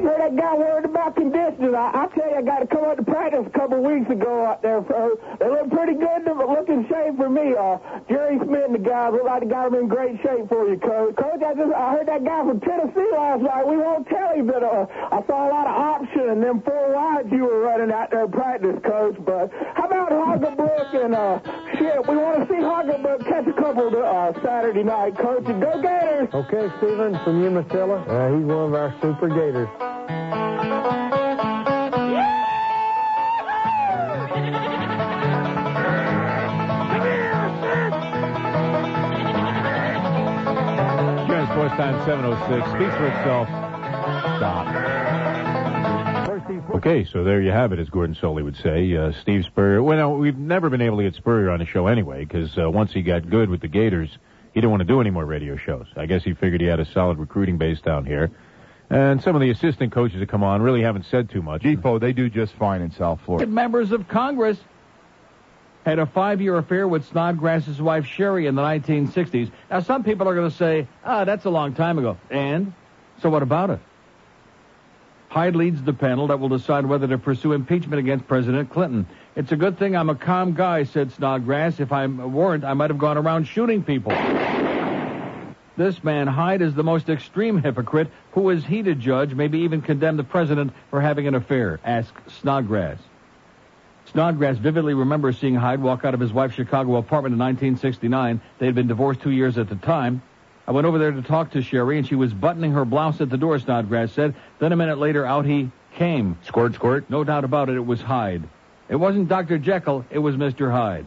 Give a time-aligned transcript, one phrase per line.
[0.00, 1.74] Heard that guy worried about conditioning.
[1.74, 4.46] I, I tell you, I got to come up to practice a couple weeks ago
[4.46, 4.84] out there.
[4.88, 7.52] So they look pretty good, but look in shape for me.
[7.52, 7.76] Uh,
[8.08, 10.78] Jerry Smith and the guys look like they got them in great shape for you,
[10.80, 11.16] Coach.
[11.16, 13.66] Coach, I just I heard that guy from Tennessee last night.
[13.66, 16.94] We won't tell him, but uh, I saw a lot of option and them four
[16.94, 19.16] wides you were running out there practice, Coach.
[19.20, 21.40] But how about Hagerbrook and uh,
[21.76, 22.08] shit?
[22.08, 25.44] We want to see Hagerbrook catch a couple uh, Saturday night, Coach.
[25.46, 26.28] And go Gators!
[26.32, 28.00] Okay, Stephen, from Umatilla.
[28.08, 29.89] Uh, he's one of our super Gators.
[41.60, 43.46] Sports Time 706 speaks for itself.
[44.38, 44.66] Stop.
[46.76, 48.96] Okay, so there you have it, as Gordon Solie would say.
[48.96, 49.82] Uh, Steve Spurrier.
[49.82, 52.70] Well, no, we've never been able to get Spurrier on the show anyway, because uh,
[52.70, 54.08] once he got good with the Gators,
[54.54, 55.86] he didn't want to do any more radio shows.
[55.96, 58.30] I guess he figured he had a solid recruiting base down here.
[58.90, 61.62] And some of the assistant coaches that come on really haven't said too much.
[61.62, 63.46] Depo, they do just fine in South Florida.
[63.46, 64.58] Members of Congress
[65.86, 69.50] had a five-year affair with Snodgrass's wife Cherie in the 1960s.
[69.70, 72.18] Now, some people are going to say, ah, that's a long time ago.
[72.30, 72.72] And?
[73.22, 73.80] So what about it?
[75.28, 79.06] Hyde leads the panel that will decide whether to pursue impeachment against President Clinton.
[79.36, 81.78] It's a good thing I'm a calm guy, said Snodgrass.
[81.78, 84.12] If I weren't, I might have gone around shooting people.
[85.80, 88.10] This man, Hyde, is the most extreme hypocrite.
[88.32, 91.80] Who is he to judge, maybe even condemn the president for having an affair?
[91.82, 92.98] asked Snodgrass.
[94.04, 98.42] Snodgrass vividly remembers seeing Hyde walk out of his wife's Chicago apartment in 1969.
[98.58, 100.20] They had been divorced two years at the time.
[100.68, 103.30] I went over there to talk to Cherie, and she was buttoning her blouse at
[103.30, 104.34] the door, Snodgrass said.
[104.58, 106.36] Then a minute later, out he came.
[106.42, 107.08] Squirt, squirt?
[107.08, 108.42] No doubt about it, it was Hyde.
[108.90, 109.56] It wasn't Dr.
[109.56, 110.70] Jekyll, it was Mr.
[110.70, 111.06] Hyde.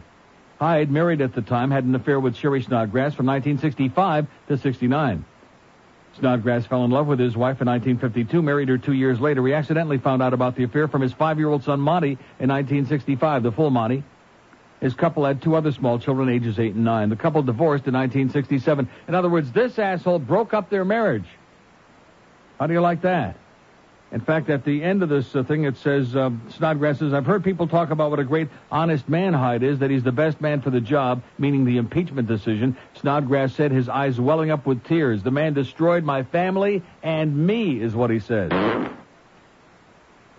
[0.58, 5.24] Hyde, married at the time, had an affair with Cherie Snodgrass from 1965 to 69.
[6.18, 9.44] Snodgrass fell in love with his wife in 1952, married her two years later.
[9.44, 13.50] He accidentally found out about the affair from his five-year-old son Monty in 1965, the
[13.50, 14.04] full Monty.
[14.80, 17.08] His couple had two other small children, ages eight and nine.
[17.08, 18.88] The couple divorced in 1967.
[19.08, 21.26] In other words, this asshole broke up their marriage.
[22.60, 23.36] How do you like that?
[24.14, 27.26] In fact, at the end of this uh, thing, it says, uh, Snodgrass says, I've
[27.26, 30.40] heard people talk about what a great honest man Hyde is, that he's the best
[30.40, 32.76] man for the job, meaning the impeachment decision.
[32.94, 35.24] Snodgrass said, his eyes welling up with tears.
[35.24, 38.52] The man destroyed my family and me, is what he says.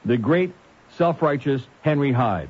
[0.06, 0.54] The great,
[0.92, 2.50] self-righteous Henry Hyde.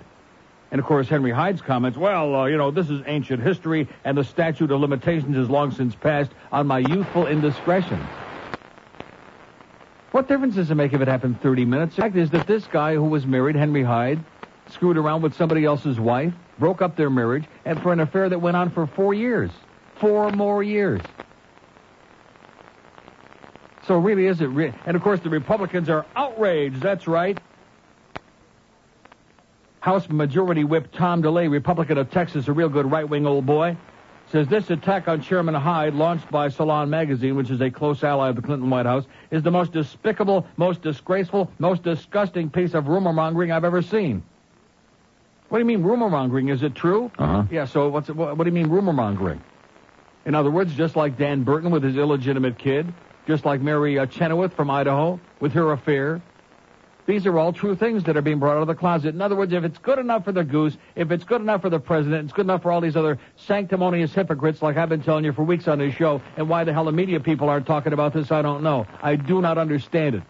[0.69, 4.15] And of course, Henry Hyde's comments, well, uh, you know, this is ancient history, and
[4.15, 7.99] the statute of limitations is long since passed on my youthful indiscretion.
[10.15, 11.97] What difference does it make if it happened 30 minutes?
[11.97, 14.23] The fact is that this guy who was married, Henry Hyde,
[14.69, 18.39] screwed around with somebody else's wife, broke up their marriage, and for an affair that
[18.39, 19.51] went on for four years.
[19.99, 21.01] Four more years.
[23.85, 24.51] So really, is it?
[24.85, 26.79] And of course, the Republicans are outraged.
[26.79, 27.37] That's right.
[29.81, 33.75] House Majority Whip Tom DeLay, Republican of Texas, a real good right-wing old boy,
[34.35, 38.27] says this attack on Chairman Hyde, launched by Salon magazine, which is a close ally
[38.27, 42.89] of the Clinton White House, is the most despicable, most disgraceful, most disgusting piece of
[42.89, 44.23] rumor mongering I've ever seen.
[45.47, 46.49] What do you mean rumor mongering?
[46.49, 47.09] Is it true?
[47.17, 47.43] Uh-huh.
[47.49, 47.63] Yeah.
[47.63, 49.41] So what's it, what, what do you mean rumor mongering?
[50.25, 52.93] In other words, just like Dan Burton with his illegitimate kid,
[53.27, 56.21] just like Mary uh, Chenoweth from Idaho with her affair,
[57.05, 59.13] these are all true things that are being brought out of the closet.
[59.13, 61.69] In other words, if it's good enough for the goose, if it's good enough for
[61.69, 65.23] the president, it's good enough for all these other sanctimonious hypocrites like I've been telling
[65.23, 67.93] you for weeks on this show, and why the hell the media people aren't talking
[67.93, 68.87] about this, I don't know.
[69.01, 70.23] I do not understand it.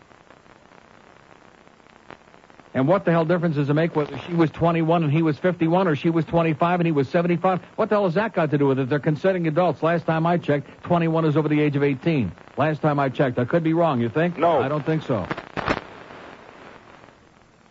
[2.73, 5.37] And what the hell difference does it make whether she was 21 and he was
[5.37, 7.61] 51 or she was 25 and he was 75?
[7.77, 8.89] What the hell has that got to do with it?
[8.89, 9.81] They're consenting adults.
[9.81, 12.33] Last time I checked, 21 is over the age of 18.
[12.57, 13.39] Last time I checked.
[13.39, 14.37] I could be wrong, you think?
[14.37, 14.59] No.
[14.59, 15.25] I don't think so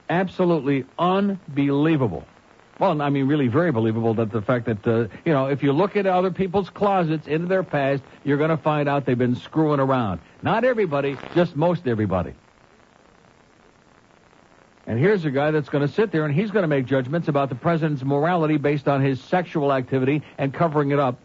[0.09, 2.25] absolutely unbelievable.
[2.79, 5.73] Well, I mean, really very believable that the fact that, uh, you know, if you
[5.73, 9.37] look at other people's closets into their past, you're going to find out they've been
[9.37, 10.21] screwing around.
[10.43, 12.35] Not everybody, just most everybody.
[14.87, 17.29] And here's a guy that's going to sit there and he's going to make judgments
[17.29, 21.19] about the president's morality based on his sexual activity and covering it up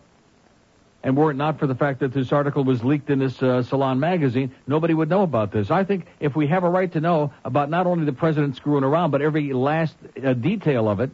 [1.03, 3.63] and were it not for the fact that this article was leaked in this uh,
[3.63, 5.71] Salon magazine, nobody would know about this.
[5.71, 8.83] I think if we have a right to know about not only the president screwing
[8.83, 11.11] around, but every last uh, detail of it,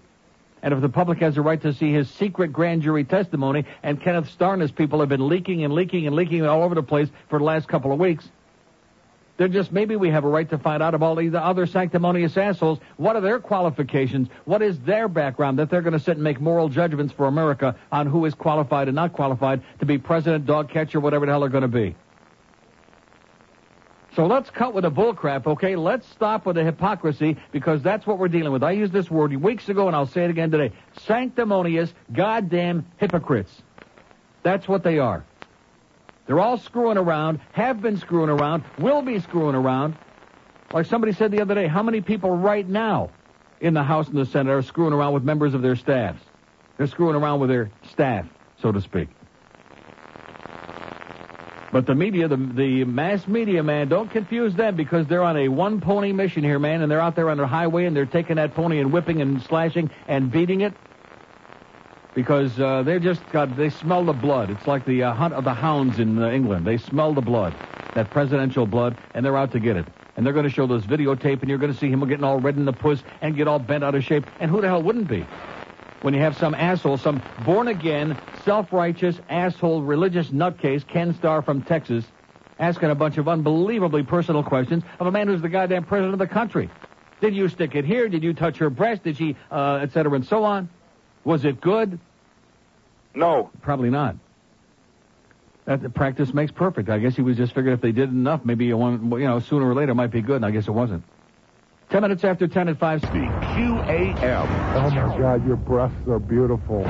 [0.64, 4.02] and if the public has a right to see his secret grand jury testimony, and
[4.02, 6.84] Kenneth Starr and his people have been leaking and leaking and leaking all over the
[6.84, 8.28] place for the last couple of weeks,
[9.38, 12.80] they're just maybe we have a right to find out about these other sanctimonious assholes.
[12.98, 14.30] What are their qualifications?
[14.46, 17.76] What is their background that they're going to sit and make moral judgments for America
[17.92, 21.42] on who is qualified and not qualified to be president, dog catcher, whatever the hell
[21.42, 21.96] they're going to be?
[24.16, 25.76] So let's cut with the bullcrap, okay?
[25.76, 28.64] Let's stop with the hypocrisy because that's what we're dealing with.
[28.64, 30.74] I used this word weeks ago and I'll say it again today.
[31.02, 33.52] Sanctimonious, goddamn hypocrites.
[34.44, 35.26] That's what they are.
[36.26, 39.96] They're all screwing around, have been screwing around, will be screwing around.
[40.74, 43.12] Like somebody said the other day, how many people right now
[43.62, 46.22] in the House and the Senate are screwing around with members of their staffs?
[46.78, 48.26] They're screwing around with their staff,
[48.62, 49.10] so to speak.
[51.72, 55.50] But the media, the, the mass media, man, don't confuse them because they're on a
[55.50, 58.38] one pony mission here, man, and they're out there on their highway and they're taking
[58.38, 60.74] that pony and whipping and slashing and beating it
[62.16, 64.50] because uh, they just got they smell the blood.
[64.50, 66.66] It's like the uh, hunt of the hounds in uh, England.
[66.66, 67.54] They smell the blood,
[67.94, 69.86] that presidential blood, and they're out to get it.
[70.18, 72.40] And they're going to show this videotape, and you're going to see him getting all
[72.40, 74.26] red in the puss and get all bent out of shape.
[74.40, 75.28] And who the hell wouldn't be?
[76.02, 81.42] When you have some asshole, some born again, self righteous, asshole, religious nutcase, Ken Starr
[81.42, 82.06] from Texas,
[82.60, 86.20] asking a bunch of unbelievably personal questions of a man who's the goddamn president of
[86.20, 86.70] the country.
[87.20, 88.08] Did you stick it here?
[88.08, 89.04] Did you touch her breast?
[89.04, 90.70] Did she, uh, et cetera, and so on?
[91.26, 92.00] Was it good?
[93.14, 93.50] No.
[93.62, 94.16] Probably not.
[95.66, 96.90] That the practice makes perfect.
[96.90, 99.68] I guess he was just figuring if they did enough, maybe one, you know, sooner
[99.68, 100.38] or later it might be good.
[100.38, 101.04] And I guess it wasn't.
[101.90, 103.02] Ten minutes after ten at five.
[103.02, 104.76] The QAM.
[104.76, 106.84] Oh my God, your breasts are beautiful.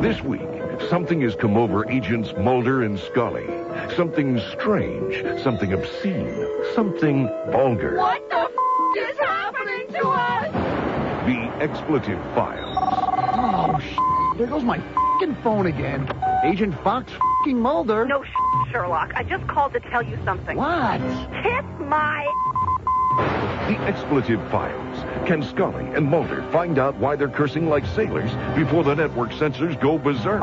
[0.00, 0.40] This week,
[0.88, 3.46] something has come over Agents Mulder and Scully.
[3.96, 7.96] Something strange, something obscene, something vulgar.
[7.96, 10.52] What the f- is happening to us?
[11.26, 12.71] The Expletive Files.
[14.42, 14.80] Sh- there goes my
[15.20, 16.08] fing phone again.
[16.44, 17.12] Agent Fox
[17.44, 18.06] fing Mulder.
[18.06, 19.12] No, sh- Sherlock.
[19.14, 20.56] I just called to tell you something.
[20.56, 21.00] What?
[21.42, 22.26] Kiss my.
[23.68, 25.28] The Expletive Files.
[25.28, 29.76] Can Scully and Mulder find out why they're cursing like sailors before the network censors
[29.76, 30.42] go berserk?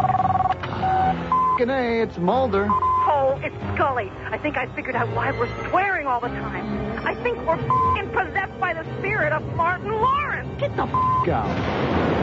[1.57, 2.68] Fing A, it's Mulder.
[2.72, 4.10] Oh, it's Scully.
[4.31, 7.06] I think I figured out why we're swearing all the time.
[7.06, 10.57] I think we're fing possessed by the spirit of Martin Lawrence.
[10.60, 12.19] Get the f out.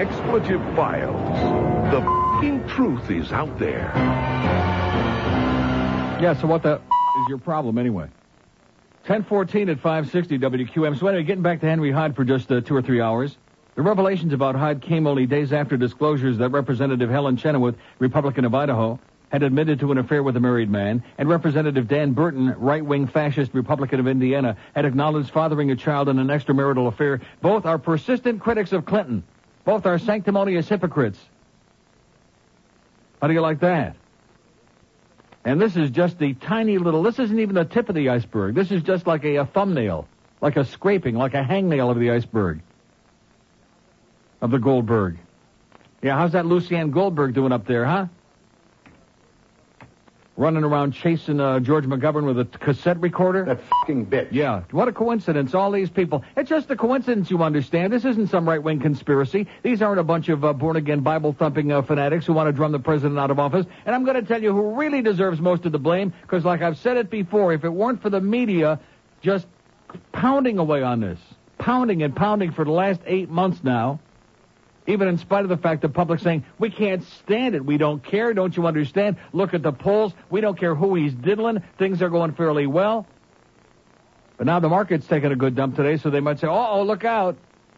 [0.00, 1.92] Expletive Files.
[1.92, 2.00] The
[2.40, 3.92] fing truth is out there.
[6.22, 6.32] Yeah.
[6.40, 8.08] So what the f- is your problem anyway?
[9.04, 10.98] 1014 at 560 WQAM.
[10.98, 13.36] So anyway, getting back to Henry Hyde for just uh, two or three hours.
[13.74, 18.54] The revelations about Hyde came only days after disclosures that Representative Helen Chenoweth, Republican of
[18.54, 18.98] Idaho,
[19.28, 23.52] had admitted to an affair with a married man, and Representative Dan Burton, right-wing fascist
[23.52, 27.20] Republican of Indiana, had acknowledged fathering a child in an extramarital affair.
[27.42, 29.24] Both are persistent critics of Clinton.
[29.64, 31.18] Both are sanctimonious hypocrites.
[33.20, 33.96] How do you like that?
[35.44, 38.54] And this is just the tiny little, this isn't even the tip of the iceberg.
[38.54, 40.06] This is just like a, a thumbnail,
[40.40, 42.60] like a scraping, like a hangnail of the iceberg.
[44.40, 45.18] Of the Goldberg.
[46.02, 48.06] Yeah, how's that Lucianne Goldberg doing up there, huh?
[50.40, 53.44] Running around chasing uh, George McGovern with a cassette recorder?
[53.44, 54.28] That fucking bitch.
[54.30, 55.54] Yeah, what a coincidence.
[55.54, 56.24] All these people.
[56.34, 57.92] It's just a coincidence, you understand.
[57.92, 59.46] This isn't some right wing conspiracy.
[59.62, 62.54] These aren't a bunch of uh, born again Bible thumping uh, fanatics who want to
[62.54, 63.66] drum the president out of office.
[63.84, 66.62] And I'm going to tell you who really deserves most of the blame, because like
[66.62, 68.80] I've said it before, if it weren't for the media
[69.20, 69.46] just
[70.12, 71.18] pounding away on this,
[71.58, 74.00] pounding and pounding for the last eight months now,
[74.86, 77.64] even in spite of the fact the public's saying, we can't stand it.
[77.64, 78.32] We don't care.
[78.34, 79.16] Don't you understand?
[79.32, 80.12] Look at the polls.
[80.30, 81.62] We don't care who he's diddling.
[81.78, 83.06] Things are going fairly well.
[84.36, 87.04] But now the market's taking a good dump today, so they might say, oh, look
[87.04, 87.36] out.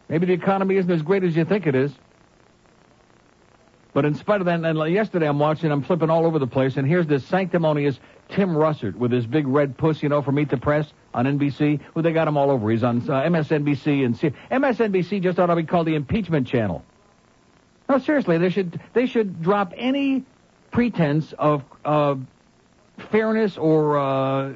[0.08, 1.92] Maybe the economy isn't as great as you think it is.
[3.92, 6.76] But in spite of that, and yesterday I'm watching, I'm flipping all over the place,
[6.76, 7.98] and here's this sanctimonious
[8.30, 11.80] Tim Russert with his big red puss, you know, from Meet the Press on NBC.
[11.94, 12.70] Well, they got him all over.
[12.70, 16.84] He's on uh, MSNBC and C- MSNBC just ought to be called the impeachment channel.
[17.92, 20.24] No, seriously, they should they should drop any
[20.70, 22.14] pretense of uh,
[23.10, 24.54] fairness or uh,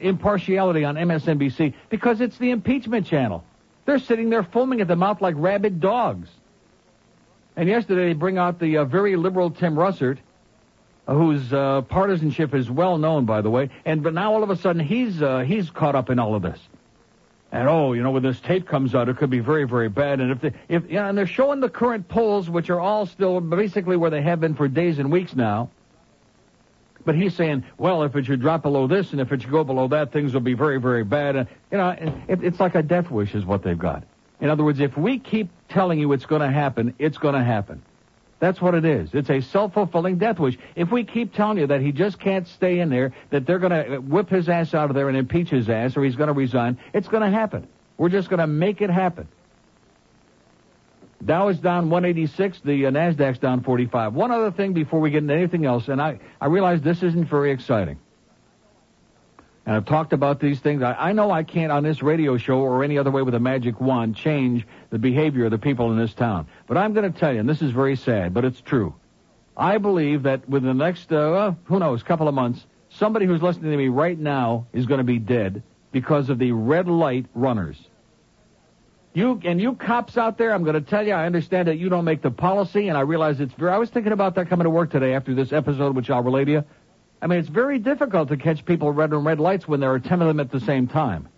[0.00, 3.44] impartiality on MSNBC because it's the impeachment channel.
[3.84, 6.30] They're sitting there foaming at the mouth like rabid dogs.
[7.56, 10.16] And yesterday they bring out the uh, very liberal Tim Russert,
[11.06, 13.68] uh, whose uh, partisanship is well known, by the way.
[13.84, 16.40] And but now all of a sudden he's uh, he's caught up in all of
[16.40, 16.58] this.
[17.50, 20.20] And oh, you know, when this tape comes out, it could be very, very bad.
[20.20, 23.40] And if they, if know, and they're showing the current polls, which are all still
[23.40, 25.70] basically where they have been for days and weeks now.
[27.06, 29.64] But he's saying, well, if it should drop below this and if it should go
[29.64, 31.36] below that, things will be very, very bad.
[31.36, 31.88] And you know,
[32.28, 34.02] it, it's like a death wish is what they've got.
[34.40, 37.42] In other words, if we keep telling you it's going to happen, it's going to
[37.42, 37.82] happen.
[38.40, 39.10] That's what it is.
[39.14, 40.56] It's a self-fulfilling death wish.
[40.76, 43.72] If we keep telling you that he just can't stay in there, that they're going
[43.72, 46.34] to whip his ass out of there and impeach his ass, or he's going to
[46.34, 47.66] resign, it's going to happen.
[47.96, 49.26] We're just going to make it happen.
[51.24, 52.60] Dow is down 186.
[52.60, 54.14] The uh, Nasdaq's down 45.
[54.14, 57.28] One other thing before we get into anything else, and I I realize this isn't
[57.28, 57.98] very exciting.
[59.68, 60.82] And I've talked about these things.
[60.82, 63.38] I, I know I can't on this radio show or any other way with a
[63.38, 66.48] magic wand change the behavior of the people in this town.
[66.66, 68.94] But I'm going to tell you, and this is very sad, but it's true.
[69.54, 73.70] I believe that within the next, uh, who knows, couple of months, somebody who's listening
[73.70, 77.76] to me right now is going to be dead because of the red light runners.
[79.12, 81.90] You and you cops out there, I'm going to tell you, I understand that you
[81.90, 83.72] don't make the policy, and I realize it's very.
[83.72, 86.46] I was thinking about that coming to work today after this episode, which I'll relay
[86.46, 86.64] to you.
[87.20, 89.98] I mean, it's very difficult to catch people red and red lights when there are
[89.98, 91.28] ten of them at the same time.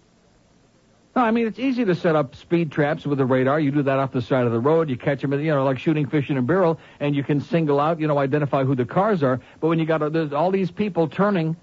[1.17, 3.59] No, I mean it's easy to set up speed traps with a radar.
[3.59, 4.89] You do that off the side of the road.
[4.89, 7.81] You catch them, you know, like shooting fish in a barrel, and you can single
[7.81, 9.41] out, you know, identify who the cars are.
[9.59, 11.57] But when you got uh, there's all these people turning,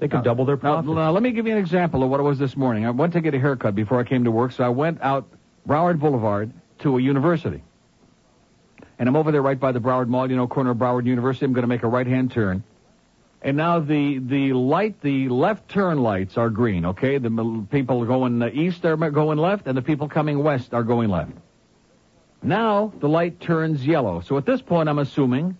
[0.00, 2.18] they could Now- double their now, now, let me give you an example of what
[2.18, 2.84] it was this morning.
[2.84, 5.28] I went to get a haircut before I came to work, so I went out
[5.68, 7.62] Broward Boulevard to a university.
[8.98, 11.44] And I'm over there right by the Broward Mall, you know, corner of Broward University.
[11.46, 12.64] I'm going to make a right-hand turn.
[13.44, 17.18] And now the, the light, the left turn lights are green, okay?
[17.18, 21.32] The people going east are going left, and the people coming west are going left.
[22.42, 24.22] Now the light turns yellow.
[24.22, 25.58] So at this point, I'm assuming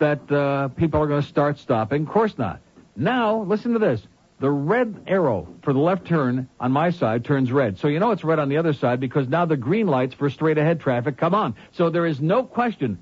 [0.00, 2.02] that uh, people are going to start stopping.
[2.02, 2.60] Of course not.
[2.96, 4.02] Now, listen to this.
[4.40, 7.78] The red arrow for the left turn on my side turns red.
[7.78, 10.28] So you know it's red on the other side because now the green lights for
[10.28, 11.54] straight ahead traffic come on.
[11.70, 13.00] So there is no question.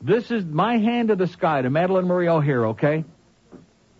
[0.00, 3.04] This is my hand to the sky to Madalyn Murray O'Hair, okay?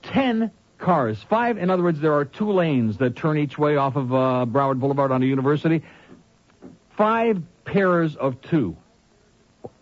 [0.06, 1.22] Ten cars.
[1.28, 4.46] Five, in other words, there are two lanes that turn each way off of uh,
[4.46, 5.82] Broward Boulevard on the university.
[6.96, 8.76] Five pairs of two.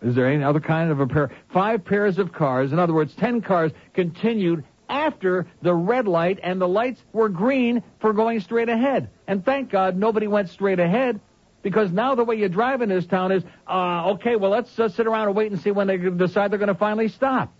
[0.01, 1.31] Is there any other kind of a pair?
[1.53, 2.73] Five pairs of cars.
[2.73, 7.83] In other words, ten cars continued after the red light and the lights were green
[7.99, 9.09] for going straight ahead.
[9.27, 11.19] And thank God nobody went straight ahead
[11.61, 14.89] because now the way you drive in this town is, uh, okay, well, let's uh,
[14.89, 17.51] sit around and wait and see when they decide they're going to finally stop.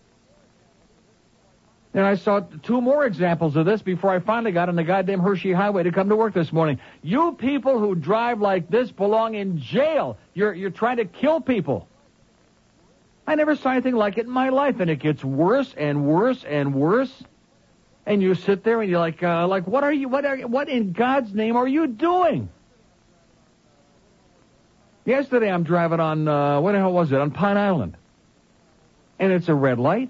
[1.96, 5.22] And I saw two more examples of this before I finally got on the goddamn
[5.22, 6.78] Hershey Highway to come to work this morning.
[7.02, 10.18] You people who drive like this belong in jail.
[10.34, 11.88] You're, you're trying to kill people.
[13.26, 16.44] I never saw anything like it in my life, and it gets worse and worse
[16.44, 17.24] and worse.
[18.06, 20.68] And you sit there and you're like, uh, like, what are you, what are, what
[20.68, 22.50] in God's name are you doing?
[25.06, 27.22] Yesterday I'm driving on, uh, what the hell was it?
[27.22, 27.96] On Pine Island.
[29.18, 30.10] And it's a red light.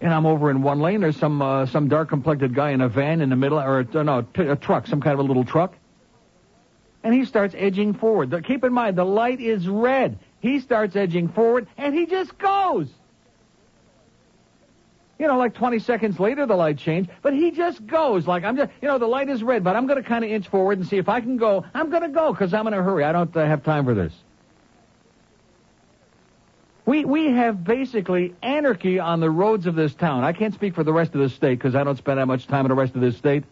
[0.00, 1.00] And I'm over in one lane.
[1.00, 4.04] There's some, uh, some dark complected guy in a van in the middle, or a,
[4.04, 5.74] no, t- a truck, some kind of a little truck.
[7.02, 8.44] And he starts edging forward.
[8.44, 10.18] Keep in mind, the light is red.
[10.40, 12.88] He starts edging forward, and he just goes.
[15.18, 18.28] You know, like 20 seconds later, the light changed, but he just goes.
[18.28, 20.30] Like, I'm just, you know, the light is red, but I'm going to kind of
[20.30, 21.64] inch forward and see if I can go.
[21.74, 23.02] I'm going to go because I'm in a hurry.
[23.02, 24.12] I don't uh, have time for this.
[26.88, 30.24] We, we have basically anarchy on the roads of this town.
[30.24, 32.46] I can't speak for the rest of the state because I don't spend that much
[32.46, 33.44] time in the rest of this state.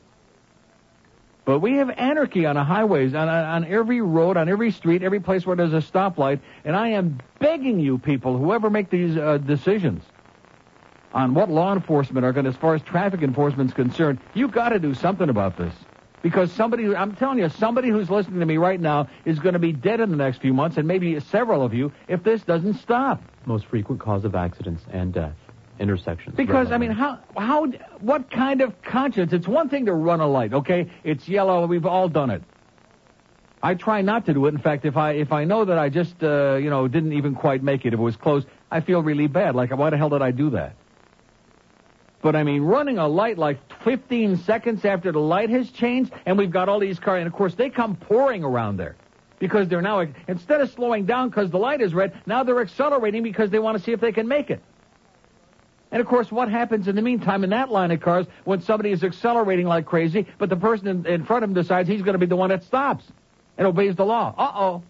[1.45, 5.21] But we have anarchy on the highways, on, on every road, on every street, every
[5.21, 6.41] place where there's a stoplight.
[6.65, 10.03] And I am begging you people, whoever make these uh, decisions
[11.13, 14.49] on what law enforcement are going to, as far as traffic enforcement is concerned, you
[14.49, 15.75] got to do something about this.
[16.27, 19.61] Because somebody, I'm telling you, somebody who's listening to me right now is going to
[19.61, 22.81] be dead in the next few months, and maybe several of you, if this doesn't
[22.81, 23.23] stop.
[23.45, 25.37] Most frequent cause of accidents and death.
[25.79, 26.35] Intersections.
[26.35, 27.67] Because I mean, how how
[28.01, 29.33] what kind of conscience?
[29.33, 30.91] It's one thing to run a light, okay?
[31.05, 31.65] It's yellow.
[31.69, 32.43] We've all done it.
[33.63, 34.55] I try not to do it.
[34.55, 37.37] In fact, if I if I know that I just uh, you know didn't even
[37.37, 39.55] quite make it, if it was close, I feel really bad.
[39.55, 40.75] Like why the hell did I do that?
[42.23, 46.37] But I mean, running a light like 15 seconds after the light has changed, and
[46.39, 48.97] we've got all these cars, and of course they come pouring around there.
[49.39, 53.23] Because they're now, instead of slowing down because the light is red, now they're accelerating
[53.23, 54.63] because they want to see if they can make it.
[55.93, 58.93] And of course, what happens in the meantime in that line of cars when somebody
[58.93, 62.15] is accelerating like crazy, but the person in, in front of him decides he's going
[62.15, 63.05] to be the one that stops
[63.59, 64.35] and obeys the law?
[64.37, 64.83] Uh oh.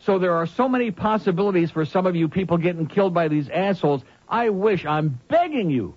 [0.00, 3.48] So there are so many possibilities for some of you people getting killed by these
[3.48, 4.02] assholes.
[4.28, 5.94] I wish, I'm begging you,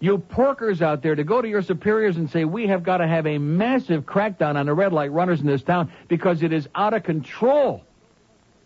[0.00, 3.06] you porkers out there to go to your superiors and say, we have got to
[3.06, 6.68] have a massive crackdown on the red light runners in this town because it is
[6.74, 7.82] out of control.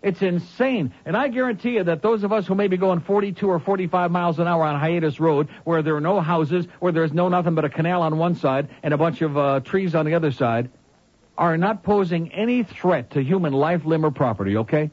[0.03, 0.93] It's insane.
[1.05, 4.11] And I guarantee you that those of us who may be going 42 or 45
[4.11, 7.55] miles an hour on Hiatus Road, where there are no houses, where there's no nothing
[7.55, 10.33] but a canal on one side and a bunch of uh, trees on the other
[10.33, 10.71] side,
[11.37, 14.91] are not posing any threat to human life, limb, or property, okay?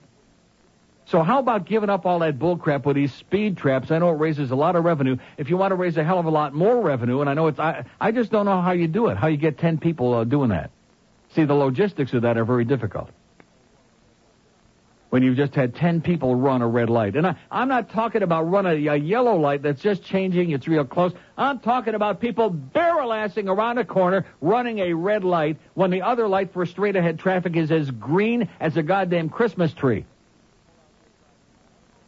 [1.10, 3.92] So how about giving up all that bullcrap with these speed traps?
[3.92, 5.16] I know it raises a lot of revenue.
[5.38, 7.48] If you want to raise a hell of a lot more revenue, and I know
[7.48, 10.14] it's, I, I just don't know how you do it, how you get 10 people
[10.14, 10.70] uh, doing that.
[11.34, 13.10] See, the logistics of that are very difficult.
[15.10, 17.16] when you've just had 10 people run a red light.
[17.16, 20.68] And I, I'm not talking about run a, a yellow light that's just changing, it's
[20.68, 21.14] real close.
[21.38, 26.28] I'm talking about people barrel-assing around a corner running a red light when the other
[26.28, 30.06] light for straight ahead traffic is as green as a goddamn Christmas tree.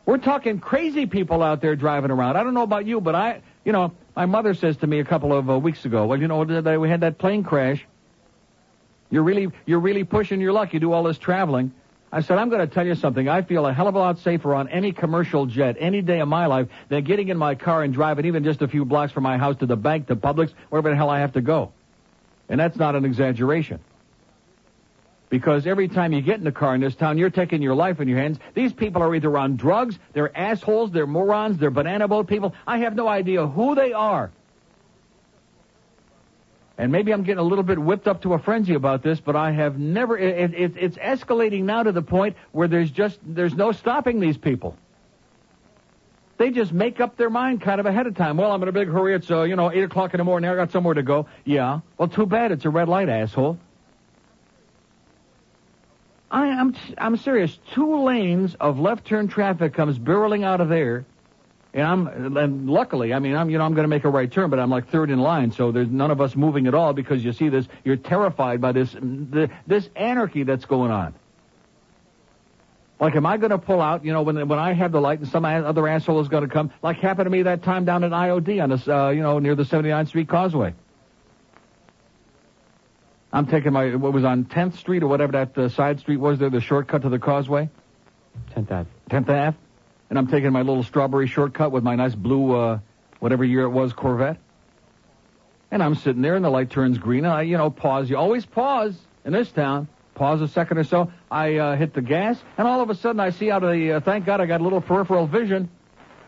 [0.10, 2.36] We're talking crazy people out there driving around.
[2.36, 5.06] I don't know about you, but I, you know, my mother says to me a
[5.06, 6.39] couple of uh, weeks ago, well, you know,
[6.80, 7.86] we had that plane crash.
[9.12, 10.74] You're really, you're really pushing your luck.
[10.74, 11.74] You do all this traveling.
[12.12, 13.30] I said, I'm going to tell you something.
[13.30, 16.28] I feel a hell of a lot safer on any commercial jet any day of
[16.28, 19.22] my life than getting in my car and driving even just a few blocks from
[19.22, 21.72] my house to the bank, to Publix, wherever the hell I have to go.
[22.50, 23.80] And that's not an exaggeration.
[25.30, 28.00] Because every time you get in the car in this town, you're taking your life
[28.00, 28.40] in your hands.
[28.56, 32.56] These people are either on drugs, they're assholes, they're morons, they're banana boat people.
[32.66, 34.32] I have no idea who they are.
[36.80, 39.36] And maybe I'm getting a little bit whipped up to a frenzy about this, but
[39.36, 40.18] I have never.
[40.18, 44.38] It, it, it's escalating now to the point where there's just there's no stopping these
[44.38, 44.78] people.
[46.38, 48.38] They just make up their mind kind of ahead of time.
[48.38, 49.14] Well, I'm in a big hurry.
[49.14, 50.50] It's uh, you know eight o'clock in the morning.
[50.50, 51.28] I got somewhere to go.
[51.44, 51.82] Yeah.
[51.98, 52.54] Well, too bad.
[52.54, 53.60] It's a red light, asshole.
[56.32, 57.58] I, I'm I'm serious.
[57.74, 61.06] Two lanes of left turn traffic comes barreling out of there
[61.74, 64.32] and I'm, and luckily, I mean, I'm, you know, I'm going to make a right
[64.32, 66.94] turn, but I'm like third in line, so there's none of us moving at all
[66.94, 71.14] because you see this, you're terrified by this, the, this anarchy that's going on.
[73.00, 75.20] Like, am I going to pull out, you know, when, when I have the light
[75.20, 78.04] and some other asshole is going to come, like happened to me that time down
[78.04, 80.74] at IOD on this, uh, you know, near the 79th Street Causeway.
[83.32, 86.40] I'm taking my, what was on 10th Street or whatever that uh, side street was
[86.40, 87.70] there, the shortcut to the causeway?
[88.56, 88.90] 10th Ave.
[89.10, 89.58] 10th Ave?
[90.10, 92.80] and I'm taking my little strawberry shortcut with my nice blue, uh,
[93.20, 94.38] whatever year it was, Corvette.
[95.72, 98.10] And I'm sitting there, and the light turns green, and I, you know, pause.
[98.10, 99.88] You always pause in this town.
[100.16, 101.12] Pause a second or so.
[101.32, 103.94] I uh, hit the gas, and all of a sudden I see out of the.
[103.94, 105.70] Uh, thank God I got a little peripheral vision,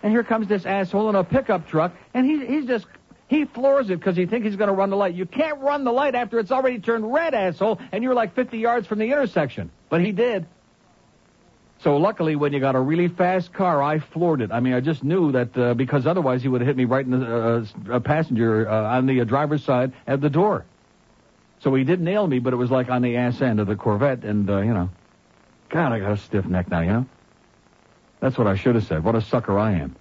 [0.03, 2.85] and here comes this asshole in a pickup truck, and he, he's just
[3.31, 5.15] he floors it because he thinks he's going to run the light.
[5.15, 8.57] You can't run the light after it's already turned red, asshole, and you're like 50
[8.57, 9.71] yards from the intersection.
[9.87, 10.45] But he did.
[11.79, 14.51] So luckily, when you got a really fast car, I floored it.
[14.51, 17.05] I mean, I just knew that uh, because otherwise he would have hit me right
[17.05, 20.65] in the uh, passenger uh, on the uh, driver's side at the door.
[21.61, 23.77] So he did nail me, but it was like on the ass end of the
[23.77, 24.89] Corvette, and uh, you know,
[25.69, 26.81] God, I got a stiff neck now.
[26.81, 27.05] You know,
[28.19, 29.05] that's what I should have said.
[29.05, 29.95] What a sucker I am.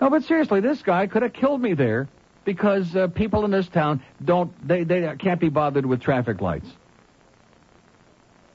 [0.00, 2.08] No, but seriously, this guy could have killed me there
[2.52, 6.68] because uh, people in this town don't they they can't be bothered with traffic lights.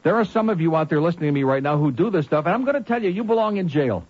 [0.04, 2.26] There are some of you out there listening to me right now who do this
[2.26, 4.06] stuff, and I'm going to tell you, you belong in jail.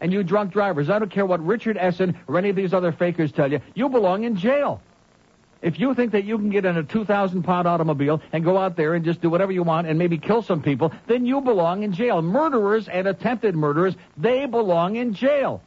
[0.00, 2.92] And you drunk drivers, I don't care what Richard Essen or any of these other
[2.92, 4.80] fakers tell you, you belong in jail.
[5.62, 8.76] If you think that you can get in a 2,000 pound automobile and go out
[8.76, 11.82] there and just do whatever you want and maybe kill some people, then you belong
[11.82, 12.22] in jail.
[12.22, 15.62] Murderers and attempted murderers, they belong in jail.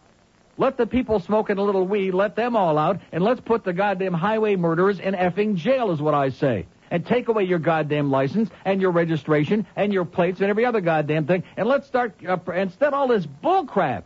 [0.62, 3.74] Let the people smoking a little weed, let them all out, and let's put the
[3.74, 8.12] goddamn highway murderers in effing jail is what I say and take away your goddamn
[8.12, 11.43] license and your registration and your plates and every other goddamn thing.
[11.58, 14.04] And let's start, uh, instead all this bullcrap.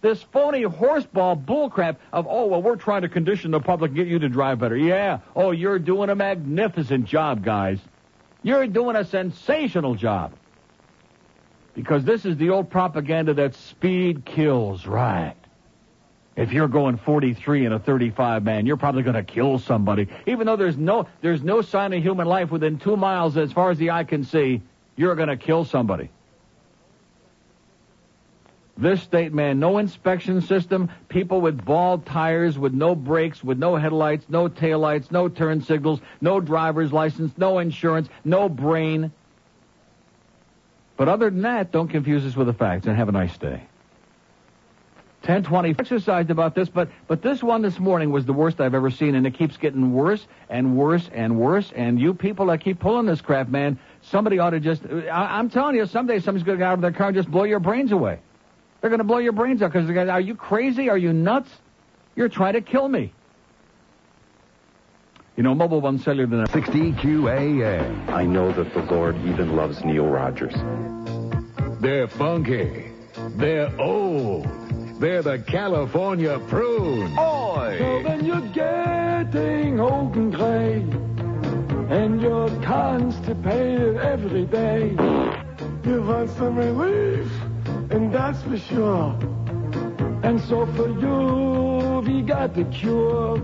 [0.00, 4.06] This phony horseball bullcrap of, oh, well, we're trying to condition the public and get
[4.06, 4.76] you to drive better.
[4.76, 5.18] Yeah.
[5.34, 7.80] Oh, you're doing a magnificent job, guys.
[8.44, 10.34] You're doing a sensational job.
[11.74, 15.34] Because this is the old propaganda that speed kills, right?
[16.36, 20.08] If you're going 43 in a 35 man, you're probably going to kill somebody.
[20.26, 23.70] Even though there's no there's no sign of human life within two miles as far
[23.70, 24.60] as the eye can see,
[24.96, 26.10] you're going to kill somebody.
[28.76, 33.76] This state, man, no inspection system, people with bald tires, with no brakes, with no
[33.76, 39.12] headlights, no taillights, no turn signals, no driver's license, no insurance, no brain.
[40.96, 43.62] But other than that, don't confuse us with the facts and have a nice day.
[45.24, 48.90] 1020 exercised about this, but but this one this morning was the worst I've ever
[48.90, 51.72] seen, and it keeps getting worse and worse and worse.
[51.74, 54.82] And you people that keep pulling this crap, man, somebody ought to just.
[54.84, 57.30] I, am telling you, someday somebody's going to get out of their car and just
[57.30, 58.18] blow your brains away.
[58.80, 60.10] They're going to blow your brains out because they're going.
[60.10, 60.90] Are you crazy?
[60.90, 61.50] Are you nuts?
[62.16, 63.14] You're trying to kill me.
[65.36, 68.08] You know, Mobile One Cellular than 60 QAM.
[68.10, 70.54] I know that the Lord even loves Neil Rogers.
[71.80, 72.90] They're funky.
[73.36, 74.63] They're old.
[74.98, 77.18] They're the California prune.
[77.18, 77.76] Oi!
[77.78, 80.86] So when you're getting old and gray,
[81.90, 84.90] and you're constipated every day,
[85.84, 87.30] you want some relief,
[87.90, 89.18] and that's for sure.
[90.22, 93.38] And so for you, we got the cure.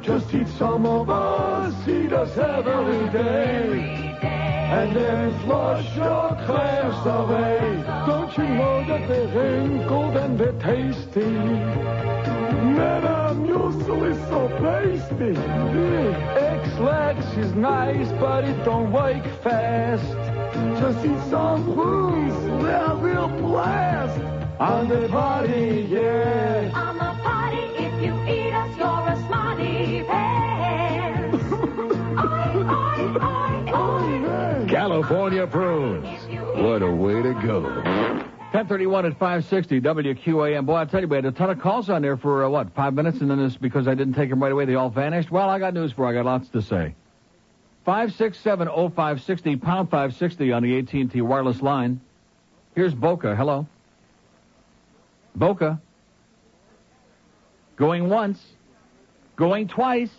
[0.00, 4.57] Just eat some of us, eat us every day.
[4.70, 7.82] And then flush your class away.
[8.06, 11.20] Don't you know that they're wrinkled and they're tasty?
[12.76, 15.34] Man, I'm usually so pasty.
[16.38, 20.04] Ex-Lax is nice, but it don't work fast.
[20.78, 24.20] Just eat some prunes, they're real blast.
[24.60, 27.07] On the body, yeah.
[34.98, 36.06] California prunes.
[36.56, 37.62] What a way to go.
[37.62, 40.66] 1031 at 560 WQAM.
[40.66, 42.74] Boy, I tell you, we had a ton of calls on there for, uh, what,
[42.74, 45.30] five minutes, and then it's because I didn't take them right away, they all vanished.
[45.30, 46.08] Well, I got news for you.
[46.08, 46.96] I got lots to say.
[47.86, 52.00] 5670560, pound 560 on the AT&T wireless line.
[52.74, 53.36] Here's Boca.
[53.36, 53.68] Hello.
[55.36, 55.80] Boca.
[57.76, 58.44] Going once.
[59.36, 60.10] Going twice.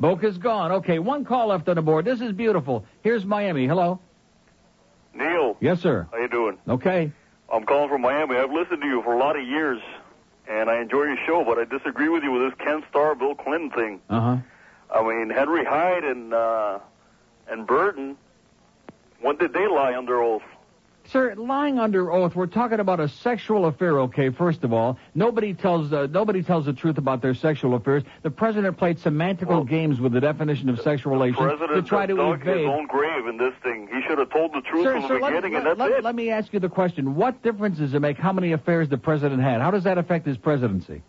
[0.00, 0.72] Boca's gone.
[0.72, 2.04] Okay, one call left on the board.
[2.04, 2.84] This is beautiful.
[3.02, 3.66] Here's Miami.
[3.66, 4.00] Hello.
[5.14, 6.08] Neil, Yes, sir.
[6.10, 6.58] how you doing?
[6.68, 7.12] Okay.
[7.52, 8.36] I'm calling from Miami.
[8.36, 9.80] I've listened to you for a lot of years,
[10.48, 13.34] and I enjoy your show, but I disagree with you with this Ken Starr, Bill
[13.36, 14.00] Clinton thing.
[14.10, 14.36] Uh huh.
[14.92, 16.78] I mean, Henry Hyde and uh,
[17.48, 18.16] and Burton,
[19.20, 20.42] when did they lie under oath?
[21.14, 24.00] Sir, lying under oath, we're talking about a sexual affair.
[24.00, 28.02] Okay, first of all, nobody tells uh, nobody tells the truth about their sexual affairs.
[28.24, 32.42] The president played semantical games with the definition of sexual relations to try to dug
[32.42, 32.62] evade.
[32.62, 33.88] his own grave in this thing.
[33.94, 35.92] He should have told the truth Sir, from the sir, let, beginning, and that's let-
[35.92, 36.02] it.
[36.02, 38.98] let me ask you the question: What difference does it make how many affairs the
[38.98, 39.60] president had?
[39.60, 41.00] How does that affect his presidency?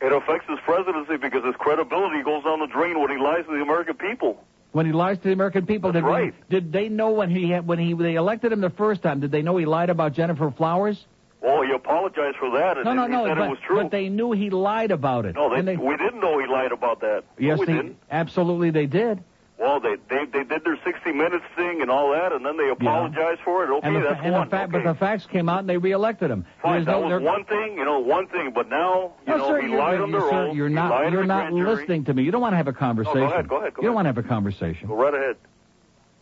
[0.00, 3.50] It affects his presidency because his credibility goes down the drain when he lies to
[3.50, 4.44] the American people.
[4.72, 6.34] When he lies to the American people, did, right.
[6.50, 9.20] they, did they know when he had, when he they elected him the first time?
[9.20, 11.04] Did they know he lied about Gennifer Flowers?
[11.40, 13.26] Well, he apologized for that, and No, no, he no.
[13.26, 13.82] said but, it was true.
[13.82, 15.36] but they knew he lied about it.
[15.36, 17.22] no, they, they- we didn't know he lied about that.
[17.38, 17.96] yes, no, we they, didn't.
[18.10, 19.22] absolutely they did.
[19.58, 22.68] Well, they, they they did their 60 Minutes thing and all that, and then they
[22.68, 23.70] apologized for it.
[23.70, 24.48] Okay, and the, that's and one.
[24.48, 24.66] the okay.
[24.70, 26.46] But the facts came out and they reelected him.
[26.62, 28.52] Fine, that no- was one thing, you know, one thing.
[28.54, 30.54] But now, you No, know, sir, he you're, lied you're, under sir, oath.
[30.56, 31.10] you're not.
[31.10, 32.22] You're not listening to me.
[32.22, 33.18] You don't want to have a conversation.
[33.20, 34.86] Go ahead, go ahead, go you don't want to have a conversation.
[34.86, 35.36] Go right ahead.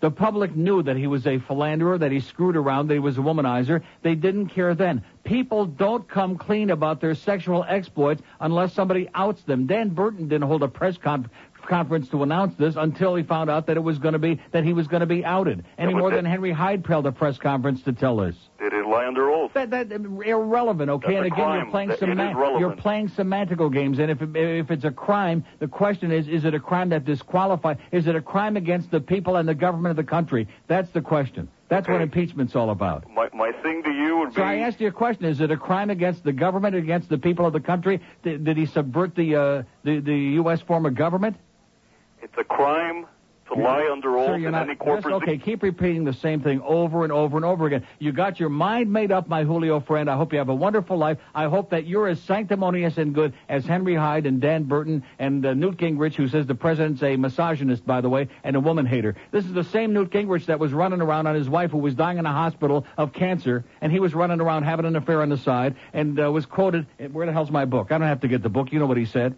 [0.01, 3.17] The public knew that he was a philanderer, that he screwed around, that he was
[3.17, 3.83] a womanizer.
[4.03, 5.03] They didn't care then.
[5.25, 9.67] People don't come clean about their sexual exploits unless somebody outs them.
[9.67, 11.31] Dan Burton didn't hold a press con-
[11.67, 14.65] conference to announce this until he found out that it was going to be that
[14.65, 15.65] he was going to be outed.
[15.79, 18.35] Any more than Henry Hyde held a press conference to tell us.
[18.59, 19.53] They didn't lie under oath.
[19.55, 21.15] That, that irrelevant, okay?
[21.15, 23.99] That's and again, you're playing That- it is you're playing semantical games.
[23.99, 27.05] And if it, if it's a crime, the question is: Is it a crime that
[27.05, 27.79] disqualifies?
[27.93, 30.49] Is it a crime against the people and the government of the country?
[30.69, 31.49] That's the question.
[31.69, 33.11] That's what impeachment's all about.
[33.11, 34.37] My my thing to you would be.
[34.37, 37.19] So I asked you a question: Is it a crime against the government, against the
[37.19, 38.01] people of the country?
[38.23, 40.61] Did, did he subvert the uh, the the U.S.
[40.61, 41.37] form of government?
[42.27, 43.07] It's a crime
[43.47, 45.15] to lie under oath in any corporate.
[45.15, 47.87] okay, keep repeating the same thing over and over and over again.
[48.01, 50.11] You got your mind made up, my Julio friend.
[50.11, 51.19] I hope you have a wonderful life.
[51.37, 55.47] I hope that you're as sanctimonious and good as Henry Hyde and Dan Burton and
[55.47, 58.87] uh, Newt Gingrich, who says the president's a misogynist, by the way, and a woman
[58.87, 59.15] hater.
[59.31, 61.95] This is the same Newt Gingrich that was running around on his wife, who was
[61.95, 65.29] dying in a hospital of cancer, and he was running around having an affair on
[65.29, 66.89] the side, and uh, was quoted.
[67.13, 67.93] Where the hell's my book?
[67.93, 68.73] I don't have to get the book.
[68.73, 69.37] You know what he said.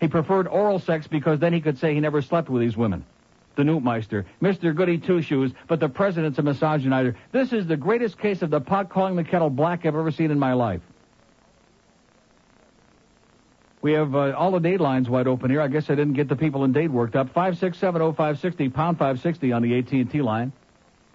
[0.00, 3.04] He preferred oral sex because then he could say he never slept with these women.
[3.56, 4.74] The Newtmeister, Mr.
[4.74, 7.16] Goody Two Shoes, but the president's a misogynizer.
[7.32, 10.30] This is the greatest case of the pot calling the kettle black I've ever seen
[10.30, 10.80] in my life.
[13.82, 15.60] We have uh, all the Dade lines wide open here.
[15.60, 17.30] I guess I didn't get the people in Dade worked up.
[17.32, 20.52] Five six seven oh five sixty pound five sixty on the AT and T line.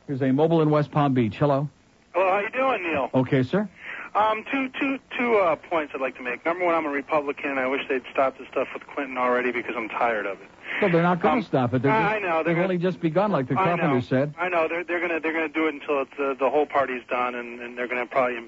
[0.07, 1.35] Here's a mobile in West Palm Beach.
[1.37, 1.69] Hello.
[2.13, 3.09] Hello, how you doing, Neil?
[3.13, 3.69] Okay, sir.
[4.15, 6.45] Um, two, two, two uh, points I'd like to make.
[6.45, 7.57] Number one, I'm a Republican.
[7.57, 10.47] I wish they'd stop the stuff with Clinton already because I'm tired of it.
[10.81, 11.81] Well, they're not going to Um, stop it.
[11.81, 13.77] They're I- just, I know, they're They've gonna- only just begun, like the I know.
[13.77, 14.33] carpenter said.
[14.39, 17.03] I know they're they're gonna they're gonna do it until it's, uh, the whole party's
[17.09, 18.39] done, and, and they're gonna probably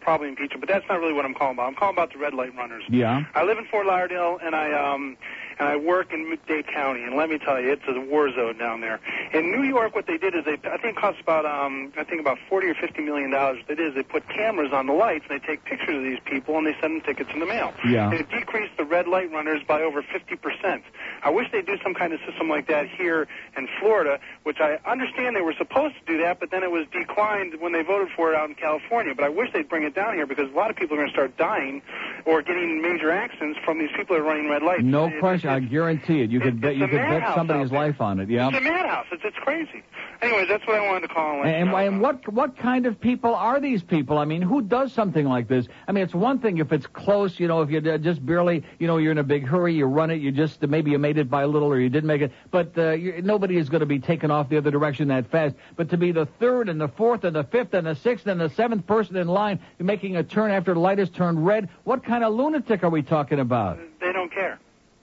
[0.00, 0.60] probably impeach him.
[0.60, 1.68] But that's not really what I'm calling about.
[1.68, 2.82] I'm calling about the red light runners.
[2.88, 3.22] Yeah.
[3.34, 5.16] I live in Fort Lauderdale, and I um
[5.58, 8.58] and I work in Dade County, and let me tell you, it's a war zone
[8.58, 9.00] down there.
[9.32, 12.04] In New York, what they did is they I think it cost about um I
[12.04, 13.58] think about forty or fifty million dollars.
[13.58, 16.02] What they did is they put cameras on the lights, and they take pictures of
[16.02, 17.72] these people, and they send them tickets in the mail.
[17.86, 18.10] Yeah.
[18.10, 20.82] And it decreased the red light runners by over fifty percent.
[21.22, 24.78] I wish they'd do some kind of system like that here in Florida, which I
[24.86, 28.08] understand they were supposed to do that, but then it was declined when they voted
[28.16, 29.14] for it out in California.
[29.14, 31.08] But I wish they'd bring it down here because a lot of people are going
[31.08, 31.82] to start dying
[32.24, 34.82] or getting major accidents from these people that are running red lights.
[34.82, 36.30] No It- question gosh, I guarantee it.
[36.30, 38.28] You could bet you could bet somebody's life on it.
[38.30, 38.48] Yeah.
[38.48, 39.06] It's a madhouse.
[39.12, 39.82] It's, it's crazy.
[40.22, 41.76] Anyways, that's what I wanted to call and you And, know.
[41.76, 44.18] and what what kind of people are these people?
[44.18, 45.66] I mean, who does something like this?
[45.88, 48.86] I mean, it's one thing if it's close, you know, if you just barely, you
[48.86, 51.28] know, you're in a big hurry, you run it, you just maybe you made it
[51.28, 53.86] by a little or you didn't make it, but uh, you, nobody is going to
[53.86, 55.56] be taken off the other direction that fast.
[55.76, 58.40] But to be the third and the fourth and the fifth and the sixth and
[58.40, 62.04] the seventh person in line making a turn after the light has turned red, what
[62.04, 63.78] kind of lunatic are we talking about?
[64.00, 64.60] They don't care.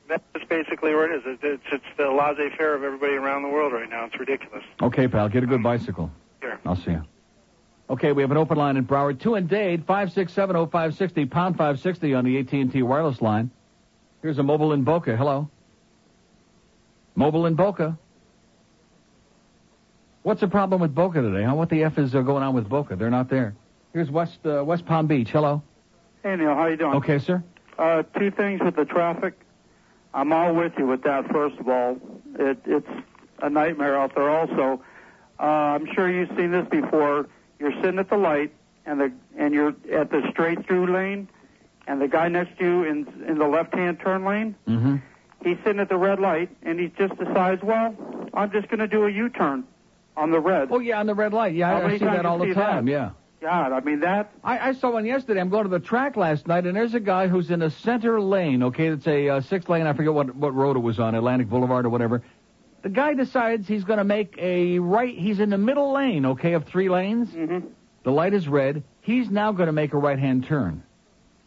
[0.09, 1.21] That's basically what it is.
[1.25, 4.05] It's, it's, it's the laissez-faire of everybody around the world right now.
[4.05, 4.63] It's ridiculous.
[4.81, 6.11] Okay, pal, get a good bicycle.
[6.41, 6.59] Here.
[6.65, 7.03] I'll see you.
[7.89, 9.19] Okay, we have an open line in Broward.
[9.19, 13.51] Two and Dade, 5670560, pound 560 on the AT&T wireless line.
[14.21, 15.15] Here's a mobile in Boca.
[15.15, 15.49] Hello.
[17.15, 17.97] Mobile in Boca.
[20.23, 21.43] What's the problem with Boca today?
[21.43, 21.55] Huh?
[21.55, 22.95] What the F is uh, going on with Boca?
[22.95, 23.55] They're not there.
[23.93, 25.29] Here's West uh, West Palm Beach.
[25.31, 25.63] Hello.
[26.21, 26.95] Hey Neil, how you doing?
[26.95, 27.43] Okay, sir.
[27.77, 29.39] Uh, two things with the traffic.
[30.13, 31.31] I'm all with you with that.
[31.31, 31.97] First of all,
[32.37, 32.87] it, it's
[33.41, 34.29] a nightmare out there.
[34.29, 34.81] Also,
[35.39, 37.27] uh, I'm sure you've seen this before.
[37.59, 38.53] You're sitting at the light,
[38.85, 41.27] and the and you're at the straight through lane,
[41.87, 44.55] and the guy next to you in in the left hand turn lane.
[44.67, 44.97] Mm-hmm.
[45.43, 47.95] He's sitting at the red light, and he just decides, well,
[48.33, 49.63] I'm just going to do a U-turn
[50.17, 50.67] on the red.
[50.69, 51.55] Oh yeah, on the red light.
[51.55, 52.85] Yeah, How I, I see that all the time.
[52.85, 52.91] that?
[52.91, 53.09] Yeah.
[53.41, 54.31] God, I mean that.
[54.43, 55.39] I, I saw one yesterday.
[55.39, 58.19] I'm going to the track last night, and there's a guy who's in a center
[58.19, 58.63] lane.
[58.63, 59.87] Okay, it's a uh, six lane.
[59.87, 62.21] I forget what what road it was on, Atlantic Boulevard or whatever.
[62.81, 65.17] The guy decides he's going to make a right.
[65.17, 66.25] He's in the middle lane.
[66.25, 67.29] Okay, of three lanes.
[67.29, 67.67] Mm-hmm.
[68.03, 68.83] The light is red.
[69.01, 70.83] He's now going to make a right hand turn.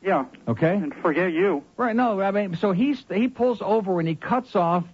[0.02, 0.24] Yeah.
[0.48, 0.74] Okay.
[0.74, 1.62] And forget you.
[1.76, 1.94] Right.
[1.94, 4.85] No, I mean, so he's he pulls over and he cuts off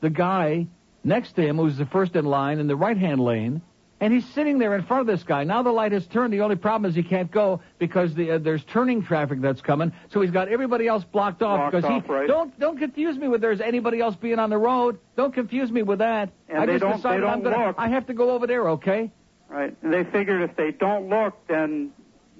[0.00, 0.66] the guy
[1.04, 3.62] next to him who's the first in line in the right hand lane.
[4.00, 5.42] And he's sitting there in front of this guy.
[5.44, 6.32] Now the light has turned.
[6.32, 9.92] The only problem is he can't go because the, uh, there's turning traffic that's coming.
[10.10, 12.28] So he's got everybody else blocked off Blocked because off, he right.
[12.28, 14.98] don't don't confuse me with there's anybody else being on the road.
[15.16, 16.30] Don't confuse me with that.
[16.48, 17.76] And I they just don't- they decided I'm don't gonna look.
[17.78, 18.68] I have to go over there.
[18.70, 19.10] Okay.
[19.48, 19.74] Right.
[19.82, 21.90] And they figured if they don't look, then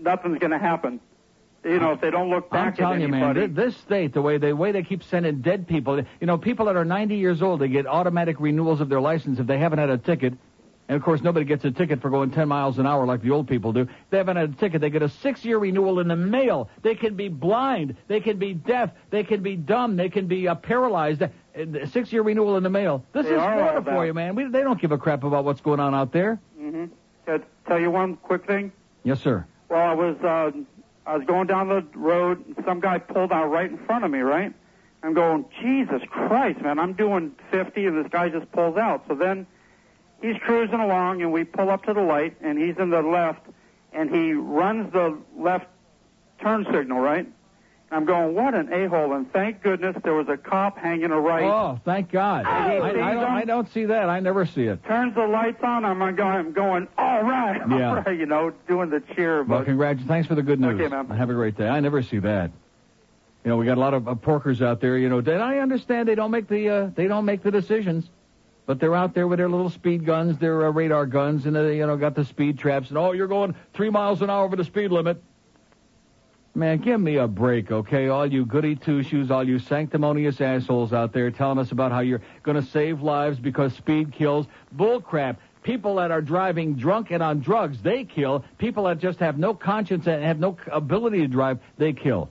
[0.01, 1.01] nothing's going to happen.
[1.65, 3.47] You know, if they don't look I'm back telling at you, man, anybody.
[3.53, 6.77] this state, the way they way they keep sending dead people, you know, people that
[6.77, 9.91] are 90 years old, they get automatic renewals of their license if they haven't had
[9.91, 10.35] a ticket.
[10.89, 13.31] And of course, nobody gets a ticket for going 10 miles an hour like the
[13.31, 13.87] old people do.
[14.09, 14.81] They haven't had a ticket.
[14.81, 16.71] They get a six-year renewal in the mail.
[16.83, 17.95] They can be blind.
[18.07, 18.91] They can be deaf.
[19.11, 19.97] They can be dumb.
[19.97, 21.23] They can be uh, paralyzed.
[21.23, 21.29] Uh,
[21.87, 23.05] Six-year renewal in the mail.
[23.13, 24.35] This They is Florida for you, man.
[24.35, 26.41] We, they don't give a crap about what's going on out there.
[26.59, 26.87] Mm-hmm.
[27.27, 28.73] Can I tell you one quick thing?
[29.05, 29.45] Yes, sir.
[29.69, 30.53] Well, I was uh,
[31.05, 34.11] I was going down the road, and some guy pulled out right in front of
[34.11, 34.21] me.
[34.21, 34.55] Right,
[35.03, 36.79] I'm going, Jesus Christ, man!
[36.79, 39.05] I'm doing 50, and this guy just pulls out.
[39.09, 39.47] So then
[40.23, 43.43] he's cruising along, and we pull up to the light, and he's in the left,
[43.93, 45.67] and he runs the left
[46.41, 47.01] turn signal.
[47.01, 47.27] Right,
[47.91, 49.13] I'm going, what an a-hole!
[49.15, 51.45] And thank goodness there was a cop hanging a right.
[51.45, 52.45] Oh, thank God.
[52.47, 54.09] I, I, don't, I don't see that.
[54.09, 54.85] I never see it.
[54.85, 55.85] Turns the lights on.
[55.85, 58.03] I'm going, I'm going, all right, all Yeah.
[58.03, 59.43] right, you know, doing the cheer.
[59.43, 60.03] Well, But congrats.
[60.03, 60.75] Thanks for the good news.
[60.81, 61.09] Okay, ma'am.
[61.11, 61.69] Have a great day.
[61.69, 62.51] I never see that.
[63.45, 64.99] You know, we got a lot of uh, porkers out there.
[64.99, 68.11] You know, and I understand they don't make the uh, they don't make the decisions,
[68.69, 71.79] but they're out there with their little speed guns, their uh, radar guns, and they
[71.79, 72.91] you know got the speed traps.
[72.91, 75.23] And oh, you're going three miles an hour over the speed limit.
[76.55, 78.09] Man, give me a break, okay?
[78.09, 82.01] All you goody two shoes, all you sanctimonious assholes out there telling us about how
[82.01, 84.47] you're going to save lives because speed kills.
[84.71, 85.41] Bull crap.
[85.63, 88.45] People that are driving drunk and on drugs, they kill.
[88.59, 92.29] People that just have no conscience and have no ability to drive, they kill.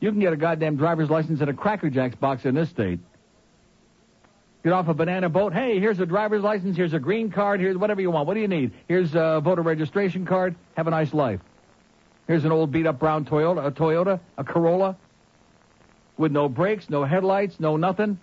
[0.00, 3.00] You can get a goddamn driver's license in a Cracker Jacks box in this state.
[4.64, 5.52] Get off a banana boat.
[5.52, 6.74] Hey, here's a driver's license.
[6.74, 7.60] Here's a green card.
[7.60, 8.26] Here's whatever you want.
[8.26, 8.72] What do you need?
[8.88, 10.56] Here's a voter registration card.
[10.74, 11.40] Have a nice life.
[12.26, 14.96] Here's an old beat up brown Toyota, a Toyota, a Corolla,
[16.16, 18.18] with no brakes, no headlights, no nothing.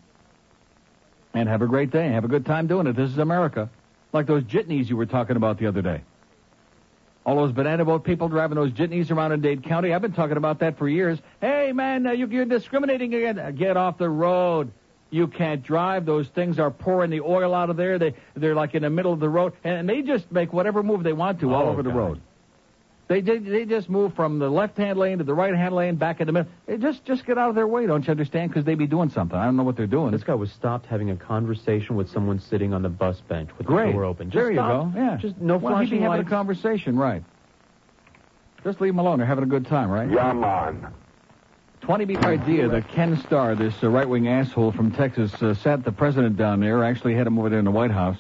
[1.36, 2.08] And have a great day.
[2.08, 2.96] Have a good time doing it.
[2.96, 3.70] This is America.
[4.12, 6.02] Like those jitneys you were talking about the other day.
[7.24, 9.94] All those banana boat people driving those jitneys around in Dade County.
[9.94, 11.20] I've been talking about that for years.
[11.40, 13.56] Hey, man, uh, you, you're discriminating again.
[13.56, 14.72] Get off the road.
[15.12, 16.06] You can't drive.
[16.06, 18.00] Those things are pouring the oil out of there.
[18.00, 19.54] They, they're like in the middle of the road.
[19.64, 22.22] And they just make whatever move they want to all Oh, over the road.
[23.10, 26.28] They did, they just move from the left-hand lane to the right-hand lane, back in
[26.28, 26.50] the middle.
[26.66, 28.52] They just just get out of their way, don't you understand?
[28.52, 29.38] Because they be doing something.
[29.38, 30.12] I don't know what they're doing.
[30.12, 33.68] This guy was stopped having a conversation with someone sitting on the bus bench with
[33.68, 33.88] Great.
[33.88, 34.28] the door open.
[34.30, 34.94] Just there you stop.
[34.94, 34.98] go.
[34.98, 35.18] Yeah.
[35.18, 36.28] Just no well, he'd be having lights.
[36.28, 37.22] a conversation, right?
[38.64, 39.18] Just leave them alone.
[39.18, 40.10] They're having a good time, right?
[40.10, 40.88] Yeah, man.
[41.82, 45.92] 20 beat idea that Ken Starr, this uh, right-wing asshole from Texas, uh, sat the
[45.92, 48.18] president down there, actually had him over there in the White House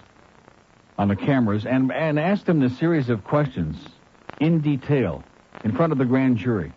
[0.97, 3.77] on the cameras, and, and asked him this series of questions
[4.39, 5.23] in detail
[5.63, 6.73] in front of the grand jury.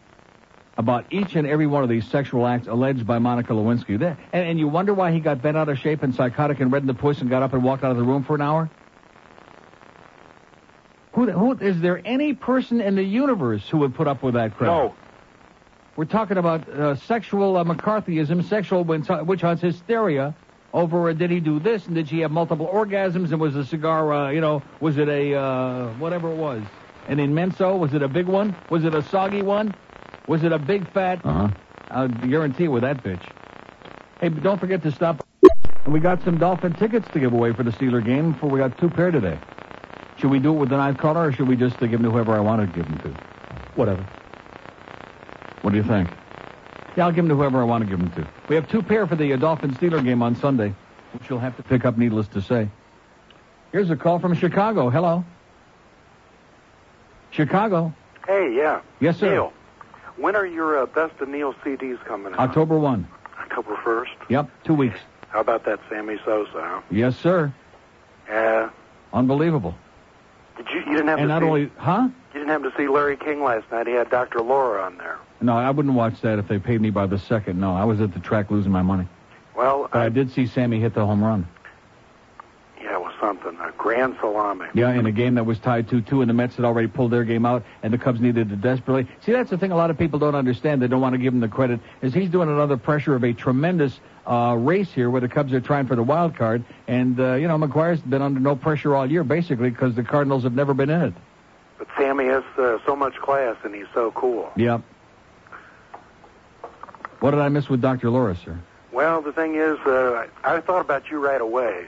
[0.77, 3.99] about each and every one of these sexual acts alleged by Monica Lewinsky.
[3.99, 6.73] That, and, and you wonder why he got bent out of shape and psychotic and
[6.73, 8.43] red in the puss and got up and walked out of the room for an
[8.43, 8.69] hour?
[11.13, 14.57] Who, who is there any person in the universe who would put up with that
[14.57, 14.69] crap?
[14.69, 14.95] No.
[15.97, 20.35] We're talking about uh, sexual uh, McCarthyism, sexual witch hunts, hysteria
[20.75, 23.65] over uh, did he do this and did she have multiple orgasms and was the
[23.65, 26.63] cigar, uh, you know, was it a uh, whatever it was,
[27.07, 27.79] an immenso?
[27.79, 28.55] Was it a big one?
[28.71, 29.73] Was it a soggy one?
[30.27, 31.25] Was it a big fat?
[31.25, 31.49] Uh-huh.
[31.91, 33.23] I'll guarantee with that bitch.
[34.21, 35.25] Hey, but don't forget to stop.
[35.85, 38.35] And we got some Dolphin tickets to give away for the Steeler game.
[38.35, 39.39] For we got two pair today.
[40.19, 42.05] Should we do it with the ninth caller, or should we just uh, give them
[42.05, 43.21] to whoever I want to give them to?
[43.77, 44.05] Whatever.
[45.65, 46.11] What do you think?
[46.95, 48.29] Yeah, I'll give them to whoever I want to give them to.
[48.51, 50.75] We have two pair for the uh, Dolphin Steeler game on Sunday,
[51.15, 52.69] which you'll have to pick up, needless to say.
[53.73, 54.91] Here's a call from Chicago.
[54.91, 55.25] Hello.
[57.31, 57.95] Chicago.
[58.27, 58.83] Hey, yeah.
[59.01, 59.31] Yes, sir.
[59.31, 59.53] Neil,
[60.19, 62.41] when are your uh, Best of Neil CDs coming out?
[62.41, 63.09] October 1.
[63.41, 64.29] October 1st?
[64.29, 64.99] Yep, two weeks.
[65.31, 66.81] How about that Sammy Sosa, huh?
[66.91, 67.55] Yes, sir.
[68.29, 68.69] Yeah.
[69.15, 69.75] Unbelievable.
[70.59, 72.09] Did you, you didn't have And to not see, only, huh?
[72.35, 73.87] you didn't have to see Larry King last night.
[73.87, 74.43] He had Dr.
[74.43, 75.19] Laura on there.
[75.45, 77.61] No, I wouldn't watch that if they paid me by the second.
[77.61, 79.07] No, I was at the track losing my money.
[79.57, 81.47] Well, But I did see Sammy hit the home run.
[82.83, 83.57] yeah, it was something.
[83.61, 84.67] A grand salami.
[84.75, 87.25] Yeah, in a game that was tied 2-2, and the Mets had already pulled their
[87.25, 89.07] game out, and the Cubs needed it desperately.
[89.25, 90.83] See, that's the thing a lot of people don't understand.
[90.83, 93.33] They don't want to give him the credit, is he's doing another pressure of a
[93.33, 97.35] tremendous uh, race here where the Cubs are trying for the wild card, and, uh,
[97.35, 100.75] you know, McGwire's been under no pressure all year, basically, because the Cardinals have never
[100.75, 101.15] been in it.
[101.79, 104.51] But Sammy has uh, so much class, and he's so cool.
[104.57, 104.83] Yep.
[107.25, 108.11] What did I miss with Dr.
[108.11, 108.59] Laura, sir?
[108.93, 111.87] Well, the thing is, uh, I thought about you right away.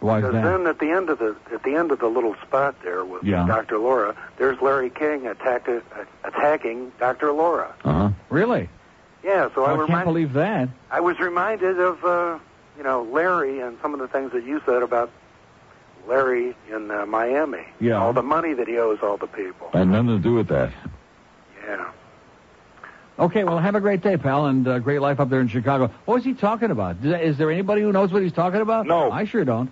[0.00, 0.42] Why Because that?
[0.44, 3.24] then at the end of the at the end of the little spot there with
[3.24, 3.46] Yeah.
[3.46, 3.78] Dr.
[3.78, 5.80] Laura, there's Larry King attack, uh,
[6.24, 7.32] attacking Dr.
[7.32, 7.72] Laura.
[7.82, 8.10] Uh-huh.
[8.28, 8.68] Really?
[9.22, 10.68] Yeah, so I, I can't remind, believe that.
[10.90, 12.38] I was reminded of uh,
[12.76, 15.10] you know Larry and some of the things that you said about
[16.06, 17.64] Larry in uh, Miami.
[17.80, 17.94] Yeah.
[18.02, 19.70] All the money that he owes all the people.
[19.72, 20.74] Had nothing to do with that.
[21.66, 21.90] Yeah.
[23.18, 25.90] Okay, well, have a great day, pal, and uh, great life up there in Chicago.
[26.04, 26.96] What was he talking about?
[27.04, 28.86] Is there anybody who knows what he's talking about?
[28.86, 29.10] No.
[29.10, 29.70] I sure don't.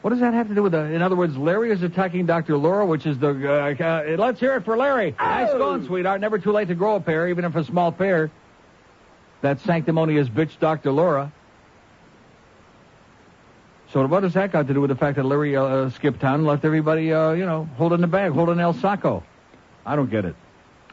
[0.00, 0.80] What does that have to do with the...
[0.80, 2.56] In other words, Larry is attacking Dr.
[2.56, 3.28] Laura, which is the...
[3.28, 5.14] Uh, uh, let's hear it for Larry.
[5.18, 6.20] Nice going, sweetheart.
[6.20, 8.30] Never too late to grow a pair, even if a small pair.
[9.42, 10.90] That sanctimonious bitch, Dr.
[10.90, 11.32] Laura.
[13.92, 16.36] So what does that got to do with the fact that Larry uh, skipped town
[16.36, 19.22] and left everybody, uh, you know, holding the bag, holding El Saco?
[19.86, 20.34] I don't get it.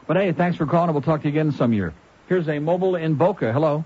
[0.06, 1.94] But hey, thanks for calling, we'll talk to you again some year.
[2.28, 3.52] Here's a mobile in Boca.
[3.52, 3.84] Hello.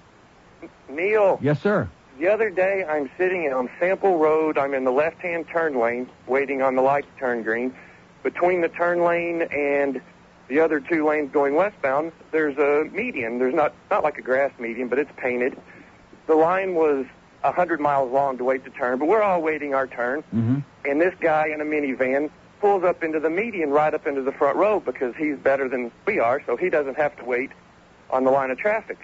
[0.88, 1.88] Neil, Yes, sir.
[2.18, 4.56] the other day I'm sitting on Sample Road.
[4.56, 7.74] I'm in the left-hand turn lane, waiting on the light to turn green.
[8.22, 10.00] Between the turn lane and
[10.48, 13.38] the other two lanes going westbound, there's a median.
[13.38, 15.56] There's not not like a grass median, but it's painted.
[16.26, 17.04] The line was
[17.44, 20.20] a hundred miles long to wait to turn, but we're all waiting our turn.
[20.34, 20.58] Mm-hmm.
[20.84, 24.32] And this guy in a minivan pulls up into the median right up into the
[24.32, 27.50] front row because he's better than we are, so he doesn't have to wait
[28.10, 28.98] on the line of traffic.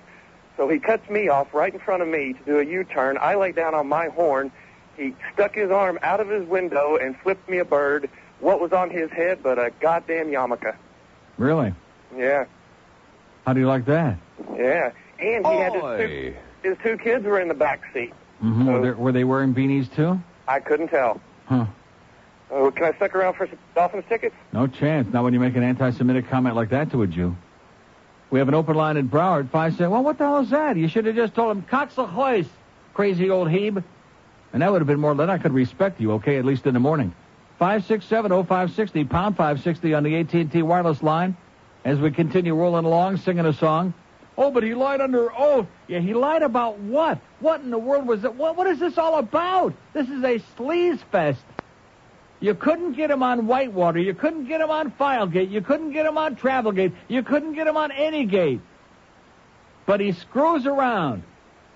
[0.56, 3.18] So he cuts me off right in front of me to do a U-turn.
[3.20, 4.52] I lay down on my horn.
[4.96, 8.08] He stuck his arm out of his window and flipped me a bird.
[8.40, 10.74] What was on his head but a goddamn yarmulke.
[11.38, 11.72] Really?
[12.16, 12.44] Yeah,
[13.46, 14.18] How do you like that?
[14.56, 14.92] yeah.
[15.18, 18.12] And he had his two, his two kids were in the back seat.
[18.42, 18.66] Mm-hmm.
[18.66, 20.20] Were, they, were they wearing beanies too?
[20.48, 21.20] I couldn't tell.
[21.46, 21.66] Huh.
[22.54, 24.36] Oh, can I stick around for some Dolphins tickets?
[24.52, 25.10] No chance.
[25.10, 27.34] Not when you make an anti-Semitic comment like that to a Jew.
[28.30, 29.50] We have an open line in Broward.
[29.50, 30.76] Five say, well, what the hell is that?
[30.76, 32.46] You should have just told him, Ahoy's,
[32.92, 33.82] crazy old Hebe.
[34.52, 36.74] And that would have been more than I could respect you, okay, at least in
[36.74, 37.14] the morning.
[37.58, 41.36] 5670560, pound 560 on the AT&T wireless line
[41.86, 43.94] as we continue rolling along, singing a song.
[44.36, 45.66] Oh, but he lied under oath.
[45.88, 47.18] Yeah, he lied about what?
[47.40, 48.34] What in the world was it?
[48.34, 49.74] What, what is this all about?
[49.94, 51.40] This is a sleaze fest.
[52.42, 54.00] You couldn't get him on Whitewater.
[54.00, 55.48] You couldn't get him on Filegate.
[55.48, 56.92] You couldn't get him on Travelgate.
[57.07, 58.61] You couldn't get him on any gate.
[59.87, 61.22] But he screws around.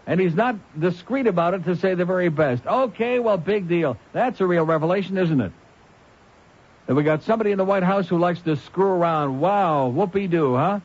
[0.09, 2.66] And he's not discreet about it to say the very best.
[2.66, 3.96] Okay, well, big deal.
[4.12, 5.52] That's a real revelation, isn't it?
[6.87, 9.40] That we got somebody in the White House who likes to screw around.
[9.40, 10.81] Wow, whoopee-doo, huh?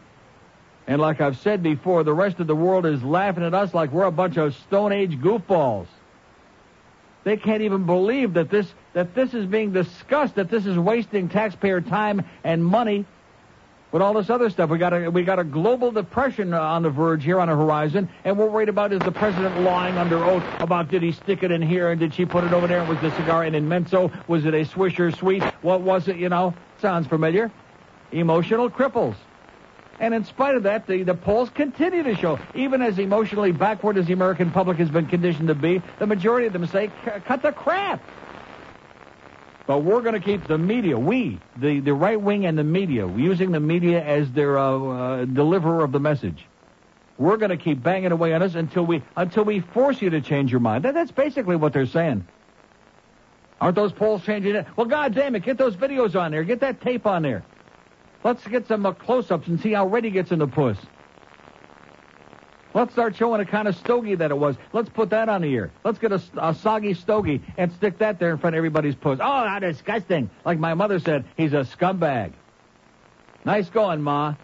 [0.86, 3.92] And like I've said before, the rest of the world is laughing at us like
[3.92, 5.88] we're a bunch of Stone Age goofballs.
[7.24, 11.30] They can't even believe that this that this is being discussed, that this is wasting
[11.30, 13.06] taxpayer time and money
[13.92, 14.70] with all this other stuff.
[14.70, 18.10] We got a we got a global depression on the verge here on the horizon,
[18.24, 21.52] and we're worried about is the president lying under oath about did he stick it
[21.52, 22.80] in here and did she put it over there?
[22.80, 24.12] And was the cigar an immenso?
[24.28, 25.44] Was it a Swisher sweet?
[25.62, 26.18] What was it?
[26.18, 27.52] You know, sounds familiar.
[28.12, 29.16] Emotional cripples.
[30.02, 34.00] And in spite of that, the, the polls continue to show, even as emotionally backward
[34.00, 37.44] as the American public has been conditioned to be, the majority of them say, cut
[37.44, 38.04] the crap.
[39.68, 43.08] But we're going to keep the media, we, the, the right wing and the media,
[43.08, 46.48] using the media as their uh, uh, deliverer of the message.
[47.20, 50.22] We're going to keep banging away on us until we until we force you to
[50.22, 50.86] change your mind.
[50.86, 52.26] That, that's basically what they're saying.
[53.62, 54.66] Aren't those polls changing it?
[54.76, 56.44] Well, God damn it, get those videos on there.
[56.44, 57.44] Get that tape on there.
[58.24, 60.78] Let's get some uh, close-ups and see how Reddy gets in the puss.
[62.74, 64.56] Let's start showing the kind of stogie that it was.
[64.72, 65.70] Let's put that on the.
[65.84, 69.20] Let's get a, a soggy stogie and stick that there in front of everybody's puss.
[69.22, 70.30] Oh, how disgusting.
[70.46, 72.32] Like my mother said, he's a scumbag.
[73.44, 74.36] Nice going, Ma.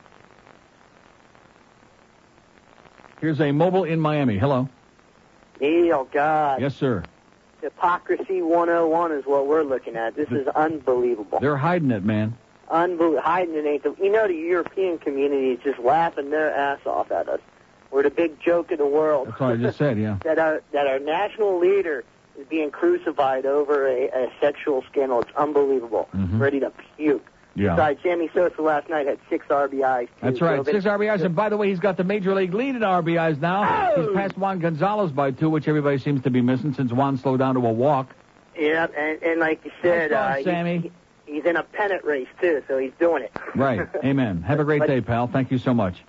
[3.21, 4.37] Here's a mobile in Miami.
[4.37, 4.67] Hello.
[5.61, 6.61] Neil, God.
[6.61, 7.03] Yes, sir.
[7.61, 10.15] Hypocrisy 101 is what we're looking at.
[10.15, 11.39] This is unbelievable.
[11.39, 12.37] They're hiding it, man.
[12.69, 13.21] Unbelievable.
[13.21, 13.95] Hiding it ain't the.
[14.03, 17.39] You know, the European community is just laughing their ass off at us.
[17.91, 19.27] We're the big joke in the world.
[19.29, 20.17] That's what I just said, yeah.
[20.23, 22.03] that our that our national leader
[22.37, 25.21] is being crucified over a, a sexual scandal.
[25.21, 26.09] It's unbelievable.
[26.15, 26.39] Mhm.
[26.39, 27.25] Ready to puke.
[27.55, 27.69] Yeah.
[27.73, 30.05] Besides, Sammy Sosa last night had six RBIs.
[30.07, 30.59] Too, That's right.
[30.59, 33.39] it- Six RBIs, and by the way, he's got the major league lead in RBIs
[33.41, 33.93] now.
[33.95, 34.01] Oh!
[34.05, 37.39] He's passed Juan Gonzalez by two, which everybody seems to be missing since Juan slowed
[37.39, 38.13] down to a walk.
[38.55, 40.77] Yeah, and, and like you said, uh, Sammy.
[40.79, 40.91] he-
[41.27, 43.31] he's in a pennant race too, so he's doing it.
[43.55, 43.87] Right.
[44.03, 44.43] Amen.
[44.43, 45.27] Have a great day, pal.
[45.27, 46.03] Thank you so much.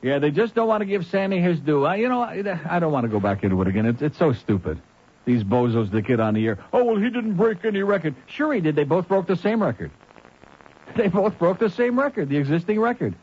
[0.00, 1.84] Yeah, they just don't want to give Sammy his due.
[1.84, 3.84] I, you know, I, I don't want to go back into it again.
[3.84, 4.80] It's, it's so stupid.
[5.26, 6.58] These bozos that get on the air.
[6.72, 8.14] Oh, well, he didn't break any record.
[8.26, 8.76] Sure he did.
[8.76, 9.90] They both broke the same record.
[10.96, 13.14] They both broke the same record, the existing record.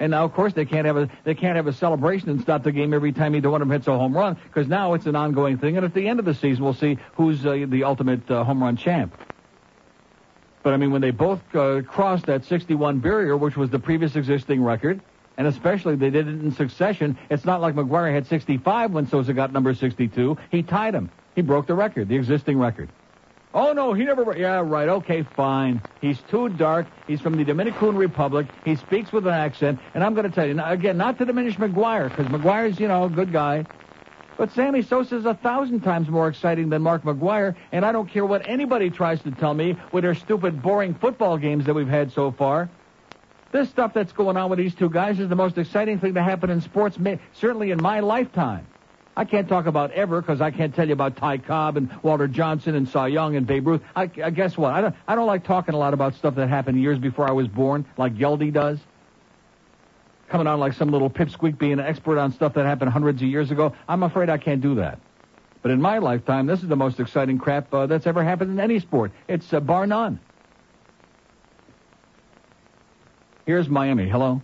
[0.00, 2.64] And now, of course, they can't have a they can't have a celebration and stop
[2.64, 5.06] the game every time either one of them hits a home run because now it's
[5.06, 5.76] an ongoing thing.
[5.76, 8.60] And at the end of the season, we'll see who's uh, the ultimate uh, home
[8.60, 9.16] run champ.
[10.62, 14.14] But I mean, when they both uh, crossed that 61 barrier, which was the previous
[14.16, 15.00] existing record,
[15.36, 19.32] and especially they did it in succession, it's not like McGwire had 65 when Sosa
[19.32, 20.36] got number 62.
[20.50, 21.10] He tied him.
[21.34, 22.90] He broke the record, the existing record.
[23.54, 24.36] Oh no, he never.
[24.36, 24.88] Yeah, right.
[24.88, 25.82] Okay, fine.
[26.00, 26.86] He's too dark.
[27.06, 28.46] He's from the Dominican Republic.
[28.64, 31.56] He speaks with an accent, and I'm going to tell you again, not to diminish
[31.56, 33.66] McGwire, because McGwire's you know a good guy.
[34.36, 38.24] But Sammy Sosa's a thousand times more exciting than Mark McGwire, and I don't care
[38.24, 42.12] what anybody tries to tell me with their stupid, boring football games that we've had
[42.12, 42.70] so far.
[43.52, 46.22] This stuff that's going on with these two guys is the most exciting thing to
[46.22, 46.98] happen in sports,
[47.34, 48.66] certainly in my lifetime.
[49.14, 52.26] I can't talk about ever because I can't tell you about Ty Cobb and Walter
[52.26, 53.82] Johnson and Cy Young and Babe Ruth.
[53.94, 54.72] I, I guess what?
[54.72, 54.94] I don't.
[55.06, 57.84] I don't like talking a lot about stuff that happened years before I was born,
[57.98, 58.78] like Geldy does.
[60.32, 63.28] Coming on like some little pipsqueak, being an expert on stuff that happened hundreds of
[63.28, 63.74] years ago.
[63.86, 64.98] I'm afraid I can't do that.
[65.60, 68.58] But in my lifetime, this is the most exciting crap uh, that's ever happened in
[68.58, 69.12] any sport.
[69.28, 70.18] It's uh, bar none.
[73.44, 74.08] Here's Miami.
[74.08, 74.40] Hello.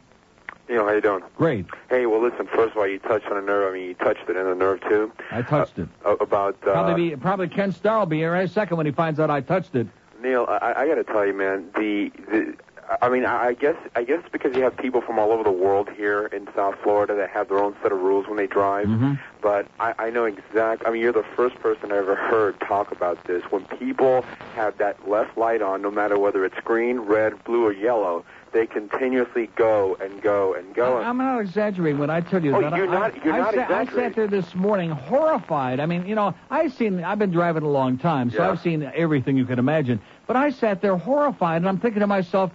[0.69, 1.23] Neil, how you doing?
[1.39, 1.65] Great.
[1.89, 2.47] Hey, well, listen.
[2.49, 3.73] First of all, you touched on a nerve.
[3.73, 5.11] I mean, you touched it in the nerve too.
[5.31, 5.89] I touched it.
[6.05, 8.85] Uh, about uh, Probably, be, probably Ken Starr will be here in a second when
[8.85, 9.87] he finds out I touched it.
[10.23, 11.71] Neil, I, I got to tell you, man.
[11.75, 12.55] The, the
[13.03, 15.45] I mean, I I guess I guess it's because you have people from all over
[15.45, 18.47] the world here in South Florida that have their own set of rules when they
[18.47, 18.87] drive.
[18.87, 19.15] Mm-hmm.
[19.43, 20.83] But I, I know exact.
[20.87, 23.43] I mean, you're the first person I ever heard talk about this.
[23.51, 24.23] When people
[24.55, 28.67] have that left light on, no matter whether it's green, red, blue, or yellow, they
[28.67, 30.97] continuously go and go and go.
[30.99, 32.75] I, am not exaggerating when I tell you Oh, that.
[32.77, 35.79] you're I, not- you're I, not sat, I sat there this morning horrified.
[35.79, 38.51] I mean, you know, I've seen, I've been driving a long time, so Yeah.
[38.51, 40.01] I've seen everything you can imagine.
[40.27, 42.51] But I sat there horrified, and I'm thinking to myself,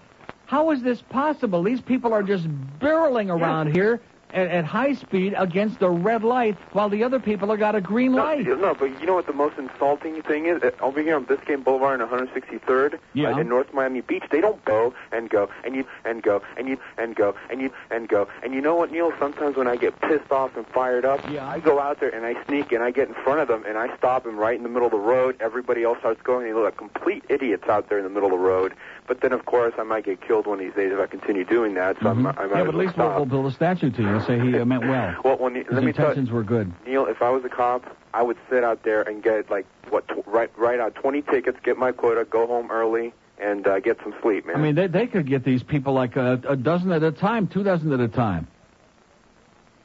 [0.54, 1.64] how is this possible?
[1.64, 2.48] These people are just
[2.80, 4.00] barreling around here
[4.32, 7.82] at, at high speed against a red light, while the other people have got a
[7.82, 8.46] green No, light.
[8.46, 10.62] no, but you know what the most insulting thing is?
[10.64, 13.32] Uh, Over here on Biscayne Boulevard and 163rd, Yeah.
[13.34, 16.68] uh, in North Miami Beach, they don't go and go and you and go and
[16.68, 18.28] you and go and you and go.
[18.44, 19.12] And you know what, Neil?
[19.20, 21.48] Sometimes when I get pissed off and fired up, Yeah.
[21.48, 23.76] I go out there and I sneak and I get in front of them and
[23.78, 25.36] I stop them right in the middle of the road.
[25.40, 26.46] Everybody else starts going.
[26.48, 28.74] And they look like complete idiots out there in the middle of the road.
[29.08, 31.44] But then, of course, I might get killed one of these days if I continue
[31.44, 31.98] doing that.
[32.02, 32.56] So I'm, I might Mm-hmm.
[32.56, 33.16] yeah, but at least stop.
[33.18, 35.16] we'll build a statue to you and say he uh, meant well.
[35.26, 36.72] Well, when His let me tell intentions were good.
[36.88, 37.84] Neil, if I was a cop,
[38.14, 41.58] I would sit out there and get like what tw- write write out 20 tickets,
[41.64, 44.56] get my quota, go home early, and uh, get some sleep, man.
[44.56, 47.48] I mean, they they could get these people like a, a dozen at a time,
[47.48, 48.48] two dozen at a time.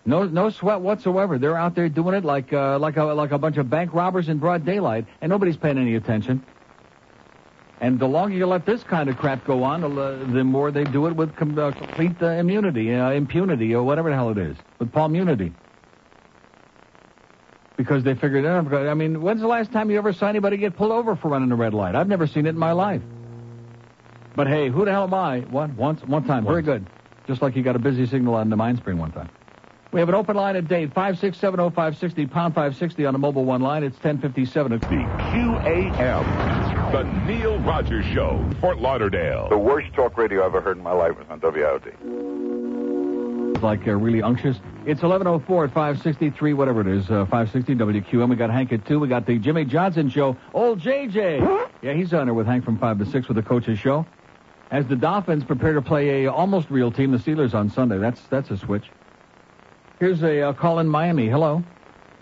[0.05, 1.39] No no sweat whatsoever.
[1.39, 4.29] They're out there doing it like uh, like a like a bunch of bank robbers
[4.29, 6.45] in broad daylight, and nobody's paying any attention.
[7.81, 11.07] And the longer you let this kind of crap go on, the, more they do
[11.07, 14.57] it with com- uh, complete uh, immunity, uh, impunity, or whatever the hell it is,
[14.81, 15.53] with palmunity.
[17.77, 18.75] Because they figured it out.
[18.75, 21.53] I mean, when's the last time you ever saw anybody get pulled over for running
[21.53, 21.95] a red light?
[21.95, 23.03] I've never seen it in my life.
[24.35, 25.41] But hey, who the hell am I?
[25.41, 25.71] What?
[25.71, 26.45] Once, one time.
[26.45, 26.85] Very good.
[27.29, 29.29] Just like you got a busy signal on the Mine Spring one time.
[29.91, 33.83] We have an open line at Dade, 5670560, pound 560 on the mobile one line.
[33.83, 34.73] It's 1057.
[34.73, 39.49] The QAM, the Neil Rogers Show, Fort Lauderdale.
[39.49, 41.95] The worst talk radio I've ever heard in my life was on WIOD.
[43.63, 44.57] Like uh, really unctuous.
[44.85, 48.29] It's 1104 at 563, whatever it is, uh, 560 WQAM.
[48.29, 49.01] We got Hank at 2.
[49.01, 50.37] We got the Jimmy Johnson Show.
[50.53, 51.71] Old JJ.
[51.81, 54.05] Yeah, he's on there with Hank from 5 to 6 with the coach's show.
[54.71, 57.97] As the Dolphins prepare to play a almost real team, the Steelers on Sunday.
[57.97, 58.85] That's that's a switch.
[59.99, 61.29] Here's a uh, call in Miami.
[61.29, 61.63] Hello.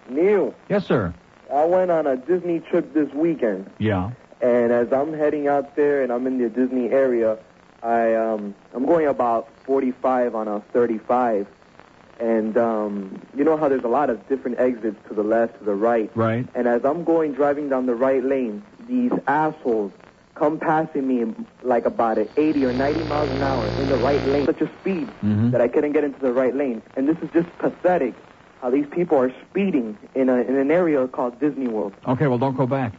[0.09, 1.13] Neil, Yes, sir.
[1.53, 4.11] I went on a Disney trip this weekend, Yeah.
[4.41, 7.39] and as I'm heading out there and I'm in the Disney area,
[7.83, 11.47] I um I'm going about 45 on a 35,
[12.19, 15.65] and um you know how there's a lot of different exits to the left, to
[15.65, 16.47] the right, Right.
[16.55, 19.93] and as I'm going driving down the right lane, these assholes
[20.37, 24.25] come passing me like about at 80 or 90 miles an hour in the right
[24.25, 25.51] lane, such a speed Mhm.
[25.51, 28.15] that I couldn't get into the right lane, and this is just pathetic.
[28.63, 31.93] How these people are speeding in a in an area called Disney World.
[32.07, 32.93] Okay, well, don't go back.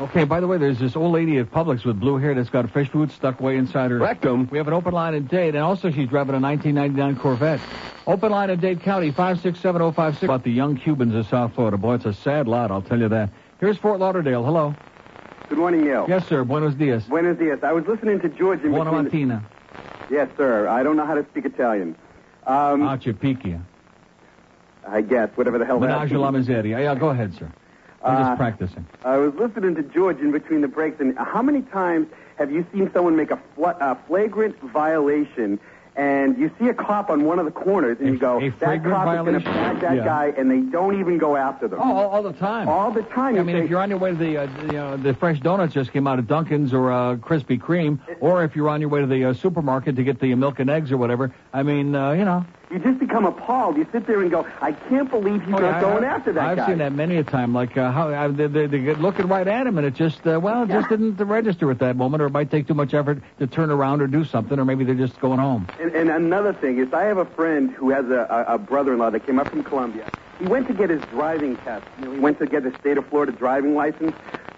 [0.00, 2.70] Okay, by the way, there's this old lady at Publix with blue hair that's got
[2.70, 4.48] fish food stuck way inside her rectum.
[4.50, 7.60] We have an open line in Dade, and also she's driving a 1999 Corvette.
[8.06, 10.22] Open line in Dade County, 5670560.
[10.22, 11.76] About the young Cubans of South Florida.
[11.76, 13.28] Boy, it's a sad lot, I'll tell you that.
[13.60, 14.42] Here's Fort Lauderdale.
[14.42, 14.74] Hello.
[15.50, 16.06] Good morning, Neil.
[16.08, 16.44] Yes, sir.
[16.44, 17.02] Buenos dias.
[17.08, 17.58] Buenos dias.
[17.64, 19.26] I was listening to George in Buona between.
[19.30, 19.42] the- mattina.
[20.08, 20.68] Yes, sir.
[20.68, 21.96] I don't know how to speak Italian.
[22.46, 23.60] Um, Ah, Picchia.
[24.88, 25.88] I guess whatever the hell that.
[25.88, 26.78] Menage la miseria.
[26.80, 27.50] Yeah, go ahead, sir.
[28.04, 28.86] I'm Uh, just practicing.
[29.04, 32.06] I was listening to George in between the breaks, and how many times
[32.38, 35.58] have you seen someone make a, fl- a flagrant violation?
[36.00, 38.82] And you see a cop on one of the corners, and you go, a "That
[38.82, 39.52] cop is going to violation?
[39.52, 40.04] bag that Yeah.
[40.06, 41.78] guy," and they don't even go after them.
[41.82, 42.68] Oh, all, all the time.
[42.70, 43.34] All the time.
[43.34, 44.96] I You mean, say- if you're on your way to the, uh, the, you know,
[44.96, 48.70] the fresh donuts just came out of Dunkin's or uh, Krispy Kreme, or if you're
[48.70, 51.34] on your way to the uh, supermarket to get the milk and eggs or whatever,
[51.52, 52.46] I mean, uh, you know.
[52.70, 53.76] You just become appalled.
[53.76, 56.32] You sit there and go, "I can't believe he's Oh, not yeah, going I- after
[56.32, 56.50] that guy.
[56.52, 57.52] I've guy." seen that many a time.
[57.52, 60.24] Like uh, how I, they, they, they get looking right at him, and it just
[60.26, 62.94] uh, well, it just didn't register at that moment, or it might take too much
[62.94, 65.66] effort to turn around or do something, or maybe they're just going home.
[65.80, 69.10] And, and another thing is, I have a friend who has a, a, a brother-in-law
[69.10, 70.08] that came up from Colombia.
[70.38, 71.84] He went to get his driving test.
[71.98, 74.14] You know, he went to get the state of Florida driving license.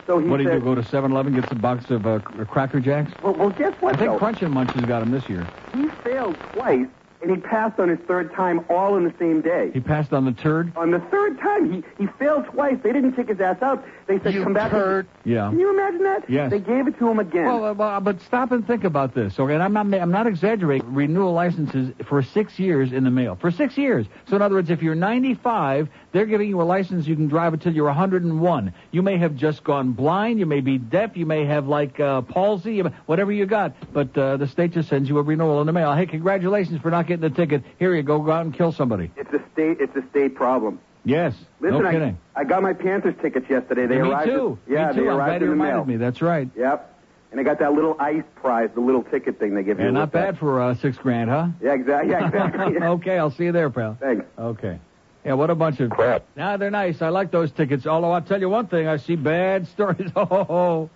[0.06, 0.64] So he what you said, do?
[0.64, 3.10] Go to 7-Eleven, get some box of uh, Cracker Jacks?
[3.22, 3.94] Well, well, guess what?
[3.94, 4.18] I think though?
[4.18, 5.48] Crunch and Munch has got him this year.
[5.74, 6.86] He failed twice,
[7.22, 9.70] and he passed on his third time, all in the same day.
[9.72, 10.72] He passed on the turd.
[10.76, 12.76] On the third time, he he failed twice.
[12.82, 13.84] They didn't kick his ass out.
[14.06, 15.48] They said, "Come back." and-" Yeah.
[15.48, 16.28] Can you imagine that?
[16.28, 16.50] Yes.
[16.50, 17.46] They gave it to him again.
[17.46, 19.54] Well, uh, but stop and think about this, okay?
[19.54, 20.92] And I'm not, I'm not exaggerating.
[20.92, 23.36] Renewal licenses for six years in the mail.
[23.40, 24.06] For six years.
[24.28, 27.54] So in other words, if you're 95, they're giving you a license you can drive
[27.54, 28.74] until you're 101.
[28.90, 30.38] You may have just gone blind.
[30.38, 31.16] You may be deaf.
[31.16, 32.80] You may have like uh, palsy.
[33.06, 33.74] Whatever you got.
[33.92, 35.94] But uh, the state just sends you a renewal in the mail.
[35.94, 37.64] Hey, congratulations for not getting the ticket.
[37.78, 38.18] Here you go.
[38.20, 39.10] Go out and kill somebody.
[39.16, 39.78] it's a state.
[39.80, 40.80] It's a state problem.
[41.04, 41.34] Yes.
[41.60, 42.18] Listen, no I, kidding.
[42.36, 43.86] I got my Panthers tickets yesterday.
[43.86, 44.30] They me arrived.
[44.30, 44.58] too.
[44.68, 45.00] Yeah, me too.
[45.02, 45.84] they I'm arrived in the mail.
[45.84, 45.96] me.
[45.96, 46.48] That's right.
[46.56, 46.90] Yep.
[47.32, 49.86] And I got that little ice prize, the little ticket thing they give you.
[49.86, 50.32] And not with that.
[50.32, 51.48] bad for uh, six grand, huh?
[51.62, 52.10] Yeah, exactly.
[52.10, 52.76] Yeah, exactly.
[52.82, 53.96] okay, I'll see you there, pal.
[53.98, 54.26] Thanks.
[54.38, 54.78] Okay.
[55.24, 56.24] Yeah, what a bunch of crap.
[56.36, 57.00] Nah, they're nice.
[57.00, 57.86] I like those tickets.
[57.86, 60.10] Although I'll tell you one thing, I see bad stories.
[60.16, 60.90] Oh,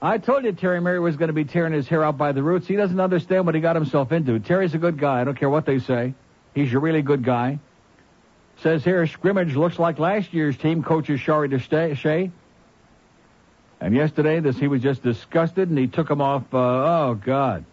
[0.00, 2.42] I told you Terry Murray was going to be tearing his hair out by the
[2.42, 2.66] roots.
[2.66, 4.38] He doesn't understand what he got himself into.
[4.40, 5.20] Terry's a good guy.
[5.20, 6.14] I don't care what they say.
[6.54, 7.60] He's a really good guy.
[8.62, 12.30] Says here, scrimmage looks like last year's team coaches Shari Shea.
[13.80, 16.44] And yesterday, this he was just disgusted, and he took him off.
[16.52, 17.64] Uh, oh God,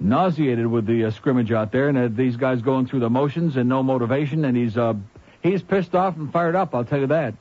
[0.00, 3.56] nauseated with the uh, scrimmage out there, and uh, these guys going through the motions
[3.56, 4.94] and no motivation, and he's uh,
[5.42, 6.74] he's pissed off and fired up.
[6.74, 7.34] I'll tell you that.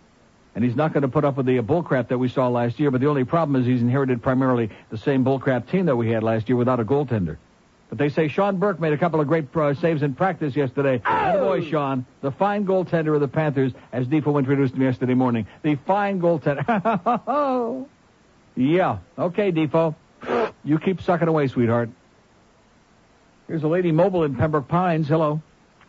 [0.55, 2.79] And he's not going to put up with the uh, bullcrap that we saw last
[2.79, 2.89] year.
[2.89, 6.23] But the only problem is he's inherited primarily the same bullcrap team that we had
[6.23, 7.37] last year without a goaltender.
[7.89, 11.01] But they say Sean Burke made a couple of great uh, saves in practice yesterday.
[11.05, 11.39] Oh!
[11.39, 15.47] boy, Sean, the fine goaltender of the Panthers, as Defoe introduced him yesterday morning.
[15.61, 16.65] The fine goaltender.
[18.55, 18.97] yeah.
[19.17, 19.95] Okay, Defoe.
[20.63, 21.89] You keep sucking away, sweetheart.
[23.47, 25.07] Here's a lady mobile in Pembroke Pines.
[25.07, 25.41] Hello.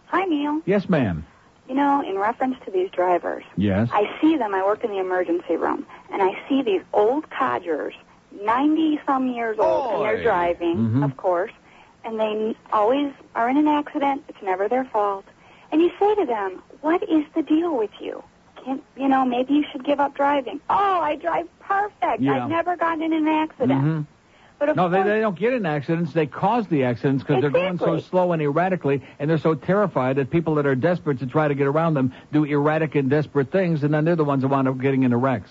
[0.06, 0.60] Hi, Neil.
[0.64, 1.26] Yes, ma'am.
[1.68, 3.90] You know, in reference to these drivers, Yes.
[3.92, 4.54] I see them.
[4.54, 7.94] I work in the emergency room, and I see these old codgers,
[8.42, 11.04] 90 some years old, and they're driving, Mhm.
[11.04, 11.52] of course,
[12.04, 14.24] and they n- always are in an accident.
[14.28, 15.26] It's never their fault.
[15.70, 18.22] And you say to them, What is the deal with you?
[18.64, 20.60] Can't, you know, maybe you should give up driving.
[20.70, 22.20] Oh, I drive perfect.
[22.22, 22.44] Yeah.
[22.44, 23.84] I've never gotten in an accident.
[23.84, 24.06] Mhm.
[24.58, 26.12] But No, they, they don't get in accidents.
[26.12, 30.16] They cause the accidents because they're going so slow and erratically, and they're so terrified
[30.16, 33.52] that people that are desperate to try to get around them do erratic and desperate
[33.52, 35.50] things, and then they're the ones that wind up getting into wrecks.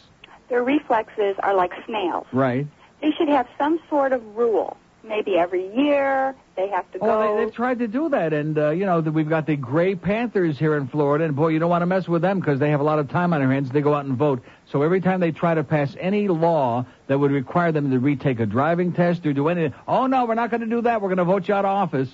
[0.50, 2.26] their reflexes are like snails.
[2.34, 2.68] Right.
[3.02, 4.78] They should have some sort of rule
[5.08, 7.06] maybe every year they have to go.
[7.06, 9.56] Well, they, they've tried to do that, and uh, you know that we've got the
[9.56, 12.60] Gray Panthers here in Florida, and boy, you don't want to mess with them because
[12.60, 13.70] they have a lot of time on their hands.
[13.70, 14.44] They go out and vote.
[14.72, 18.40] So every time they try to pass any law that would require them to retake
[18.40, 21.02] a driving test or do anything, oh no, we're not going to do that.
[21.02, 22.10] We're going to vote you out of office.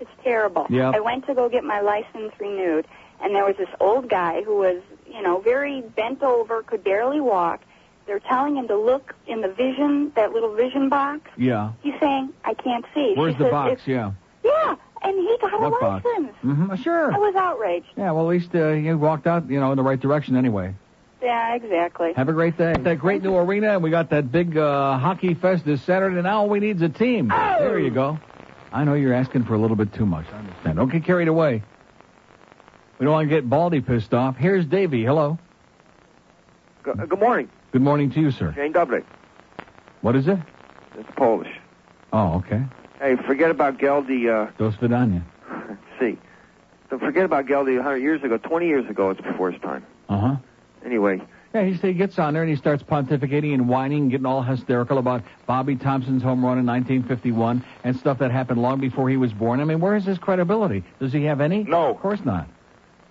[0.00, 0.66] It's terrible.
[0.68, 0.90] Yeah.
[0.92, 2.88] I went to go get my license renewed,
[3.22, 7.20] and there was this old guy who was, you know, very bent over, could barely
[7.20, 7.60] walk.
[8.06, 11.30] They're telling him to look in the vision, that little vision box.
[11.36, 11.70] Yeah.
[11.82, 13.12] He's saying, I can't see.
[13.14, 13.82] Where's She the says, box?
[13.86, 14.10] Yeah.
[14.44, 16.04] Yeah, and he got What a box?
[16.04, 16.32] license.
[16.44, 16.74] Mm-hmm.
[16.82, 17.14] Sure.
[17.14, 17.86] I was outraged.
[17.96, 18.10] Yeah.
[18.10, 20.74] Well, at least uh, you walked out, you know, in the right direction anyway.
[21.22, 22.12] Yeah, exactly.
[22.14, 22.74] Have a great day.
[22.76, 26.16] That great new arena, and we got that big uh, hockey fest this Saturday.
[26.16, 27.28] And now all we need is a team.
[27.28, 28.18] There you go.
[28.72, 30.26] I know you're asking for a little bit too much.
[30.32, 30.76] I understand.
[30.76, 31.62] Don't get carried away.
[32.98, 34.36] We don't want to get Baldy pissed off.
[34.36, 35.04] Here's Davey.
[35.04, 35.38] Hello.
[36.82, 38.52] Good, good morning, Good morning to you, sir.
[38.52, 39.04] Jane Doublet.
[40.00, 40.38] What is it?
[40.98, 41.48] It's Polish.
[42.12, 42.64] Oh, okay.
[42.98, 44.28] Hey, forget about Geldy.
[44.28, 45.22] Uh, Dos Vidania.
[46.00, 46.18] see,
[46.90, 47.76] so forget about Geldy.
[47.76, 49.86] 100 years ago, 20 years ago, it's before his time.
[50.08, 50.36] Uh huh.
[50.84, 51.20] Anyway,
[51.54, 54.42] Yeah, he, he gets on there and he starts pontificating and whining and getting all
[54.42, 59.16] hysterical about Bobby Thomson's home run in 1951 and stuff that happened long before he
[59.16, 59.60] was born.
[59.60, 60.82] I mean, where is his credibility?
[60.98, 61.62] Does he have any?
[61.64, 61.90] No.
[61.90, 62.48] Of course not.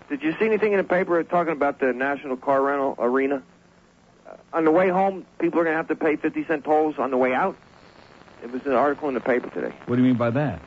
[0.09, 3.41] did you see anything in the paper talking about the National Car Rental Arena?
[4.27, 6.95] Uh, on the way home, people are going to have to pay 50 cent tolls
[6.97, 7.55] on the way out.
[8.43, 9.73] It was an article in the paper today.
[9.85, 10.61] What do you mean by that?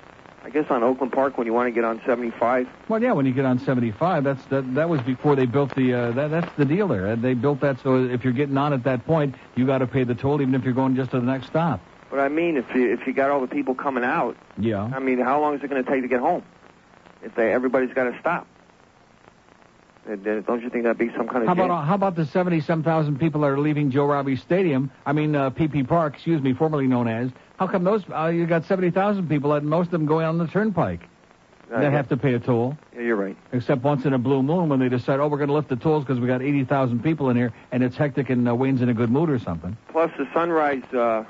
[0.44, 2.68] I guess on Oakland Park when you want to get on 75.
[2.88, 4.74] Well, yeah, when you get on 75, that's that.
[4.74, 5.94] That was before they built the.
[5.94, 7.16] Uh, that that's the deal there.
[7.16, 10.04] They built that so if you're getting on at that point, you got to pay
[10.04, 11.80] the toll, even if you're going just to the next stop.
[12.10, 14.84] But I mean, if you if you got all the people coming out, Yeah.
[14.84, 16.42] I mean, how long is it going to take to get home?
[17.22, 18.46] If they everybody's got to stop.
[20.10, 22.60] Uh, Don't you think that'd be some kind of How about how about the 70
[22.60, 24.90] some thousand people that are leaving Joe Robbie Stadium?
[25.06, 27.30] I mean, uh, PP Park, excuse me, formerly known as.
[27.58, 28.02] How come those?
[28.14, 31.00] Uh, you got 70,000 people, and most of them going on the turnpike.
[31.72, 31.90] Uh, that yeah.
[31.90, 32.76] have to pay a toll.
[32.94, 33.36] Yeah, you're right.
[33.52, 35.76] Except once in a blue moon when they decide, oh, we're going to lift the
[35.76, 38.90] tolls because we got 80,000 people in here and it's hectic and uh, Wayne's in
[38.90, 39.76] a good mood or something.
[39.88, 41.24] Plus, the Sunrise uh,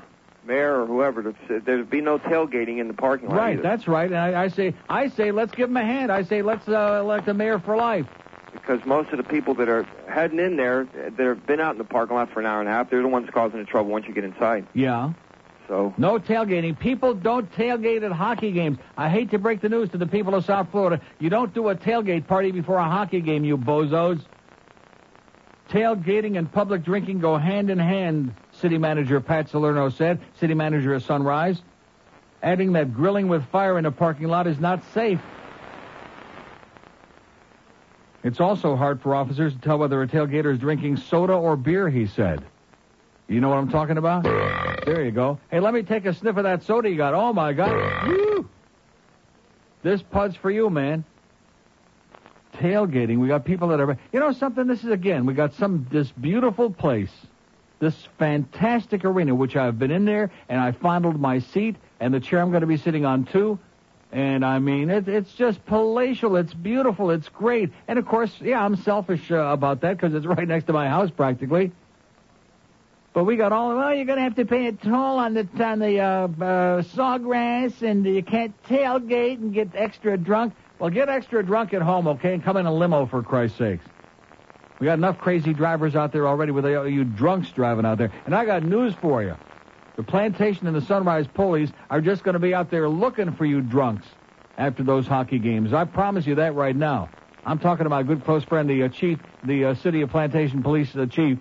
[0.45, 3.37] mayor or whoever, there'd be no tailgating in the parking lot.
[3.37, 3.61] Right, either.
[3.63, 4.11] that's right.
[4.11, 6.11] And I, I say, I say, let's give him a hand.
[6.11, 8.05] I say, let's uh, elect a mayor for life.
[8.55, 11.77] Because most of the people that are heading in there, that have been out in
[11.77, 13.91] the parking lot for an hour and a half, they're the ones causing the trouble
[13.91, 14.65] once you get inside.
[14.73, 15.13] Yeah.
[15.67, 16.77] So No tailgating.
[16.77, 18.77] People don't tailgate at hockey games.
[18.97, 21.01] I hate to break the news to the people of South Florida.
[21.19, 24.23] You don't do a tailgate party before a hockey game, you bozos.
[25.69, 30.93] Tailgating and public drinking go hand in hand, City Manager Pat Salerno said, City Manager
[30.93, 31.61] of Sunrise.
[32.43, 35.19] Adding that grilling with fire in a parking lot is not safe.
[38.25, 41.87] It's also hard for officers to tell whether a tailgater is drinking soda or beer,
[41.89, 42.43] he said.
[43.27, 44.23] You know what I'm talking about?
[44.23, 45.37] There you go.
[45.51, 47.13] Hey, let me take a sniff of that soda you got.
[47.13, 48.47] Oh, my God.
[49.83, 51.05] This pud's for you, man.
[52.55, 53.19] Tailgating.
[53.19, 53.95] We got people that are.
[54.11, 54.65] You know something?
[54.65, 57.11] This is, again, we got some, this beautiful place,
[57.77, 62.19] this fantastic arena, which I've been in there, and I fondled my seat, and the
[62.19, 63.59] chair I'm going to be sitting on, too.
[64.11, 66.35] And I mean, it, it's just palatial.
[66.37, 67.11] It's beautiful.
[67.11, 67.71] It's great.
[67.87, 70.87] And of course, yeah, I'm selfish uh, about that because it's right next to my
[70.87, 71.71] house practically.
[73.13, 73.75] But we got all.
[73.75, 77.81] Well, you're gonna have to pay a toll on the on the uh, uh, sawgrass,
[77.81, 80.53] and you can't tailgate and get extra drunk.
[80.79, 83.85] Well, get extra drunk at home, okay, and come in a limo for Christ's sakes.
[84.79, 88.11] We got enough crazy drivers out there already with you drunks driving out there.
[88.25, 89.35] And I got news for you.
[89.95, 93.45] The plantation and the Sunrise Pulleys are just going to be out there looking for
[93.45, 94.05] you drunks
[94.57, 95.73] after those hockey games.
[95.73, 97.09] I promise you that right now.
[97.45, 100.63] I'm talking to my good close friend, the uh, chief, the uh, city of Plantation
[100.63, 101.37] Police uh, chief.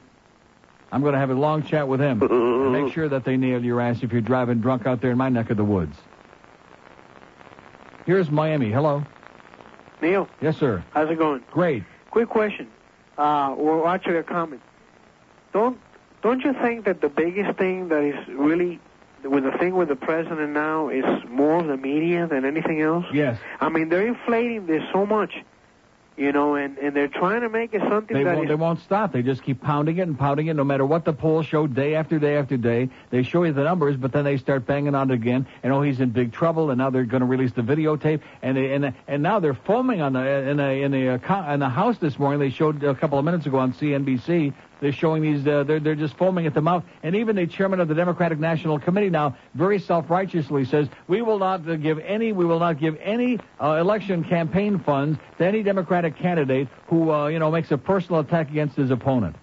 [0.92, 3.64] I'm going to have a long chat with him and make sure that they nail
[3.64, 5.96] your ass if you're driving drunk out there in my neck of the woods.
[8.07, 8.70] Here's Miami.
[8.70, 9.05] Hello.
[10.02, 10.84] Neil, Yes, sir.
[10.92, 11.42] how's it going?
[11.50, 11.82] Great.
[12.11, 12.68] Quick question.
[13.16, 14.61] Uh, or actually a comment.
[15.52, 15.78] Don't
[16.25, 18.81] don't you think that the biggest thing that is really
[19.22, 23.05] with the thing with the president now is more the media than anything else?
[23.12, 23.39] Yes.
[23.61, 25.35] I mean, they're inflating this so much,
[26.16, 28.55] you know, and and they're trying to make it something They that won't, is they
[28.55, 29.12] won't stop.
[29.12, 31.95] They just keep pounding it and pounding it no matter what the polls show day
[31.95, 32.89] after day after day.
[33.11, 35.47] They show you the numbers, but then they start banging on it again.
[35.62, 36.70] And oh, he's in big trouble.
[36.70, 38.20] And now they're going to release the videotape.
[38.41, 41.53] And they, and and now they're foaming on the in the in the uh, co-
[41.53, 42.41] in the house this morning.
[42.41, 44.55] They showed a couple of minutes ago on CNBC.
[44.85, 45.47] They're showing these.
[45.47, 46.85] Uh, they're they're just foaming at the mouth.
[47.03, 51.39] And even the chairman of the Democratic National Committee now very self-righteously says we will
[51.39, 55.62] not uh, give any we will not give any uh, election campaign funds to any
[55.62, 59.37] Democratic candidate who uh, you know makes a personal attack against his opponent.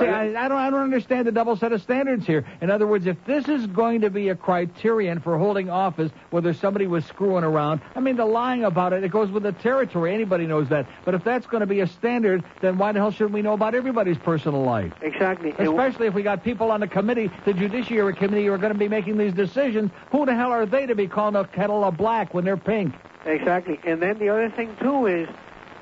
[0.00, 2.44] See, I, I don't, I don't understand the double set of standards here.
[2.60, 6.54] In other words, if this is going to be a criterion for holding office, whether
[6.54, 10.14] somebody was screwing around, I mean, the lying about it, it goes with the territory.
[10.14, 10.86] Anybody knows that.
[11.04, 13.52] But if that's going to be a standard, then why the hell shouldn't we know
[13.52, 14.92] about everybody's personal life?
[15.02, 15.50] Exactly.
[15.58, 18.78] Especially if we got people on the committee, the Judiciary Committee, who are going to
[18.78, 19.90] be making these decisions.
[20.12, 22.94] Who the hell are they to be calling a kettle of black when they're pink?
[23.26, 23.78] Exactly.
[23.84, 25.28] And then the other thing too is,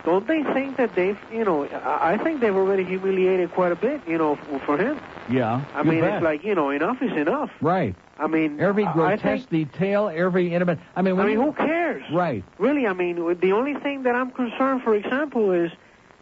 [0.05, 3.77] don't they think that they've, you know, I I think they've already humiliated quite a
[3.77, 4.99] bit, you know, for him.
[5.29, 5.63] Yeah.
[5.75, 6.15] I mean, bet.
[6.15, 7.51] it's like, you know, enough is enough.
[7.61, 7.95] Right.
[8.19, 10.79] I mean, Every I- I grotesque think, detail, every intimate.
[10.97, 12.03] I mean, I mean, you- who cares?
[12.13, 12.43] Right.
[12.59, 15.71] Really, I mean, the only thing that I'm concerned, for example, is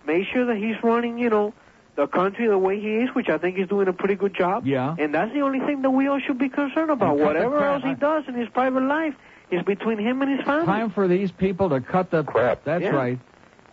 [0.07, 1.55] make sure that he's running, you know,
[1.95, 4.67] the country the way he is, which I think he's doing a pretty good job.
[4.67, 4.95] Yeah.
[4.99, 7.17] And that's the only thing that we all should be concerned about.
[7.17, 7.75] And Whatever crap.
[7.77, 9.15] else he does in his private life
[9.51, 10.67] is between him and his family.
[10.67, 12.65] Time for these people to cut the crap.
[12.65, 12.91] That's Yeah.
[12.91, 13.19] right.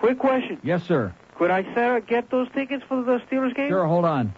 [0.04, 0.60] Quick question.
[0.64, 1.16] Yes, sir.
[1.38, 3.70] Could I Sarah, get those tickets for the Steelers game?
[3.70, 4.34] Sure, hold on.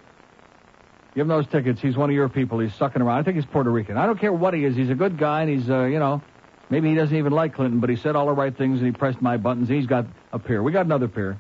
[1.16, 1.82] Give him those tickets.
[1.82, 2.60] He's one of your people.
[2.60, 3.18] He's sucking around.
[3.18, 3.98] I think he's Puerto Rican.
[3.98, 4.76] I don't care what he is.
[4.76, 6.22] He's a good guy, and he's, uh, you know,
[6.70, 8.92] maybe he doesn't even like Clinton, but he said all the right things, and he
[8.92, 9.68] pressed my buttons.
[9.68, 10.62] He's got a pair.
[10.62, 11.40] We got another pair.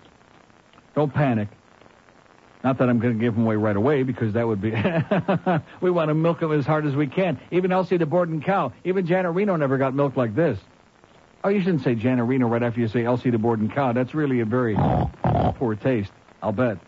[0.96, 1.50] Don't panic.
[2.64, 4.72] Not that I'm going to give him away right away, because that would be.
[5.82, 7.40] we want to milk him as hard as we can.
[7.52, 8.74] Even Elsie the Borden cow.
[8.86, 10.58] Even Janet Reno never got milked like this.
[11.46, 13.94] Oh, you shouldn't say Jan Reno right after you say Elsie the Borden cow.
[13.94, 14.76] That's really a very
[15.60, 16.12] poor taste.
[16.42, 16.80] I'll bet.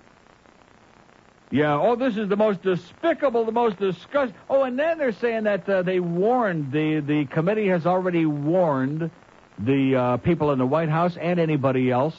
[1.52, 1.80] Yeah.
[1.80, 4.36] Oh, this is the most despicable, the most disgusting.
[4.50, 9.12] Oh, and then they're saying that uh, they warned the the committee has already warned
[9.60, 12.16] the uh, people in the White House and anybody else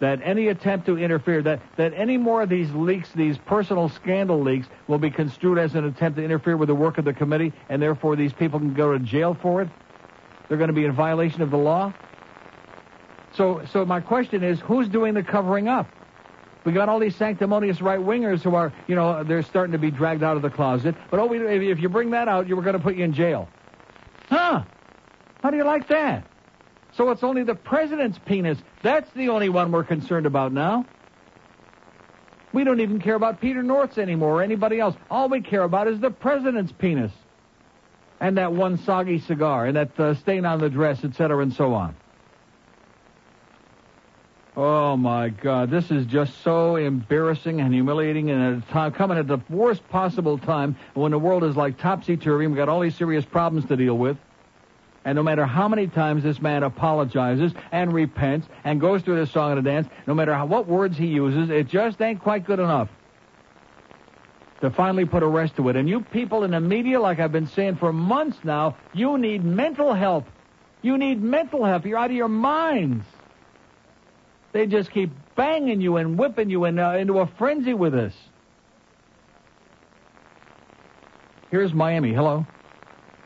[0.00, 4.40] that any attempt to interfere, that that any more of these leaks, these personal scandal
[4.40, 7.52] leaks, will be construed as an attempt to interfere with the work of the committee,
[7.68, 9.68] and therefore these people can go to jail for it.
[10.48, 11.92] They're going to be in violation of the law.
[13.36, 15.88] So, so my question is, who's doing the covering up?
[16.64, 19.90] We got all these sanctimonious right wingers who are, you know, they're starting to be
[19.90, 20.94] dragged out of the closet.
[21.10, 23.48] But oh, if you bring that out, you were going to put you in jail.
[24.28, 24.62] Huh?
[25.42, 26.24] How do you like that?
[26.92, 28.58] So it's only the president's penis.
[28.82, 30.86] That's the only one we're concerned about now.
[32.52, 34.94] We don't even care about Peter North's anymore or anybody else.
[35.10, 37.12] All we care about is the president's penis.
[38.20, 41.74] And that one soggy cigar and that uh, stain on the dress, etc., and so
[41.74, 41.94] on.
[44.56, 49.18] Oh my God, this is just so embarrassing and humiliating, and at a time coming
[49.18, 52.46] at the worst possible time when the world is like topsy turvy.
[52.46, 54.16] We've got all these serious problems to deal with,
[55.04, 59.26] and no matter how many times this man apologizes and repents and goes through the
[59.26, 62.46] song and the dance, no matter how, what words he uses, it just ain't quite
[62.46, 62.88] good enough
[64.64, 65.76] to finally put a rest to it.
[65.76, 69.44] And you people in the media, like I've been saying for months now, you need
[69.44, 70.26] mental help.
[70.80, 71.84] You need mental help.
[71.84, 73.04] You're out of your minds.
[74.52, 78.14] They just keep banging you and whipping you in, uh, into a frenzy with this.
[81.50, 82.14] Here's Miami.
[82.14, 82.46] Hello.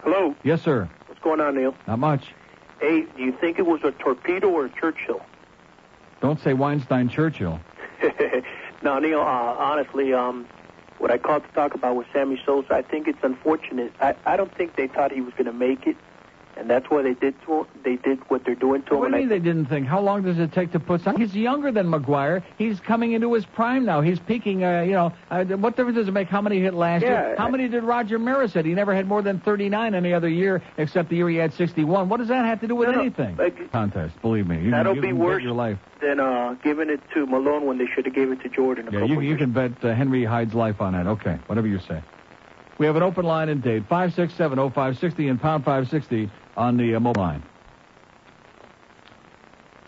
[0.03, 0.34] Hello.
[0.43, 0.89] Yes, sir.
[1.07, 1.74] What's going on, Neil?
[1.86, 2.34] Not much.
[2.80, 5.20] Hey, do you think it was a torpedo or a Churchill?
[6.20, 7.61] Don't say Weinstein Churchill.
[8.82, 9.20] no, Neil.
[9.20, 10.47] Uh, honestly, um,
[10.99, 12.75] what I called to talk about was Sammy Sosa.
[12.75, 13.93] I think it's unfortunate.
[14.01, 15.97] I, I don't think they thought he was going to make it,
[16.59, 17.67] and that's why they did to.
[17.85, 19.01] They did what they're doing to him.
[19.01, 19.87] What do you I mean they didn't think?
[19.87, 21.17] How long does it take to put some?
[21.17, 22.43] He's younger than McGwire.
[22.59, 24.01] He's coming into his prime now.
[24.01, 24.65] He's peaking.
[24.65, 27.35] Uh, you know, uh, what difference does it make how many hit last Yeah, year?
[27.39, 28.65] How many did Roger Maris hit?
[28.67, 32.09] He never had more than 39 any other year except the year he had 61.
[32.09, 33.37] What does that have to do with No, no, anything?
[33.37, 34.61] like- Contest, believe me.
[34.63, 35.79] You, That'll you be worse your life.
[36.01, 38.89] than uh, giving it to Malone when they should have gave it to Jordan.
[38.89, 41.07] A Yeah, couple you, you can bet uh, Henry Hyde's life on that.
[41.07, 42.03] Okay, whatever you say.
[42.79, 47.22] We have an open line in Dade, 5670560 and pound 560 on the uh, mobile
[47.22, 47.43] line.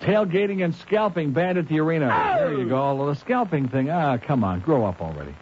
[0.01, 2.09] Tailgating and scalping banned at the arena.
[2.39, 3.07] There you go.
[3.07, 3.91] The scalping thing.
[3.91, 5.35] Ah, come on, grow up already.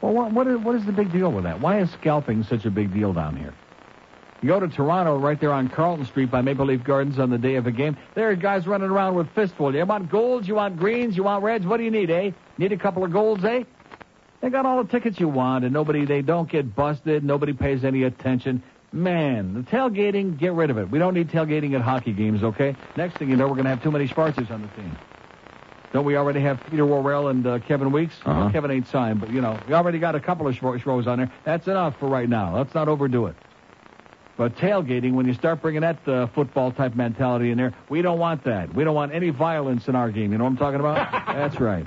[0.00, 1.60] Well, what, what, is, what is the big deal with that?
[1.60, 3.54] Why is scalping such a big deal down here?
[4.42, 7.38] You go to Toronto, right there on Carlton Street by Maple Leaf Gardens on the
[7.38, 7.96] day of a game.
[8.14, 9.74] There are guys running around with fistfuls.
[9.74, 10.48] You want golds?
[10.48, 11.16] You want greens?
[11.16, 11.64] You want reds?
[11.64, 12.32] What do you need, eh?
[12.58, 13.62] Need a couple of golds, eh?
[14.42, 17.22] They got all the tickets you want, and nobody, they don't get busted.
[17.22, 18.60] Nobody pays any attention.
[18.92, 20.90] Man, the tailgating, get rid of it.
[20.90, 22.74] We don't need tailgating at hockey games, okay?
[22.96, 24.98] Next thing you know, we're going to have too many Spartans on the team.
[25.92, 28.16] Don't we already have Peter Worrell and uh, Kevin Weeks?
[28.24, 28.50] Uh-huh.
[28.50, 31.32] Kevin ain't signed, but, you know, we already got a couple of Schroes on there.
[31.44, 32.56] That's enough for right now.
[32.56, 33.36] Let's not overdo it.
[34.36, 38.18] But tailgating, when you start bringing that uh, football type mentality in there, we don't
[38.18, 38.74] want that.
[38.74, 40.32] We don't want any violence in our game.
[40.32, 41.12] You know what I'm talking about?
[41.26, 41.86] That's right.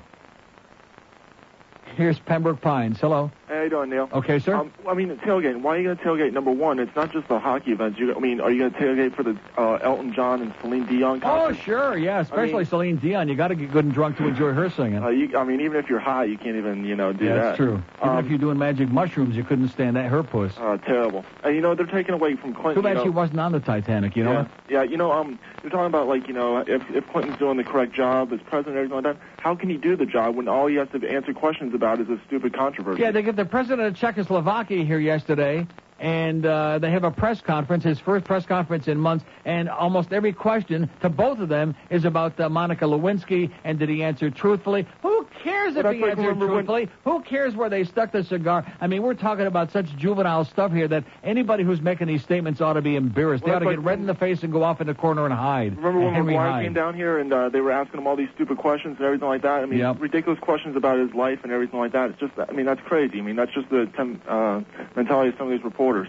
[1.95, 2.99] Here's Pembroke Pines.
[2.99, 3.31] Hello.
[3.47, 4.09] Hey, how you doing, Neil?
[4.11, 4.55] Okay, sir.
[4.55, 5.61] Um, I mean, tailgating.
[5.61, 6.33] Why are you going to tailgate?
[6.33, 7.97] Number one, it's not just the hockey events.
[7.97, 10.85] You, I mean, are you going to tailgate for the uh, Elton John and Celine
[10.87, 13.29] Dion Oh, sure, yeah, especially I mean- Celine Dion.
[13.29, 15.01] You got to get good and drunk to enjoy her singing.
[15.01, 17.35] Uh, you, I mean, even if you're high, you can't even, you know, do yeah,
[17.35, 17.41] that.
[17.43, 17.81] that's true.
[18.03, 20.51] Even if you're doing magic mushrooms, you couldn't stand that her puss.
[20.57, 21.23] Uh, terrible.
[21.43, 22.75] And you know, they're taking away from Clinton.
[22.75, 24.15] Too bad you know, she wasn't on the Titanic.
[24.17, 24.51] You know yeah, what?
[24.69, 24.83] yeah.
[24.83, 27.93] You know, um, you're talking about like, you know, if if Clinton's doing the correct
[27.93, 29.25] job as president, and everything like that.
[29.37, 32.09] How can he do the job when all he has to answer questions about is
[32.09, 33.01] a stupid controversy?
[33.01, 35.67] Yeah, they get the president of Czechoslovakia here yesterday,
[35.99, 40.11] and uh, they have a press conference, his first press conference in months, and almost
[40.11, 44.29] every question to both of them is about uh, Monica Lewinsky, and did he answer
[44.29, 44.85] truthfully?
[45.01, 48.65] Who cares if he like, answered remember when- Who cares where they stuck the cigar?
[48.81, 52.61] I mean, we're talking about such juvenile stuff here that anybody who's making these statements
[52.61, 53.43] ought to be embarrassed.
[53.43, 54.87] Well, they ought to that's get like red in the face and go off in
[54.87, 55.75] the corner and hide.
[55.77, 56.63] Remember when Henry McGuire Hyde.
[56.65, 59.27] came down here and uh, they were asking him all these stupid questions and everything
[59.27, 59.61] like that?
[59.61, 60.01] I mean, Yep.
[60.01, 62.11] ridiculous questions about his life and everything like that.
[62.11, 63.19] It's just, I mean, that's crazy.
[63.19, 64.61] I mean, that's just the tem- uh,
[64.95, 66.07] mentality of some of these reporters.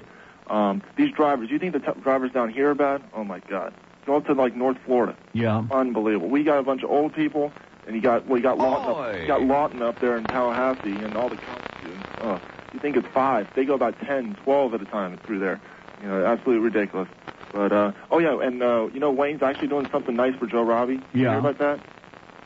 [0.48, 3.02] Um, these drivers, you think the t- drivers down here are bad?
[3.14, 3.74] Oh my God!
[4.06, 5.16] Go up to like North Florida.
[5.32, 5.64] Yeah.
[5.72, 6.28] Unbelievable.
[6.28, 7.50] We got a bunch of old people,
[7.87, 11.03] and you got well, you got Lawton, up, you got Lawton up there in Tallahassee,
[11.03, 11.39] and all the
[11.78, 12.09] students.
[12.20, 12.41] Oh,
[12.72, 13.47] you think it's five?
[13.55, 15.61] They go about ten, twelve at a time through there.
[16.03, 17.09] You know, absolutely ridiculous.
[17.53, 20.62] But uh, oh yeah, and uh, you know Wayne's actually doing something nice for Joe
[20.62, 20.95] Robbie.
[21.12, 21.30] You Yeah.
[21.30, 21.80] hear about that?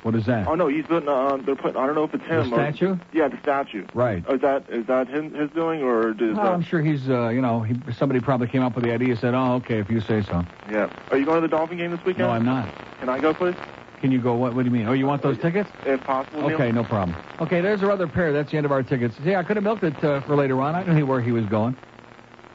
[0.03, 0.47] What is that?
[0.49, 1.09] Oh no, he's putting.
[1.09, 1.77] Uh, they're putting.
[1.77, 2.49] I don't know if it's him.
[2.51, 2.97] The or- statue?
[3.13, 3.87] yeah, the statue.
[3.93, 4.25] Right.
[4.27, 6.47] Oh, is that is that him, his doing or is Well, that?
[6.47, 9.35] I'm sure he's, uh, you know, he, somebody probably came up with the idea, said,
[9.35, 10.43] oh, okay, if you say so.
[10.71, 10.89] Yeah.
[11.11, 12.19] Are you going to the Dolphin game this weekend?
[12.29, 12.67] No, I'm not.
[13.01, 13.55] Can I go, please?
[14.01, 14.35] Can you go?
[14.35, 14.87] What, what do you mean?
[14.89, 15.69] Oh, you want those tickets?
[15.85, 16.43] If possible.
[16.49, 16.55] Neil?
[16.55, 17.17] Okay, no problem.
[17.41, 18.33] Okay, there's our other pair.
[18.33, 19.15] That's the end of our tickets.
[19.23, 20.75] See, I could have milked it uh, for later on.
[20.75, 21.77] I knew where he was going.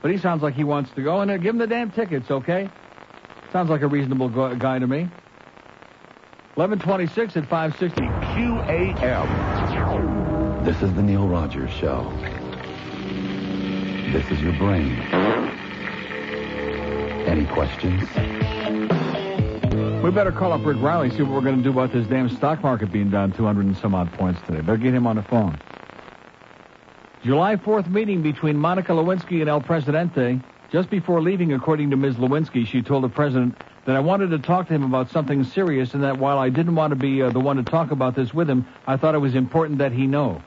[0.02, 2.32] But he sounds like he wants to go, and uh, give him the damn tickets,
[2.32, 2.70] okay?
[3.52, 5.08] Sounds like a reasonable go- guy to me.
[6.56, 8.02] 1126 at 560.
[8.02, 9.28] QAM.
[10.66, 12.12] This is the Neil Rogers Show.
[14.12, 14.91] This is your brain.
[17.28, 18.04] Any questions?
[19.76, 22.30] We better call up Rick Riley, see what we're going to do about this damn
[22.30, 24.61] stock market being down 200 and some odd points today.
[24.61, 25.59] Better get him on the phone.
[27.23, 30.39] July 4th meeting between Monica Lewinsky and El Presidente.
[30.71, 32.15] Just before leaving, according to Ms.
[32.15, 33.55] Lewinsky, she told the president
[33.86, 36.76] that I wanted to talk to him about something serious and that while I didn't
[36.76, 39.19] want to be uh, the one to talk about this with him, I thought it
[39.19, 40.41] was important that he know.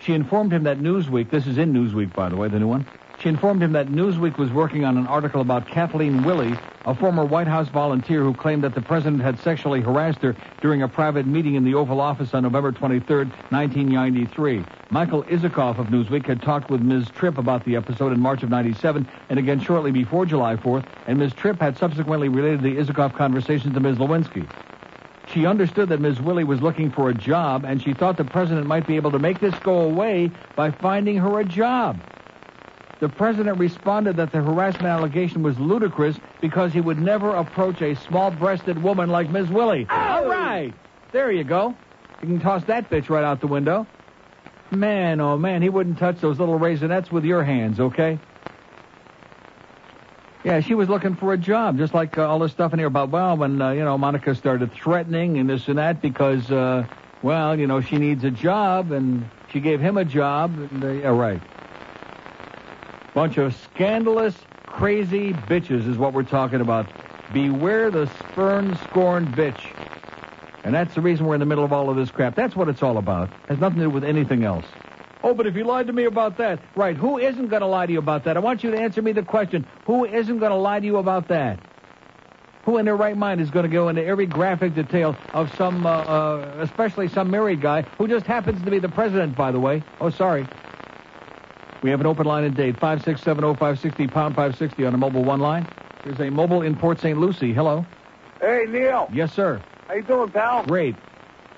[0.00, 2.86] She informed him that Newsweek, this is in Newsweek, by the way, the new one.
[3.22, 7.24] She informed him that Newsweek was working on an article about Kathleen Willey, a former
[7.24, 11.24] White House volunteer who claimed that the president had sexually harassed her during a private
[11.24, 13.16] meeting in the Oval Office on November 23,
[13.50, 14.64] 1993.
[14.90, 17.10] Michael Isikoff of Newsweek had talked with Ms.
[17.10, 21.16] Tripp about the episode in March of 97 and again shortly before July 4th, and
[21.16, 21.32] Ms.
[21.34, 23.98] Tripp had subsequently related the Isikoff conversation to Ms.
[23.98, 24.44] Lewinsky.
[25.32, 26.20] She understood that Ms.
[26.20, 29.20] Willey was looking for a job, and she thought the president might be able to
[29.20, 31.96] make this go away by finding her a job.
[33.02, 37.96] The president responded that the harassment allegation was ludicrous because he would never approach a
[37.96, 39.48] small-breasted woman like Ms.
[39.48, 39.88] Willey.
[39.90, 40.72] All right.
[41.10, 41.74] There you go.
[42.20, 43.88] You can toss that bitch right out the window.
[44.70, 48.20] Man, oh man, he wouldn't touch those little raisinets with your hands, okay?
[50.44, 52.86] Yeah, she was looking for a job, just like uh, all this stuff in here
[52.86, 56.86] about, well, when, uh, you know, Monica started threatening and this and that because, uh,
[57.20, 60.56] well, you know, she needs a job and she gave him a job.
[60.56, 61.42] And, uh, yeah, right.
[63.14, 64.34] Bunch of scandalous,
[64.66, 66.86] crazy bitches is what we're talking about.
[67.30, 69.60] Beware the spurned, scorned bitch.
[70.64, 72.34] And that's the reason we're in the middle of all of this crap.
[72.34, 73.28] That's what it's all about.
[73.28, 74.64] It Has nothing to do with anything else.
[75.22, 76.96] Oh, but if you lied to me about that, right?
[76.96, 78.38] Who isn't going to lie to you about that?
[78.38, 80.96] I want you to answer me the question: Who isn't going to lie to you
[80.96, 81.58] about that?
[82.64, 85.84] Who in their right mind is going to go into every graphic detail of some,
[85.84, 89.60] uh, uh, especially some married guy who just happens to be the president, by the
[89.60, 89.82] way?
[90.00, 90.46] Oh, sorry.
[91.82, 95.66] We have an open line in Dade, 5670560, pound 560 on a mobile one line.
[96.04, 97.18] There's a mobile in Port St.
[97.18, 97.52] Lucie.
[97.52, 97.84] Hello.
[98.40, 99.08] Hey, Neil.
[99.12, 99.60] Yes, sir.
[99.88, 100.64] How you doing, pal?
[100.64, 100.94] Great.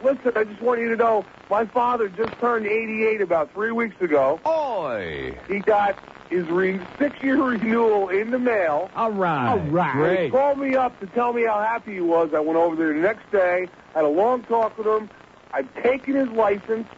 [0.02, 4.00] Listen, I just want you to know my father just turned 88 about three weeks
[4.00, 4.40] ago.
[4.46, 5.36] Oi!
[5.48, 5.98] He got
[6.30, 8.90] his re- six-year renewal in the mail.
[8.96, 9.48] All right.
[9.48, 9.92] All right.
[9.92, 10.24] Great.
[10.24, 12.30] He called me up to tell me how happy he was.
[12.34, 15.08] I went over there the next day, had a long talk with him.
[15.52, 16.88] I've taken his license.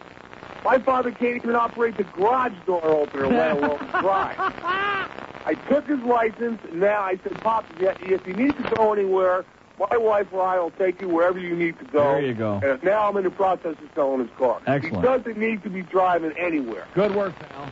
[0.67, 4.37] My father can't even operate the garage door opener, let alone drive.
[5.47, 6.61] I took his license.
[6.73, 9.45] Now I said, Pop, if you need to go anywhere,
[9.79, 12.03] my wife or I will take you wherever you need to go.
[12.03, 12.61] There you go.
[12.65, 14.61] And now I'm in the process of selling his car.
[14.67, 14.97] Excellent.
[14.97, 16.89] He doesn't need to be driving anywhere.
[16.95, 17.71] Good work, pal.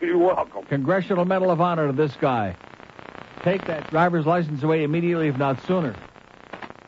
[0.00, 0.64] You're welcome.
[0.64, 2.56] Congressional Medal of Honor to this guy.
[3.44, 5.94] Take that driver's license away immediately, if not sooner.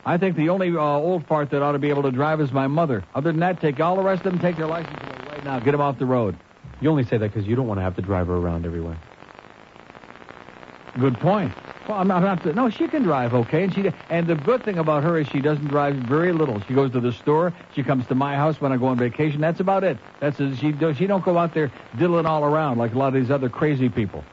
[0.05, 2.51] I think the only uh, old fart that ought to be able to drive is
[2.51, 3.05] my mother.
[3.15, 5.61] Other than that, take all the rest of them, take their license away now.
[5.61, 6.37] Get him off the road.
[6.81, 8.99] You only say that because you don't want to have to drive her around everywhere.
[10.99, 11.53] Good point.
[11.89, 12.55] Well, I'm not, I'm not.
[12.55, 13.93] No, she can drive okay, and she.
[14.09, 16.61] And the good thing about her is she doesn't drive very little.
[16.61, 17.53] She goes to the store.
[17.75, 19.41] She comes to my house when I go on vacation.
[19.41, 19.99] That's about it.
[20.21, 20.75] That's a, she.
[20.95, 23.89] She don't go out there diddling all around like a lot of these other crazy
[23.89, 24.25] people.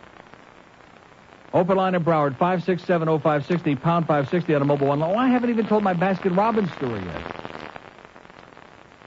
[1.54, 5.04] Open line in Broward, 5670560, pound 560 on a mobile one.
[5.04, 7.51] Oh, I haven't even told my Baskin Robbins story yet.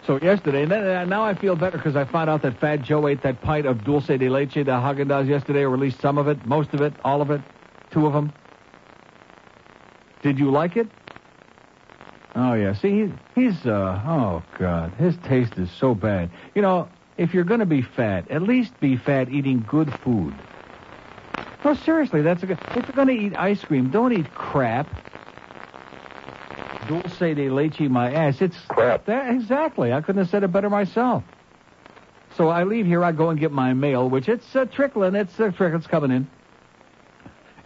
[0.07, 2.83] So yesterday, and then, uh, now I feel better because I found out that Fat
[2.83, 6.19] Joe ate that pint of dulce de leche, the Haagen-Dazs yesterday, or at least some
[6.19, 7.41] of it, most of it, all of it,
[7.91, 8.31] two of them.
[10.23, 10.89] Did you like it?
[12.37, 12.75] Oh yeah.
[12.75, 16.31] See, he, he's uh oh god, his taste is so bad.
[16.55, 20.35] You know, if you're going to be fat, at least be fat eating good food.
[21.65, 22.59] No, seriously, that's a good.
[22.75, 24.87] If you're going to eat ice cream, don't eat crap.
[26.89, 28.41] Dulce de leche, my ass.
[28.41, 29.07] It's crap.
[29.07, 29.93] That, exactly.
[29.93, 31.24] I couldn't have said it better myself.
[32.37, 33.05] So I leave here.
[33.05, 35.14] I go and get my mail, which it's uh, trickling.
[35.14, 35.74] It's uh, trickling.
[35.74, 36.28] It's coming in.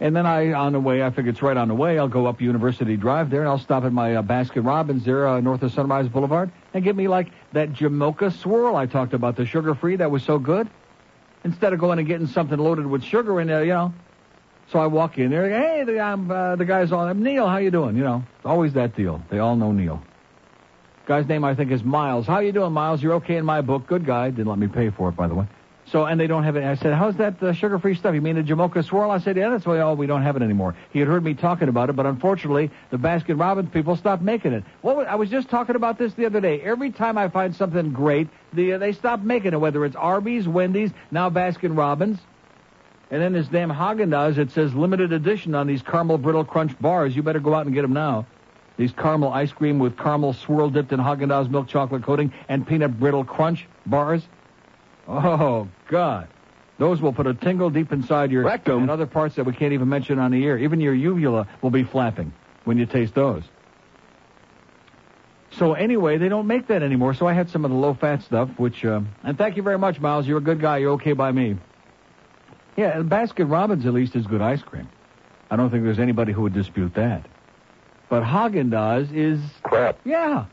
[0.01, 1.99] And then I, on the way, I figure it's right on the way.
[1.99, 5.27] I'll go up University Drive there, and I'll stop at my uh, Baskin Robbins there,
[5.27, 9.35] uh, north of Sunrise Boulevard, and get me like that Jamocha swirl I talked about,
[9.35, 10.69] the sugar-free that was so good.
[11.43, 13.93] Instead of going and getting something loaded with sugar in there, you know.
[14.71, 15.49] So I walk in there.
[15.49, 17.95] Hey, the, um, uh, the guy's all, Neil, how you doing?
[17.95, 19.21] You know, always that deal.
[19.31, 20.01] They all know Neil.
[21.07, 22.27] Guy's name I think is Miles.
[22.27, 23.01] How you doing, Miles?
[23.01, 23.87] You're okay in my book.
[23.87, 24.29] Good guy.
[24.29, 25.47] Didn't let me pay for it, by the way.
[25.91, 26.63] So, and they don't have it.
[26.63, 28.13] I said, how's that uh, sugar-free stuff?
[28.13, 29.09] You mean the Jamocha swirl?
[29.09, 30.75] I said, yeah, that's why, oh, we don't have it anymore.
[30.91, 34.53] He had heard me talking about it, but unfortunately, the Baskin Robbins people stopped making
[34.53, 34.63] it.
[34.83, 36.61] What was, I was just talking about this the other day.
[36.61, 40.47] Every time I find something great, the, uh, they stop making it, whether it's Arby's,
[40.47, 42.19] Wendy's, now Baskin Robbins.
[43.11, 47.15] And then this damn Haagen-Dazs, it says limited edition on these caramel brittle crunch bars.
[47.15, 48.27] You better go out and get them now.
[48.77, 52.99] These caramel ice cream with caramel swirl dipped in Haagen-Dazs milk chocolate coating and peanut
[52.99, 54.21] brittle crunch bars.
[55.07, 56.27] Oh, God.
[56.77, 59.73] Those will put a tingle deep inside your rectum and other parts that we can't
[59.73, 60.57] even mention on the air.
[60.57, 62.31] Even your uvula will be flapping
[62.63, 63.43] when you taste those.
[65.51, 67.15] So anyway, they don't make that anymore.
[67.15, 69.99] So I had some of the low-fat stuff, which, uh, and thank you very much,
[69.99, 70.25] Miles.
[70.25, 70.77] You're a good guy.
[70.77, 71.57] You're okay by me.
[72.77, 74.87] Yeah, Baskin Robbins at least is good ice cream.
[75.51, 77.25] I don't think there's anybody who would dispute that.
[78.09, 79.99] But Haagen-Dazs is crap.
[80.03, 80.45] Yeah.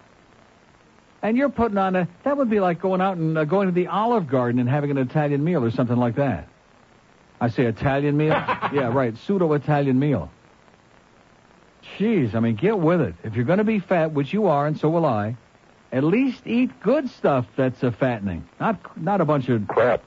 [1.23, 3.73] And you're putting on a that would be like going out and uh, going to
[3.73, 6.49] the Olive Garden and having an Italian meal or something like that.
[7.41, 8.29] I say Italian meal?
[8.73, 9.17] yeah, right.
[9.17, 10.31] Pseudo Italian meal.
[11.99, 13.15] Jeez, I mean, get with it.
[13.25, 15.37] If you're going to be fat, which you are, and so will I,
[15.93, 20.03] at least eat good stuff that's uh, fattening, not not a bunch of crap.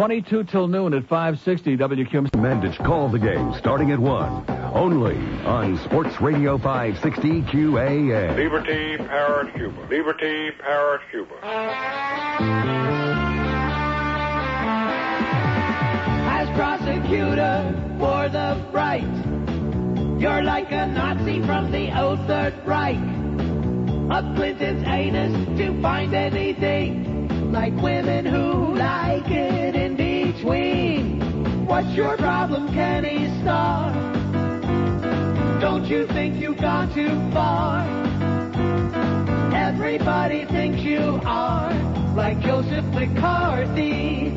[0.00, 2.30] 22 till noon at 560 WQAM.
[2.30, 4.50] Mandich call the game starting at 1.
[4.72, 8.34] Only on Sports Radio 560 QAM.
[8.34, 9.80] Liberty, Parrot, Cuba.
[9.90, 11.34] Liberty, Parrot, Cuba.
[16.30, 19.02] As prosecutor for the right,
[20.18, 22.96] you're like a Nazi from the old Third Reich.
[24.10, 27.10] Up Clinton's anus to find anything
[27.52, 29.69] like women who like it in between.
[31.80, 33.90] What's your problem, Kenny Starr?
[35.62, 37.80] Don't you think you've gone too far?
[39.54, 41.72] Everybody thinks you are
[42.14, 44.36] like Joseph McCarthy.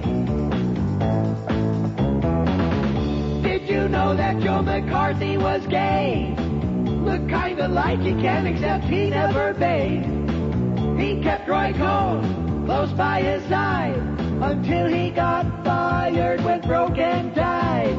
[3.43, 6.33] Did you know that Joe McCarthy was gay?
[6.37, 10.07] Looked kinda like he can, except he never bathed.
[10.97, 17.33] He kept Roy Cohn close by his side until he got fired, went broke and
[17.33, 17.95] died.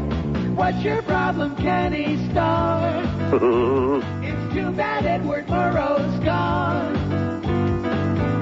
[0.57, 3.03] What's your problem, Kenny Starr?
[4.22, 6.95] it's too bad Edward Murrow's gone.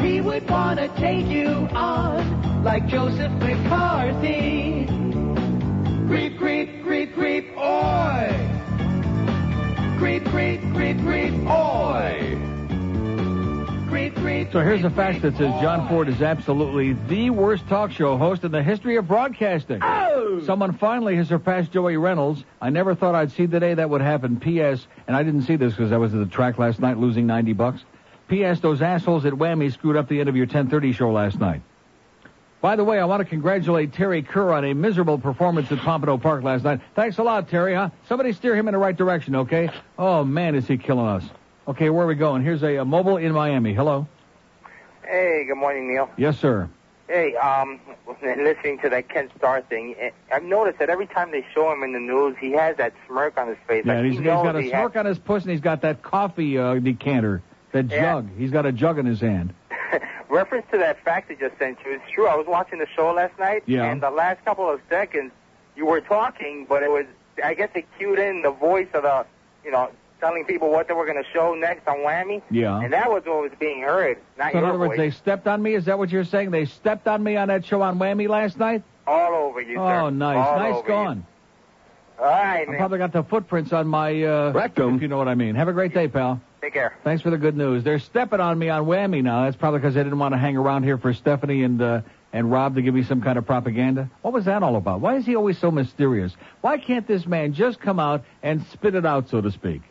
[0.04, 4.86] He would want to take you on like Joseph McCarthy.
[6.08, 8.48] Creep, creep, creep, creep, oi!
[9.98, 12.31] Creep, creep, creep, creep, oi!
[13.92, 18.42] So here's a fact that says John Ford is absolutely the worst talk show host
[18.42, 19.82] in the history of broadcasting.
[20.46, 22.42] Someone finally has surpassed Joey Reynolds.
[22.60, 24.40] I never thought I'd see the day that would happen.
[24.40, 24.86] P.S.
[25.06, 27.52] And I didn't see this because I was at the track last night losing 90
[27.52, 27.82] bucks.
[28.28, 28.60] P.S.
[28.60, 31.60] Those assholes at WAMI screwed up the end of your 1030 show last night.
[32.62, 36.16] By the way, I want to congratulate Terry Kerr on a miserable performance at Pompano
[36.16, 36.80] Park last night.
[36.94, 37.90] Thanks a lot, Terry, huh?
[38.08, 39.68] Somebody steer him in the right direction, okay?
[39.98, 41.24] Oh, man, is he killing us.
[41.68, 42.42] Okay, where are we going?
[42.42, 43.72] Here's a, a mobile in Miami.
[43.72, 44.06] Hello.
[45.04, 46.10] Hey, good morning, Neil.
[46.16, 46.68] Yes, sir.
[47.06, 47.78] Hey, um,
[48.22, 51.82] listening to that Ken Starr thing, eh, I've noticed that every time they show him
[51.82, 53.84] in the news, he has that smirk on his face.
[53.86, 55.82] Yeah, like he's, he he's got a he smirk on his puss, and he's got
[55.82, 57.42] that coffee uh, decanter,
[57.72, 58.00] that Yeah.
[58.14, 58.28] jug.
[58.36, 59.54] He's got a jug in his hand.
[60.28, 62.26] reference to that fact I just sent you, it's true.
[62.26, 63.84] I was watching the show last night, Yeah.
[63.84, 65.30] and the last couple of seconds,
[65.76, 67.06] you were talking, but it was,
[67.44, 69.26] I guess it cued in the voice of the,
[69.64, 69.90] you know,
[70.22, 72.40] telling people what they were going to show next on WAMI.
[72.50, 72.80] Yeah.
[72.80, 75.48] And that was what was being heard, not So in your other words, they stepped
[75.48, 75.74] on me.
[75.74, 76.52] Is that what you're saying?
[76.52, 78.84] They stepped on me on that show on WAMI last night.
[79.04, 79.80] All over you, sir.
[79.80, 81.26] Oh, nice, All nice over going.
[82.20, 82.78] All right, I man.
[82.78, 85.56] probably got the footprints on my uh, rectum, if you know what I mean.
[85.56, 86.40] Have a great day, pal.
[86.60, 86.96] Take care.
[87.02, 87.82] Thanks for the good news.
[87.82, 89.44] They're stepping on me on WAMI now.
[89.44, 92.02] That's probably because they didn't want to hang around here for Stephanie and uh,
[92.32, 94.08] and Rob to give me some kind of propaganda.
[94.22, 95.00] What was that all about?
[95.00, 96.32] Why is he always so mysterious?
[96.60, 99.82] Why can't this man just come out and spit it out, so to speak?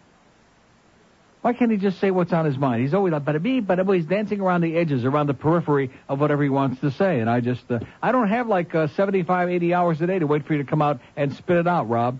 [1.42, 2.84] Why can't he just say what's on his mind?
[2.84, 6.20] He's always like, but me, but he's dancing around the edges, around the periphery of
[6.20, 7.20] whatever he wants to say.
[7.20, 10.28] And I just, uh, I don't have like uh, 75, 80 hours a day to
[10.28, 12.20] wait for you to come out and spit it out, Rob.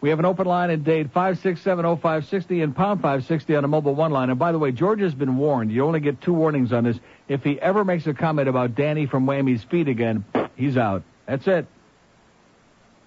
[0.00, 4.12] We have an open line at Dade 5670560 and pound 560 on a mobile one
[4.12, 4.30] line.
[4.30, 5.72] And by the way, George has been warned.
[5.72, 6.98] You only get two warnings on this.
[7.28, 11.02] If he ever makes a comment about Danny from WAMI's feet again, he's out.
[11.26, 11.66] That's it.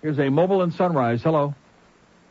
[0.01, 1.21] Here's a mobile and sunrise.
[1.21, 1.53] Hello.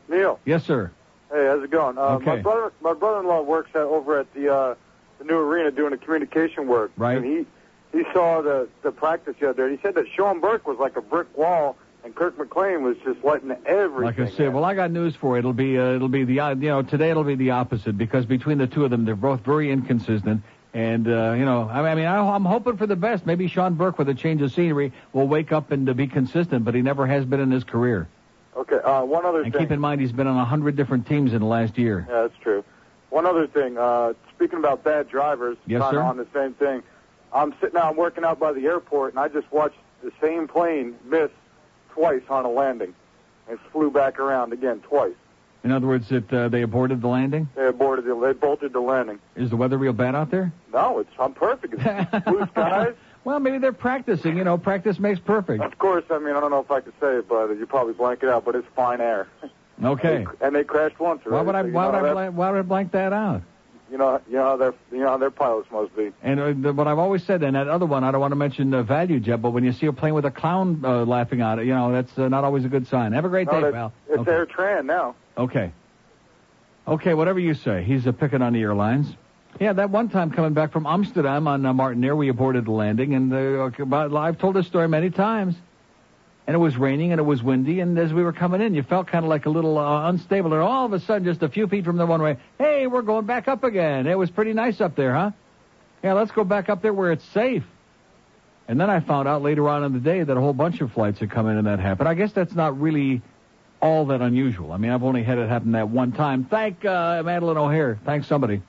[0.09, 0.39] Neil.
[0.45, 0.91] Yes, sir.
[1.31, 1.99] Hey, how's it going?
[1.99, 2.43] Uh, My Okay.
[2.43, 4.75] brother, my brother-in-law works at, over at the uh,
[5.19, 6.91] the new arena doing the communication work.
[6.97, 7.17] Right.
[7.19, 7.47] And he
[7.93, 9.77] he saw the the practice the other day.
[9.77, 13.23] He said that Sean Burke was like a brick wall, and Kirk McLean was just
[13.25, 14.05] letting everything.
[14.25, 15.41] Like I said, well, I got news for you.
[15.41, 18.25] It'll be uh, it'll be the uh, you know today it'll be the opposite because
[18.27, 20.43] between the two of them, they're both very inconsistent.
[20.75, 23.25] And uh, you know, I mean, I, I'm hoping for the best.
[23.27, 26.65] Maybe Sean Burke, with a change of scenery, will wake up and uh, be consistent,
[26.65, 28.07] but he never has been in his career.
[28.59, 28.77] Okay.
[28.77, 29.63] Uh, one other And thing.
[29.63, 32.07] keep in mind, he's been on a hundred different teams in the last year.
[32.09, 32.65] Yeah, that's true.
[33.11, 33.79] One other thing.
[33.79, 36.03] Uh, speaking about bad drivers, Yes, kinda sir.
[36.03, 36.83] on the same thing.
[37.33, 40.49] I'm sitting out, I'm working out by the airport, and I just watched the same
[40.49, 41.31] plane miss
[41.95, 42.95] twice on a landing.
[43.51, 45.15] and flew back around again twice.
[45.65, 47.49] In other words, that uh, they aborted the landing.
[47.55, 49.21] They aborted the, they bolted the landing.
[49.37, 50.53] Is the weather real bad out there?
[50.71, 51.75] No, it's I'm perfect.
[51.79, 52.95] It's blue skies.
[53.29, 54.39] Well, maybe they're practicing.
[54.39, 55.63] You know, practice makes perfect.
[55.63, 57.93] Of course, I mean I don't know if I could say it, but you probably
[57.93, 58.47] blank it out.
[58.47, 59.29] But it's fine air.
[59.85, 60.27] Okay.
[60.41, 61.21] and they crashed once.
[61.25, 61.63] Why would I?
[61.63, 62.03] so Why would I?
[62.03, 63.43] that- blank- Why would I blank that out?
[63.93, 66.11] You know, you know how their you know how their pilots must be.
[66.23, 68.37] And uh, the, what I've always said, and that other one, I don't want to
[68.37, 71.43] mention uh, value jet, but when you see a plane with a clown uh, laughing
[71.43, 73.13] at it, you know, that's uh, not always a good sign.
[73.13, 73.93] Have a great No, day, pal.
[74.09, 74.31] It's okay.
[74.33, 75.15] Air Tran now.
[75.37, 75.71] okay.
[76.89, 77.85] Okay, whatever you say.
[77.85, 79.15] He's uh, picking on the airlines.
[79.61, 83.33] Yeah, that one time coming back from Amsterdam on uh, we aborted the landing, and
[83.33, 85.57] uh, about, I've told this story many times.
[86.47, 88.83] And it was raining and it was windy, and as we were coming in, you
[88.83, 90.55] felt kind of like a little uh, unstable.
[90.55, 93.03] And all of a sudden, just a few feet from the one way, hey, we're
[93.03, 94.07] going back up again.
[94.07, 95.33] It was pretty nice up there, huh?
[96.03, 97.65] Yeah, let's go back up there where it's safe.
[98.67, 100.93] And then I found out later on in the day that a whole bunch of
[100.93, 102.09] flights had come in and that happened.
[102.09, 103.21] I guess that's not really
[103.83, 104.73] all that unusual.
[104.73, 106.45] I mean, I've only had it happen that one time.
[106.45, 107.99] Thank uh, Madalyn O'Hair.
[108.07, 108.63] Thanks somebody.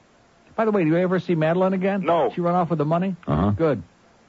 [0.59, 2.01] By the way, do you ever see Madalyn again?
[2.01, 2.33] No.
[2.35, 3.15] She run off with the money?
[3.25, 3.51] Uh-huh.
[3.51, 3.81] Good.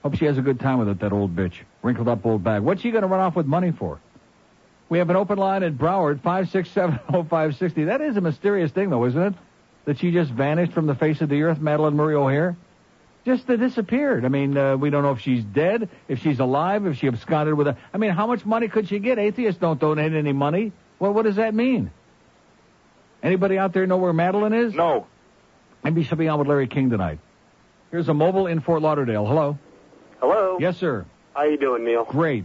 [0.04, 1.54] Hope she has a good time with it, that old bitch.
[1.82, 2.62] Wrinkled up old bag.
[2.62, 3.98] What's she going to run off with money for?
[4.88, 7.86] We have an open line at Broward, 5670560.
[7.86, 9.34] That is a mysterious thing, though, isn't it?
[9.86, 12.56] That she just vanished from the face of the earth, Madalyn Murray O'Hair?
[13.24, 14.24] Just uh, disappeared.
[14.24, 17.54] I mean, uh, we don't know if she's dead, if she's alive, if she absconded
[17.54, 17.76] with a...
[17.92, 19.18] I mean, how much money could she get?
[19.18, 20.70] Atheists don't donate any money.
[21.00, 21.90] Well, what does that mean?
[23.20, 24.74] Anybody out there know where Madalyn is?
[24.74, 25.08] No.
[25.82, 27.18] Maybe she'll be on with Larry King tonight.
[27.90, 29.26] Here's a mobile in Fort Lauderdale.
[29.26, 29.58] Hello.
[30.20, 30.58] Hello.
[30.60, 31.06] Yes, sir.
[31.34, 32.04] How you doing, Neil?
[32.04, 32.44] Great.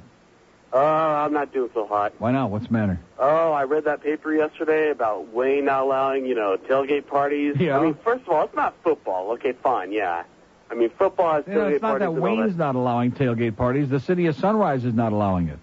[0.74, 2.14] Uh, I'm not doing so hot.
[2.20, 2.50] Why not?
[2.52, 3.00] What's the matter?
[3.18, 7.56] Oh, I read that paper yesterday about Wayne not allowing, you know, tailgate parties.
[7.60, 7.78] Yeah.
[7.78, 9.32] I mean, first of all, it's not football.
[9.34, 10.24] Okay, fine, yeah.
[10.70, 13.56] I mean, football has You know, tailgate it's not parties that Wayne's not allowing tailgate
[13.56, 13.88] parties.
[13.90, 15.60] The city of Sunrise is not allowing it.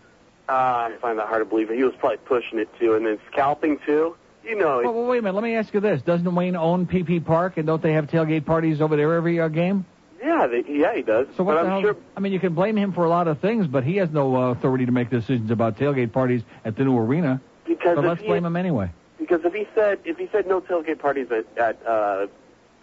[0.48, 1.68] Uh, I find that hard to believe.
[1.68, 4.16] He was probably pushing it too, and then scalping too.
[4.44, 5.34] You know, Well, well, wait a minute.
[5.34, 8.44] Let me ask you this: Doesn't Wayne own PP Park, and don't they have tailgate
[8.44, 9.84] parties over there every uh, game?
[10.22, 11.26] yeah, they, yeah, he does.
[11.36, 11.80] So what but the I'm hell?
[11.82, 14.10] sure I mean, you can blame him for a lot of things, but he has
[14.10, 17.40] no uh, authority to make decisions about tailgate parties at the new arena.
[17.66, 18.90] because so let's blame him anyway.
[19.18, 22.26] because if he said if he said no tailgate parties at at uh,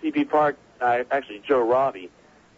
[0.03, 2.10] PP Park, uh, actually Joe Robbie,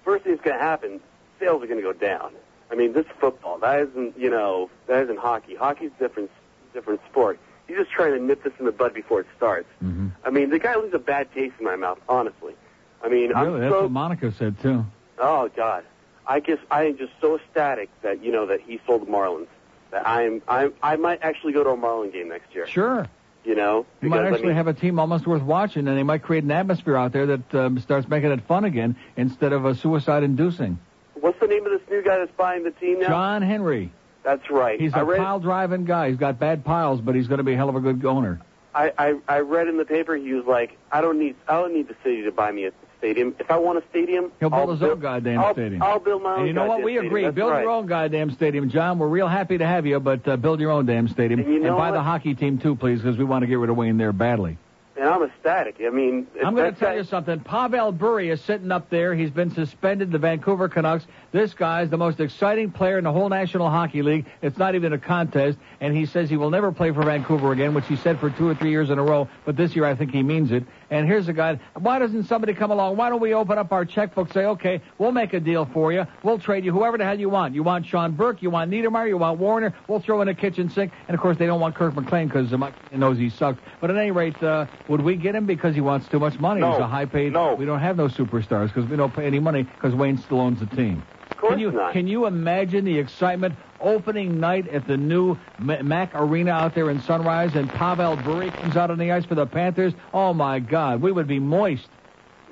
[0.03, 0.99] first thing's going to happen,
[1.39, 2.33] sales are going to go down.
[2.71, 3.59] I mean, this football.
[3.59, 5.55] That isn't you know that isn't hockey.
[5.55, 6.31] Hockey's a different
[6.73, 7.39] different sport.
[7.71, 9.69] He's just trying to nip this in the bud before it starts.
[9.81, 10.09] Mm-hmm.
[10.25, 12.53] I mean, the guy leaves a bad taste in my mouth, honestly.
[13.01, 14.85] I mean, Really, I'm that's so what Monica said too.
[15.17, 15.85] Oh God,
[16.27, 19.47] I just I am just so ecstatic that you know that he sold the Marlins.
[19.91, 22.67] That I'm I'm, I might actually go to a Marlin game next year.
[22.67, 23.07] Sure.
[23.45, 25.97] You know, You might because, I actually mean, have a team almost worth watching, and
[25.97, 29.51] they might create an atmosphere out there that um, starts making it fun again instead
[29.51, 30.77] of a suicide-inducing.
[31.15, 33.07] what's the name of this new guy that's buying the team now?
[33.07, 33.91] John Henry.
[34.23, 34.79] That's right.
[34.79, 36.09] He's a read, pile driving guy.
[36.09, 38.39] He's got bad piles, but he's going to be a hell of a good owner.
[38.73, 41.73] I, I I read in the paper he was like, I don't need I don't
[41.73, 43.35] need the city to buy me a stadium.
[43.39, 45.81] If I want a stadium, He'll I'll build his build- own goddamn I'll, stadium.
[45.81, 46.39] I'll build my own.
[46.39, 46.83] And you know what?
[46.83, 47.29] We agree.
[47.31, 47.61] Build right.
[47.63, 48.99] your own goddamn stadium, John.
[48.99, 51.59] We're real happy to have you, but uh, build your own damn stadium And you
[51.59, 53.97] know buy the hockey team too, please, because we want to get rid of Wayne
[53.97, 54.57] there badly.
[54.95, 55.77] And I'm ecstatic.
[55.83, 57.39] I mean, I'm going to tell you something.
[57.39, 59.15] Pavel Bure is sitting up there.
[59.15, 60.11] He's been suspended.
[60.11, 61.07] The Vancouver Canucks.
[61.31, 64.25] This guy's the most exciting player in the whole National Hockey League.
[64.41, 65.57] It's not even a contest.
[65.79, 68.49] And he says he will never play for Vancouver again, which he said for two
[68.49, 69.29] or three years in a row.
[69.45, 70.65] But this year, I think he means it.
[70.89, 71.57] And here's a guy.
[71.79, 72.97] Why doesn't somebody come along?
[72.97, 74.33] Why don't we open up our checkbook?
[74.33, 76.05] Say, okay, we'll make a deal for you.
[76.21, 77.55] We'll trade you whoever the hell you want.
[77.55, 78.41] You want Sean Burke?
[78.41, 79.07] You want Niedermayer?
[79.07, 79.73] You want Warner?
[79.87, 80.91] We'll throw in a kitchen sink.
[81.07, 83.61] And of course, they don't want Kirk McLean because Mike knows he sucks.
[83.79, 86.59] But at any rate, uh, would we get him because he wants too much money?
[86.59, 86.71] No.
[86.71, 87.31] He's a high paid.
[87.31, 87.53] No.
[87.55, 90.59] We don't have no superstars because we don't pay any money because Wayne still owns
[90.59, 91.03] the team.
[91.41, 91.93] Course can you not.
[91.93, 97.01] can you imagine the excitement opening night at the new Mac Arena out there in
[97.01, 99.93] Sunrise and Pavel Bure comes out on the ice for the Panthers?
[100.13, 101.87] Oh my God, we would be moist.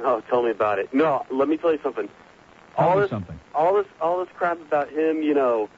[0.02, 0.94] Oh, tell me about it.
[0.94, 2.10] No, let me tell you something.
[2.76, 3.40] Tell all me this, something.
[3.54, 5.70] all this, all this crap about him, you know,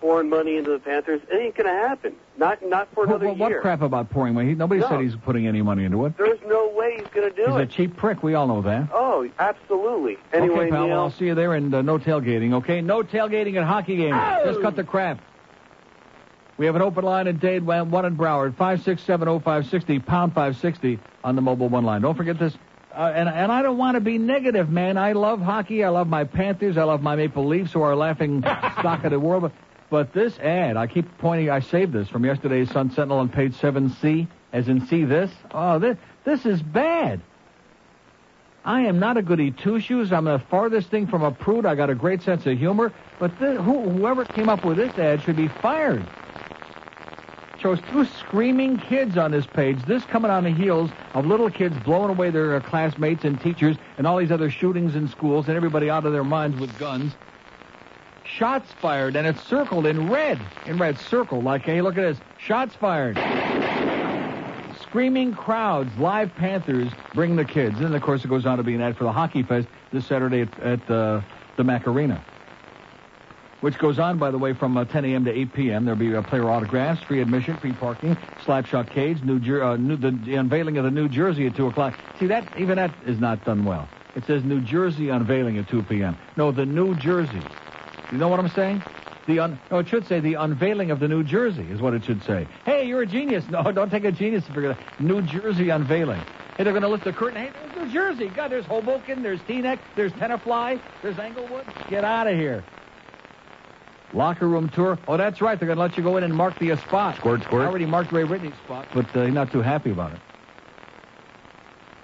[0.00, 2.14] pouring money into the Panthers, it ain't gonna happen.
[2.38, 3.60] Not, not for What, another what, what year.
[3.60, 4.54] crap about pouring money?
[4.54, 4.88] Nobody No.
[4.88, 6.16] said he's putting any money into it.
[6.16, 7.50] There's no way he's gonna do it.
[7.50, 8.22] He's a cheap prick.
[8.22, 8.88] We all know that.
[8.92, 10.16] Oh, absolutely.
[10.32, 10.86] Anyway, okay, pal.
[10.86, 12.54] Neil, I'll see you there, and uh, no tailgating.
[12.54, 14.16] Okay, no tailgating at hockey games.
[14.44, 15.20] Just cut the crap.
[16.56, 19.66] We have an open line in Dade, one in Broward, five six seven oh five
[19.66, 22.02] sixty pound five sixty on the mobile one line.
[22.02, 22.56] Don't forget this.
[22.94, 24.96] Uh, and and I don't want to be negative, man.
[24.98, 25.82] I love hockey.
[25.82, 26.76] I love my Panthers.
[26.76, 28.40] I love my Maple Leafs, who are laughing
[28.78, 29.50] stock of the world.
[29.92, 31.50] But, this ad, I keep pointing.
[31.50, 35.30] I saved this from yesterday's Sun Sentinel on page seven C, as in see this.
[35.50, 37.20] Oh, this this is bad.
[38.64, 40.10] I am not a goody two shoes.
[40.10, 41.66] I'm the farthest thing from a prude.
[41.66, 42.90] I got a great sense of humor.
[43.18, 46.02] But th- who, whoever came up with this ad should be fired.
[47.58, 49.84] Shows two screaming kids on this page.
[49.84, 54.06] This coming on the heels of little kids blowing away their classmates and teachers and
[54.06, 57.12] all these other shootings in schools and everybody out of their minds with guns.
[58.36, 60.38] Shots fired and it's circled in red.
[60.66, 62.18] In red, circled like, hey, look at this.
[62.38, 63.16] Shots fired.
[64.80, 67.80] Screaming crowds, live Panthers bring the kids.
[67.80, 70.06] And of course, it goes on to be an ad for the Hockey Fest this
[70.06, 71.20] Saturday at, at uh,
[71.56, 72.24] the Mac Arena.
[73.60, 75.24] Which goes on, by the way, from uh, 10 a.m.
[75.26, 75.84] to 8 p.m.
[75.84, 80.10] There'll be player autographs, free admission, free parking, slapshot cage, New, Jer- uh, new the,
[80.10, 81.94] the unveiling of the New Jersey at 2 o'clock.
[82.18, 83.88] See, that even that is not done well.
[84.16, 86.16] It says New Jersey unveiling at 2 p.m.
[86.36, 87.42] No, the New Jersey.
[88.12, 88.82] You know what I'm saying?
[89.26, 92.04] The un- no, it should say the unveiling of the New Jersey is what it
[92.04, 92.46] should say.
[92.66, 93.48] Hey, you're a genius.
[93.48, 94.76] No, don't take a genius to figure out.
[94.98, 96.20] New Jersey unveiling.
[96.58, 97.40] Hey, they're going to lift the curtain.
[97.40, 98.28] Hey, there's New Jersey.
[98.28, 101.64] God, there's Hoboken, there's Teaneck, there's Tenafly, there's Englewood.
[101.88, 102.62] Get out of here.
[104.12, 104.98] Locker room tour.
[105.08, 105.58] Oh, that's right.
[105.58, 107.16] They're going to let you go in and mark the spot.
[107.16, 107.62] Squirt, squirt.
[107.62, 110.18] I already marked Ray Whitney's spot, but uh, he's not too happy about it.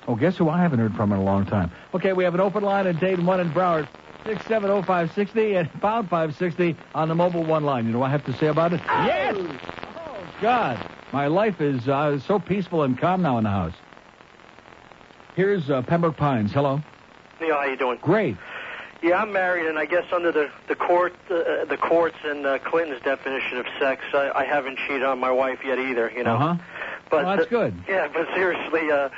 [0.06, 1.70] Oh, guess who I haven't heard from in a long time?
[1.92, 3.86] Okay, we have an open line at Dayton 1 in Broward.
[4.24, 7.86] 670-560 and pound 560 on the mobile one line.
[7.86, 8.80] You know what I have to say about it?
[8.86, 9.36] Yes!
[9.38, 10.90] Oh, God.
[11.12, 13.72] My life is uh, so peaceful and calm now in the house.
[15.34, 16.52] Here's uh, Pembroke Pines.
[16.52, 16.80] Hello.
[17.40, 17.98] Neil, how you doing?
[18.02, 18.36] Great.
[19.00, 22.58] Yeah, I'm married, and I guess under the the court, uh, the courts and uh,
[22.58, 26.10] Clinton's definition of sex, I, I haven't cheated on my wife yet either.
[26.10, 26.34] You know.
[26.34, 26.56] Uh-huh.
[27.08, 27.74] But Well, that's uh, good.
[27.88, 29.08] Yeah, but seriously, uh,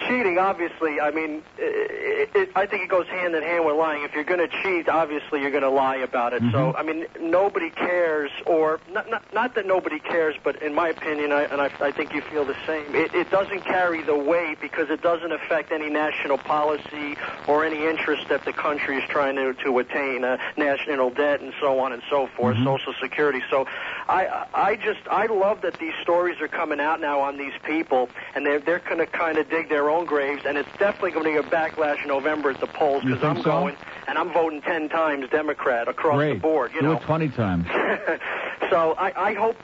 [0.00, 4.04] cheating, obviously, I mean, it, it, I think it goes hand in hand with lying.
[4.04, 6.42] If you're going to cheat, obviously you're going to lie about it.
[6.52, 6.76] So, Mm-hmm.
[6.76, 11.32] I mean, nobody cares, or not, not, not that nobody cares, but in my opinion,
[11.32, 14.60] I, and I, I think you feel the same, it, it doesn't carry the weight
[14.60, 17.16] because it doesn't affect any national policy
[17.46, 21.52] or any interest that the country is trying to, to attain, uh, national debt and
[21.60, 23.42] so on and so forth, Social Security.
[23.50, 23.66] So,
[24.08, 28.08] I, I just, I love that these stories are coming out now on these people,
[28.34, 31.24] and they're, they're going to kind of dig their own graves, and it's definitely going
[31.24, 33.50] to be a backlash in November at the polls because I'm so?
[33.50, 33.76] going,
[34.08, 36.34] and I'm voting 10 times Democrat across Great.
[36.34, 36.92] the board, you Do know.
[36.98, 37.66] it 20 times.
[38.70, 39.56] so I, I hope.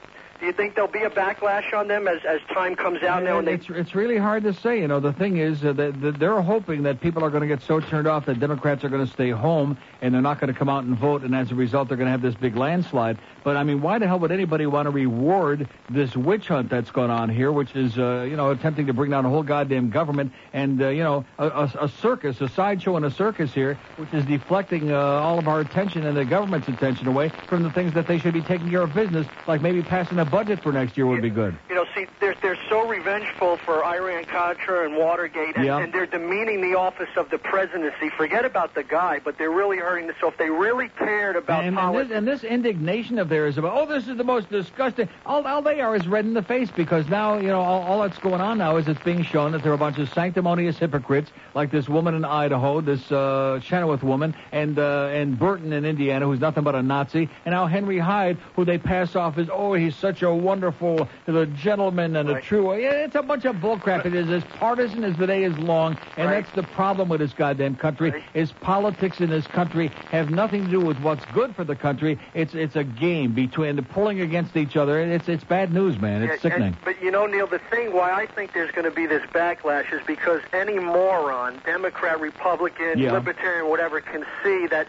[0.42, 3.38] Do you think there'll be a backlash on them as as time comes out now?
[3.38, 4.80] And they it's, it's really hard to say.
[4.80, 7.46] You know, the thing is uh, that that they're hoping that people are going to
[7.46, 10.52] get so turned off that Democrats are going to stay home and they're not going
[10.52, 12.56] to come out and vote, and as a result, they're going to have this big
[12.56, 13.18] landslide.
[13.44, 16.90] But I mean, why the hell would anybody want to reward this witch hunt that's
[16.90, 19.90] gone on here, which is uh, you know attempting to bring down a whole goddamn
[19.90, 23.78] government and uh, you know a, a, a circus, a sideshow, and a circus here,
[23.96, 27.70] which is deflecting uh, all of our attention and the government's attention away from the
[27.70, 30.72] things that they should be taking care of business, like maybe passing a budget for
[30.72, 31.54] next year would be good.
[31.68, 35.78] You know, see, they're they're so revengeful for Iran Contra and Watergate, and, Yeah.
[35.78, 38.08] and they're demeaning the office of the presidency.
[38.16, 40.14] Forget about the guy, but they're really hurting the.
[40.20, 43.58] So if they really cared about And, and, politics, this, and this indignation of theirs
[43.58, 45.08] about, oh, this is the most disgusting.
[45.26, 48.02] All, all they are is red in the face because now, you know, all, all
[48.02, 50.78] that's going on now is it's being shown that there are a bunch of sanctimonious
[50.78, 55.84] hypocrites like this woman in Idaho, this uh, Chenoweth woman, and uh, and Burton in
[55.84, 59.48] Indiana, who's nothing but a Nazi, and now Henry Hyde, who they pass off as,
[59.52, 62.72] oh, he's such a wonderful the gentleman and a true.
[62.72, 64.06] It's a bunch of bullcrap.
[64.06, 66.42] It is as partisan as the day is long, and Right.
[66.44, 68.22] that's the problem with this goddamn country.
[68.34, 72.18] Is politics in this country have nothing to do with what's good for the country.
[72.34, 75.00] It's it's a game between the pulling against each other.
[75.00, 76.22] and It's it's bad news, man.
[76.22, 76.68] It's sickening.
[76.68, 79.22] and- but you know, Neil, the thing why I think there's going to be this
[79.32, 83.12] backlash is because any moron, Democrat, Republican, Yeah.
[83.12, 84.86] Libertarian, whatever, can see that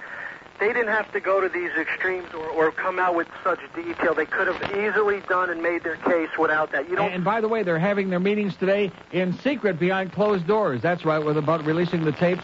[0.60, 4.14] they didn't have to go to these extremes or, or come out with such detail.
[4.14, 6.90] They could have easily done and made their case without that.
[6.90, 7.12] You don't.
[7.12, 10.82] And by the way, they're having their meetings today in secret behind closed doors.
[10.82, 12.44] That's right, with about releasing the tapes.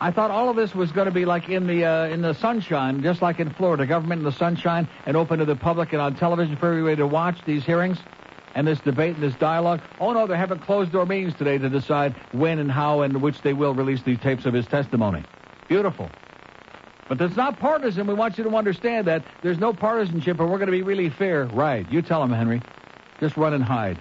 [0.00, 2.34] I thought all of this was going to be like in the uh, in the
[2.34, 6.02] sunshine, just like in Florida, government in the sunshine and open to the public and
[6.02, 7.98] on television for everybody to watch these hearings
[8.56, 9.80] and this debate and this dialogue.
[10.00, 13.42] Oh no, they're having closed door meetings today to decide when and how and which
[13.42, 15.22] they will release these tapes of his testimony.
[15.68, 16.10] Beautiful.
[17.12, 18.06] But it's not partisan.
[18.06, 21.10] We want you to understand that there's no partisanship, and we're going to be really
[21.10, 21.44] fair.
[21.44, 21.86] Right?
[21.92, 22.62] You tell them, Henry.
[23.20, 23.98] Just run and hide.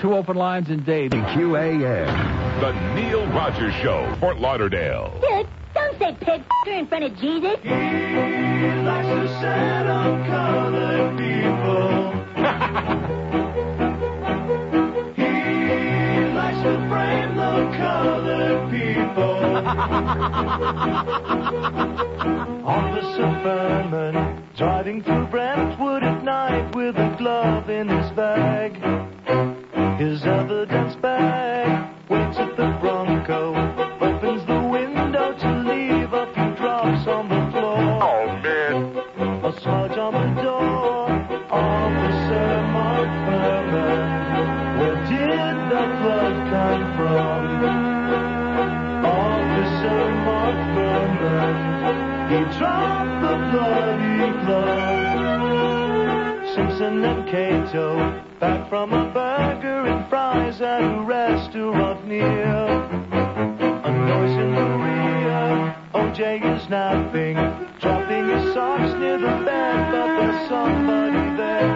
[0.00, 1.12] Two open lines in Dade.
[1.12, 2.60] QAM.
[2.60, 5.12] The Neil Rogers Show, Fort Lauderdale.
[5.20, 7.60] Dude, don't say pig in front of Jesus.
[7.62, 12.86] He likes to set on colored people.
[19.20, 21.10] colored people.
[22.66, 28.74] Officer Fuhrman driving through Brentwood at night with a glove in his bag.
[29.98, 33.69] His evidence bag waits at the Bronco,
[57.70, 62.42] Kato, back from a burger and fries at a restaurant near.
[62.42, 67.36] A noise in the rear, OJ is napping,
[67.80, 71.70] dropping his socks near the bed, but there's somebody there.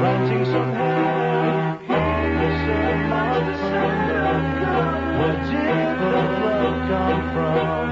[0.00, 4.42] Planting some hair, Officer Mark Fuhrman,
[5.20, 7.86] where did the blood come from?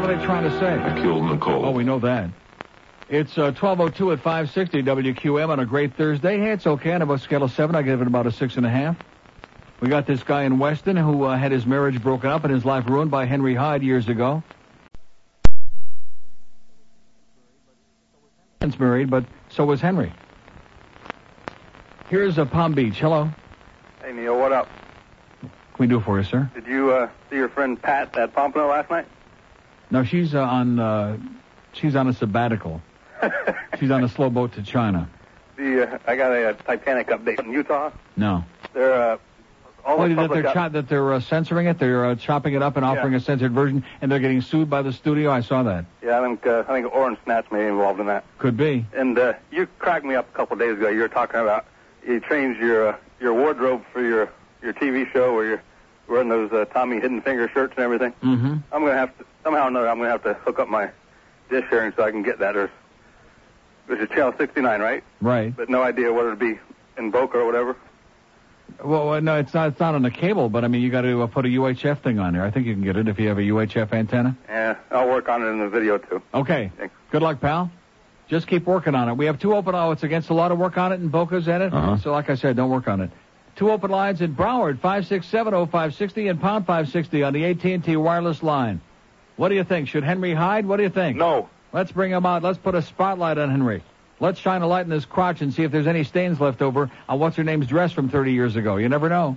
[0.00, 0.78] what are they trying to say?
[0.78, 1.66] I killed Nicole.
[1.66, 2.30] Oh, we know that.
[3.10, 6.38] It's uh, 1202 at 560 WQAM on a great Thursday.
[6.38, 6.92] Hey, it's okay.
[6.92, 8.96] On a scale of seven, I give it about a six and a half.
[9.80, 12.64] We got this guy in Weston who uh, had his marriage broken up and his
[12.64, 14.42] life ruined by Henry Hyde years ago.
[18.62, 20.14] He's married, but so was Henry.
[22.08, 22.98] Here's uh, Palm Beach.
[22.98, 23.28] Hello.
[24.02, 24.66] Hey, Neil, what up?
[25.40, 26.50] What can we do for you, sir?
[26.54, 29.06] Did you uh, see your friend Pat at Pompano last night?
[29.90, 30.78] No, she's uh, on.
[30.78, 31.18] Uh,
[31.72, 32.80] she's on a sabbatical.
[33.78, 35.08] she's on a slow boat to China.
[35.56, 37.90] The uh, I got a, uh Titanic update in Utah.
[38.16, 38.44] No.
[38.72, 39.18] They're uh,
[39.84, 41.78] all Oh, the that they're up- cho- that they're uh, censoring it.
[41.78, 44.82] They're uh, chopping it up and offering a censored version, and they're getting sued by
[44.82, 45.30] the studio.
[45.30, 45.84] I saw that.
[46.02, 48.24] Yeah, I think uh, I think Orange Snatch may be involved in that.
[48.38, 48.86] Could be.
[48.94, 50.88] And uh, you cracked me up a couple of days ago.
[50.88, 51.66] You were talking about
[52.06, 54.30] you changed your uh, your wardrobe for your
[54.62, 55.62] your TV show where you're
[56.10, 58.12] wearing those uh, Tommy Hidden Finger shirts and everything.
[58.22, 58.56] Mm-hmm.
[58.72, 59.88] I'm gonna have to somehow or another.
[59.88, 60.90] I'm gonna have to hook up my
[61.48, 62.52] dish sharing so I can get that.
[62.52, 62.70] There's
[63.86, 65.02] there's a channel 69, right?
[65.20, 65.56] Right.
[65.56, 66.58] But no idea whether it'd be
[66.98, 67.76] in Boca or whatever.
[68.84, 69.68] Well, uh, no, it's not.
[69.68, 72.02] It's not on the cable, but I mean, you got to uh, put a UHF
[72.02, 72.44] thing on there.
[72.44, 74.36] I think you can get it if you have a UHF antenna.
[74.48, 76.22] Yeah, I'll work on it in the video too.
[76.32, 76.70] Okay.
[76.78, 76.94] Thanks.
[77.10, 77.70] Good luck, pal.
[78.28, 79.14] Just keep working on it.
[79.14, 79.74] We have two open.
[79.74, 81.74] It's against a lot of work on it, and Boca's at it.
[81.74, 81.96] Uh-huh.
[81.96, 83.10] So, like I said, don't work on it.
[83.60, 87.22] Two open lines in Broward, five six seven oh five sixty and pound five sixty
[87.22, 88.80] on the AT and T wireless line.
[89.36, 89.86] What do you think?
[89.86, 90.64] Should Henry hide?
[90.64, 91.18] What do you think?
[91.18, 91.50] No.
[91.70, 92.42] Let's bring him out.
[92.42, 93.82] Let's put a spotlight on Henry.
[94.18, 96.90] Let's shine a light in his crotch and see if there's any stains left over
[97.06, 98.76] on what's her name's dress from 30 years ago.
[98.76, 99.36] You never know.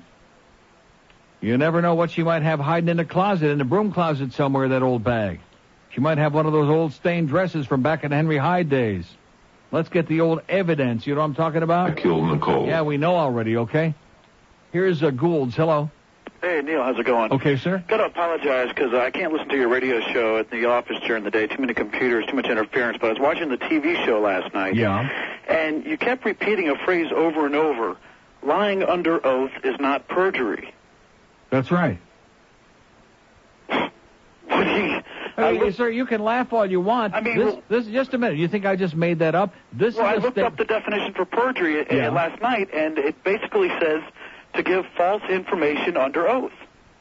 [1.41, 4.31] You never know what she might have hiding in the closet, in the broom closet
[4.31, 5.41] somewhere, that old bag.
[5.89, 8.69] She might have one of those old stained dresses from back in the Henry Hyde
[8.69, 9.05] days.
[9.73, 11.05] Let's get the old evidence.
[11.05, 11.89] You know what I'm talking about?
[11.89, 12.67] I killed Nicole.
[12.67, 13.95] Yeah, we know already, okay?
[14.73, 15.55] Here's uh, Gould's.
[15.55, 15.89] Hello.
[16.41, 17.31] Hey, Neil, how's it going?
[17.31, 17.81] Okay, sir.
[17.87, 21.23] Got to apologize because I can't listen to your radio show at the office during
[21.23, 21.47] the day.
[21.47, 22.97] Too many computers, too much interference.
[22.99, 24.75] But I was watching the TV show last night.
[24.75, 25.07] Yeah.
[25.47, 27.95] And you kept repeating a phrase over and over.
[28.41, 30.73] Lying under oath is not perjury.
[31.49, 31.99] That's right.
[33.67, 33.91] What
[34.49, 35.01] do you,
[35.37, 37.13] Hey, sir, you can laugh all you want.
[37.13, 38.37] I mean, this, well- this just a minute.
[38.37, 39.53] You think I just made that up?
[39.71, 42.09] This well, I looked sta- up the definition for perjury uh, Yeah.
[42.09, 44.01] last night, and it basically says
[44.55, 46.51] to give false information under oath.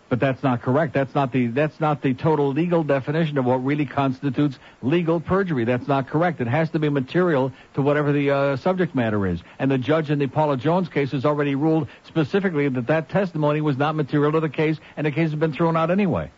[0.09, 0.93] But that's not correct.
[0.93, 5.65] That's not the that's not the total legal definition of what really constitutes legal perjury.
[5.65, 6.39] That's not correct.
[6.43, 9.41] It has to be material to whatever the uh, subject matter is.
[9.59, 13.63] And the judge in the Paula Jones case has already ruled specifically that that testimony
[13.63, 16.31] was not material to the case, and the case has been thrown out anyway.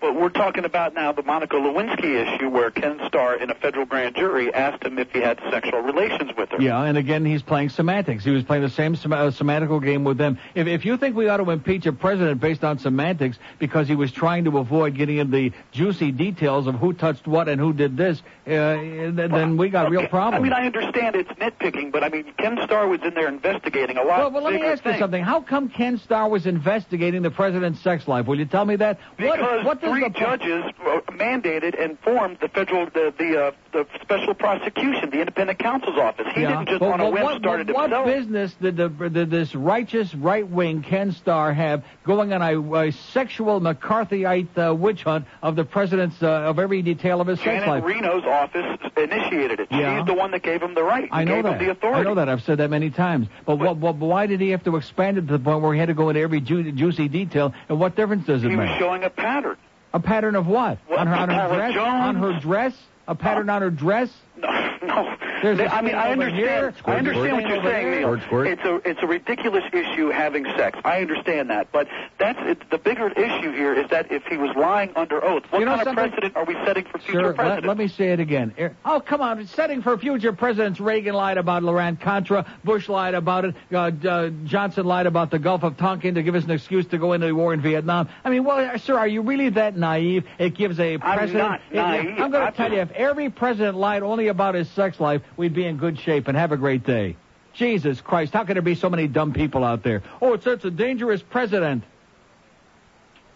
[0.00, 3.84] But we're talking about now the Monica Lewinsky issue where Ken Starr in a federal
[3.84, 6.60] grand jury asked him if he had sexual relations with her.
[6.60, 8.24] Yeah, and again, he's playing semantics.
[8.24, 10.38] He was playing the same sem- uh, semantical game with them.
[10.54, 13.94] If, if you think we ought to impeach a president based on semantics because he
[13.94, 17.74] was trying to avoid getting into the juicy details of who touched what and who
[17.74, 20.40] did this, uh, then, then we got real problems.
[20.40, 23.98] I mean, I understand it's nitpicking, but I mean, Ken Starr was in there investigating
[23.98, 25.22] a lot well, well, let me ask you something.
[25.22, 28.26] How come Ken Starr was investigating the president's sex life?
[28.26, 28.98] Will you tell me that?
[29.18, 30.64] Because what, what three judges
[31.12, 36.26] mandated and formed the federal, the the, uh, the special prosecution, the independent counsel's office.
[36.34, 36.48] He Yeah.
[36.50, 38.06] didn't just But- on a but whim what, start but what himself.
[38.06, 42.92] business did, the, did this righteous right wing Ken Starr have going on a, a
[42.92, 47.66] sexual McCarthyite uh, witch hunt of the president's uh, of every detail of his sex
[47.66, 47.84] life?
[47.84, 49.68] Reno's office initiated it.
[49.70, 49.98] Yeah.
[49.98, 51.08] She's the one that gave him the right.
[51.12, 51.52] I know gave that.
[51.60, 52.00] him the authority.
[52.00, 52.28] I know that.
[52.28, 53.28] I've said that many times.
[53.46, 55.78] But, what, what, why did he have to expand it to the point where he
[55.78, 57.54] had to go into every ju- juicy detail?
[57.68, 58.52] And what difference does it make?
[58.66, 59.56] He was showing a pattern.
[59.92, 60.78] A pattern of what?
[60.88, 61.76] Well, on her, on her dress?
[61.76, 62.72] On her dress?
[63.08, 64.10] A pattern on her dress?
[64.42, 66.74] No, There's I mean, I understand.
[66.84, 67.90] I understand what you're saying.
[67.90, 68.14] Neil.
[68.46, 70.78] It's a it's a ridiculous issue having sex.
[70.84, 71.86] I understand that, but
[72.18, 75.58] that's it, the bigger issue here is that if he was lying under oath, what
[75.60, 77.66] You know kind of precedent are we setting for future Sir, let, presidents?
[77.68, 78.54] let me say it again.
[78.58, 79.46] Er- Oh, come on.
[79.46, 80.80] Setting for future presidents.
[80.80, 82.46] Reagan lied about Iran Contra.
[82.64, 83.54] Bush lied about it.
[83.72, 86.98] Uh, uh, Johnson lied about the Gulf of Tonkin to give us an excuse to
[86.98, 88.08] go into the war in Vietnam.
[88.24, 90.24] I mean, well, uh, sir, are you really that naive?
[90.38, 91.34] It gives a I'm president.
[91.48, 92.18] not it- naive.
[92.18, 95.54] I'm going to tell you, if every president lied only about his sex life, we'd
[95.54, 97.16] be in good shape and have a great day.
[97.52, 100.02] Jesus Christ, how can there be so many dumb people out there?
[100.22, 101.84] Oh, it's such a dangerous president.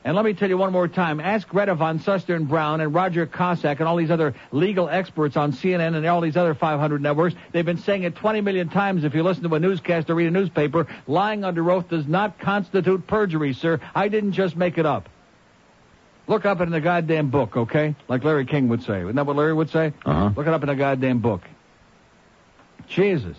[0.04, 1.18] And let me tell you one more time.
[1.18, 5.52] Ask Greta Van Susteren Brown and Roger Cossack and all these other legal experts on
[5.52, 7.34] CNN and all these other 500 networks.
[7.52, 9.04] They've been saying it 20 million times.
[9.04, 12.38] If you listen to a newscast or read a newspaper, lying under oath does not
[12.38, 13.80] constitute perjury, sir.
[13.94, 15.08] I didn't just make it up.
[16.26, 17.94] Look up in the goddamn book, okay?
[18.08, 19.00] Like Larry King would say.
[19.02, 19.92] Isn't that what Larry would say?
[20.06, 20.30] Uh-huh.
[20.34, 21.42] Look it up in the goddamn book.
[22.88, 23.36] Jesus.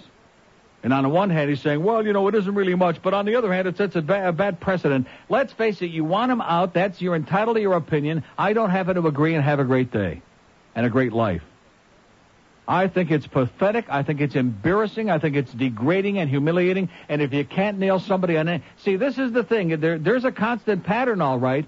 [0.83, 3.01] And on the one hand, he's saying, well, you know, it isn't really much.
[3.01, 5.07] But on the other hand, it sets a, ba- a bad precedent.
[5.29, 6.75] Let's face it, you want him out.
[6.75, 8.23] That's you're entitled to your opinion.
[8.37, 10.21] I don't happen to agree and have a great day
[10.75, 11.41] and a great life.
[12.67, 13.85] I think it's pathetic.
[13.89, 15.09] I think it's embarrassing.
[15.09, 16.89] I think it's degrading and humiliating.
[17.09, 19.79] And if you can't nail somebody on it, see, this is the thing.
[19.79, 21.65] There, there's a constant pattern, all right.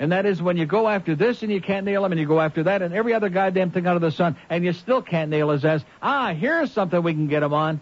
[0.00, 2.26] And that is when you go after this and you can't nail him, and you
[2.26, 5.30] go after that and every other goddamn thing under the sun, and you still can't
[5.30, 5.84] nail his ass.
[6.02, 7.80] Ah, here's something we can get him on.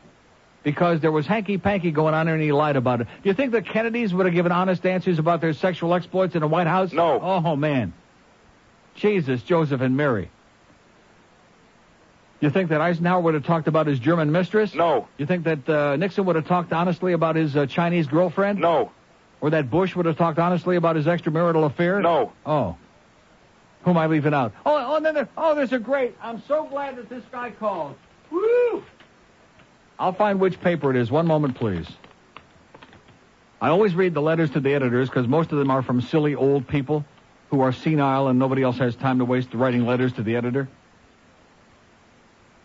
[0.64, 3.06] Because there was hanky-panky going on and he lied about it.
[3.22, 6.40] Do you think the Kennedys would have given honest answers about their sexual exploits in
[6.40, 6.92] the White House?
[6.92, 7.20] No.
[7.22, 7.94] Oh, man.
[8.96, 10.28] Jesus, Joseph, and Mary.
[12.40, 14.74] You think that Eisenhower would have talked about his German mistress?
[14.74, 15.06] No.
[15.16, 18.58] You think that uh, Nixon would have talked honestly about his uh, Chinese girlfriend?
[18.58, 18.90] No.
[19.40, 22.00] Or that Bush would have talked honestly about his extramarital affair?
[22.00, 22.32] No.
[22.44, 22.76] Oh.
[23.82, 24.52] Who am I leaving out?
[24.66, 25.28] Oh, oh, no, no.
[25.36, 26.16] oh, there's a great.
[26.20, 27.94] I'm so glad that this guy called.
[28.30, 28.82] Woo!
[29.98, 31.10] I'll find which paper it is.
[31.10, 31.86] One moment, please.
[33.60, 36.34] I always read the letters to the editors because most of them are from silly
[36.34, 37.04] old people
[37.50, 40.68] who are senile and nobody else has time to waste writing letters to the editor.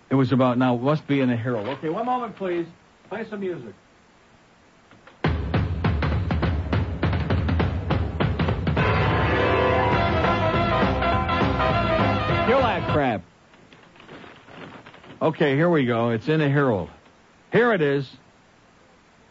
[0.10, 0.76] It was about now.
[0.76, 1.68] It must be in the Herald.
[1.68, 2.68] Okay, one moment, please.
[3.10, 3.74] Play some music.
[12.80, 13.22] That crap.
[15.22, 16.10] Okay, here we go.
[16.10, 16.90] It's in the Herald.
[17.52, 18.10] Here it is.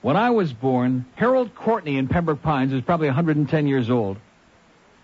[0.01, 4.17] When I was born, Harold Courtney in Pembroke Pines is probably 110 years old.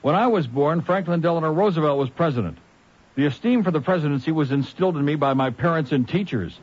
[0.02, 2.59] When I was born, Franklin Delano Roosevelt was president.
[3.16, 6.56] The esteem for the presidency was instilled in me by my parents and teachers.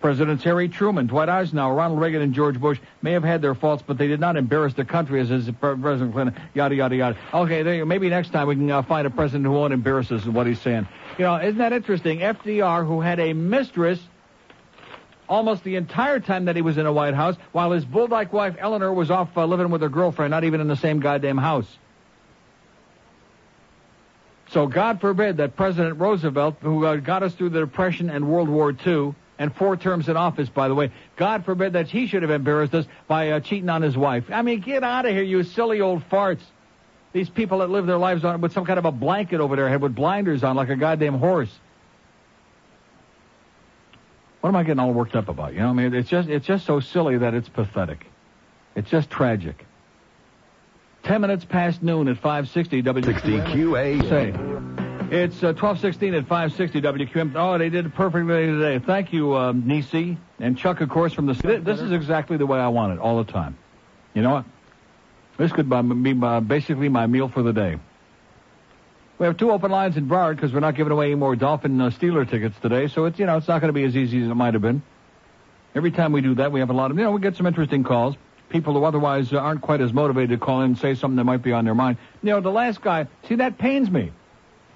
[0.00, 3.84] Presidents Harry Truman, Dwight Eisenhower, Ronald Reagan, and George Bush may have had their faults,
[3.86, 6.34] but they did not embarrass the country as, as President Clinton.
[6.54, 7.16] Yada yada yada.
[7.32, 10.10] Okay, there you, maybe next time we can uh, find a president who won't embarrass
[10.10, 10.88] us in what he's saying.
[11.18, 12.20] You know, isn't that interesting?
[12.20, 14.00] FDR, who had a mistress
[15.28, 18.56] almost the entire time that he was in the White House, while his bulldog wife
[18.58, 21.66] Eleanor was off uh, living with her girlfriend, not even in the same goddamn house.
[24.50, 28.50] So God forbid that President Roosevelt, who uh, got us through the Depression and World
[28.50, 32.22] War II, and four terms in office, by the way, God forbid that he should
[32.22, 34.24] have embarrassed us by uh, cheating on his wife.
[34.30, 36.42] I mean, get out of here, you silly old farts.
[37.12, 39.68] These people that live their lives on with some kind of a blanket over their
[39.68, 41.50] head with blinders on like a goddamn horse.
[44.40, 45.52] What am I getting all worked up about?
[45.52, 48.06] You know, I mean, it's just it's just so silly that it's pathetic.
[48.74, 49.66] It's just tragic.
[51.04, 53.46] Ten minutes past noon at 560 WQAM.
[53.46, 54.08] QA.
[54.08, 54.28] Say,
[55.14, 57.32] it's uh, 1216 at 560 WQAM.
[57.36, 58.78] Oh, they did it perfectly today.
[58.78, 61.34] Thank you, um, Nisi and Chuck, of course, from the.
[61.62, 63.58] This is exactly the way I want it all the time.
[64.14, 64.44] You know what?
[65.38, 66.12] This could be
[66.46, 67.78] basically my meal for the day.
[69.18, 71.80] We have two open lines in Broward because we're not giving away any more Dolphin
[71.80, 74.20] uh, Steeler tickets today, so it's you know it's not going to be as easy
[74.20, 74.82] as it might have been.
[75.74, 77.46] Every time we do that, we have a lot of you know we get some
[77.46, 78.16] interesting calls.
[78.48, 81.24] People who otherwise uh, aren't quite as motivated to call in and say something that
[81.24, 81.98] might be on their mind.
[82.22, 84.10] You know, the last guy, see that pains me.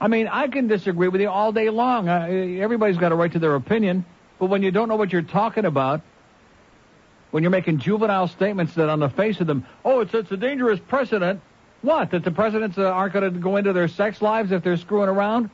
[0.00, 2.08] I mean, I can disagree with you all day long.
[2.08, 2.26] Uh,
[2.60, 4.04] everybody's got a right to their opinion,
[4.38, 6.02] but when you don't know what you're talking about,
[7.31, 10.36] when you're making juvenile statements that on the face of them, oh, it's, it's a
[10.36, 11.40] dangerous precedent.
[11.82, 12.11] What?
[12.11, 15.09] That the presidents uh, aren't going to go into their sex lives if they're screwing
[15.09, 15.51] around?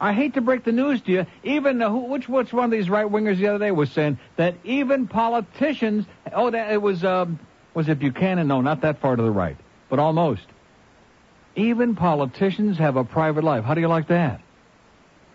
[0.00, 1.26] I hate to break the news to you.
[1.42, 4.18] Even uh, who, which which one of these right wingers the other day was saying
[4.36, 6.06] that even politicians.
[6.32, 7.40] Oh, that it was um,
[7.74, 8.46] was it Buchanan?
[8.46, 9.56] No, not that far to the right,
[9.88, 10.46] but almost.
[11.56, 13.64] Even politicians have a private life.
[13.64, 14.40] How do you like that?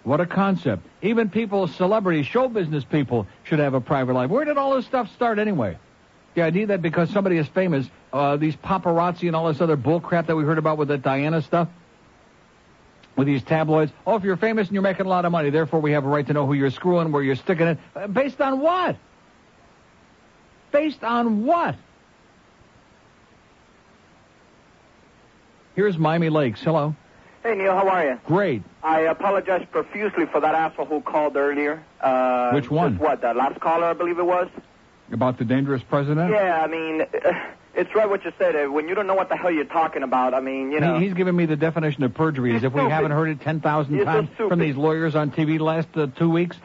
[0.03, 0.85] What a concept.
[1.01, 4.29] Even people, celebrities, show business people should have a private life.
[4.29, 5.77] Where did all this stuff start anyway?
[6.35, 10.27] The idea that because somebody is famous, uh, these paparazzi and all this other bullcrap
[10.27, 11.69] that we heard about with the Diana stuff,
[13.15, 13.91] with these tabloids.
[14.05, 16.09] Oh, if you're famous and you're making a lot of money, therefore we have a
[16.09, 17.77] right to know who you're screwing, where you're sticking it.
[17.95, 18.97] Uh, based on what?
[20.71, 21.75] Based on what?
[25.75, 26.61] Here's Miami Lakes.
[26.61, 26.95] Hello.
[27.43, 28.19] Hey, Neil, how are you?
[28.25, 28.63] Great.
[28.81, 31.83] I apologize profusely for that asshole who called earlier.
[31.99, 32.97] Uh, Which one?
[32.97, 34.47] What, the last caller, I believe it was?
[35.11, 36.31] About the dangerous president?
[36.31, 37.33] Yeah, I mean, uh,
[37.75, 38.55] it's right what you said.
[38.55, 40.97] Uh, When you don't know what the hell you're talking about, I mean, you know.
[40.97, 43.93] He, he's giving me the definition of perjury as if we haven't heard it 10,000
[43.93, 46.55] You're so times from these lawyers on TV the last uh, two weeks.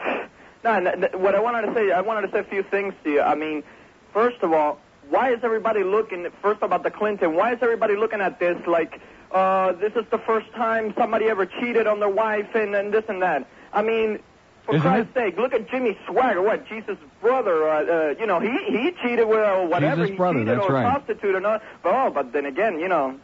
[0.62, 2.94] No, n- n- what I wanted to say, I wanted to say a few things
[3.02, 3.20] to you.
[3.20, 3.64] I mean,
[4.12, 4.78] first of all,
[5.10, 9.00] why is everybody looking, first about the Clinton, why is everybody looking at this like,
[9.32, 13.04] uh, this is the first time somebody ever cheated on their wife and, and this
[13.08, 13.46] and that?
[13.72, 14.20] I mean,
[14.64, 18.40] for Isn't Christ's sake, look at Jimmy Swaggart, what, Jesus' brother, uh, uh, you know,
[18.40, 20.84] he, he cheated with uh, whatever, Jesus' he brother, cheated that's or right.
[20.84, 21.62] prostitute or not.
[21.82, 23.18] But, oh, but then again, you know,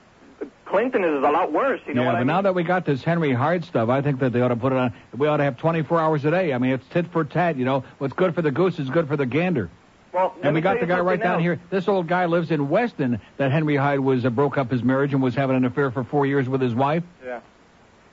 [0.65, 2.27] Clinton is a lot worse, you know yeah, what but I mean?
[2.29, 4.73] now that we got this Henry Hyde stuff, I think that they ought to put
[4.73, 4.93] it on.
[5.17, 6.53] We ought to have 24 hours a day.
[6.53, 7.57] I mean, it's tit for tat.
[7.57, 9.71] You know, what's good for the goose is good for the gander.
[10.15, 11.43] Well, And we got the guy right down else.
[11.43, 11.61] here.
[11.71, 13.21] This old guy lives in Weston.
[13.37, 16.05] That Henry Hyde was uh, broke up his marriage and was having an affair for
[16.05, 17.03] four years with his wife.
[17.25, 17.41] Yeah.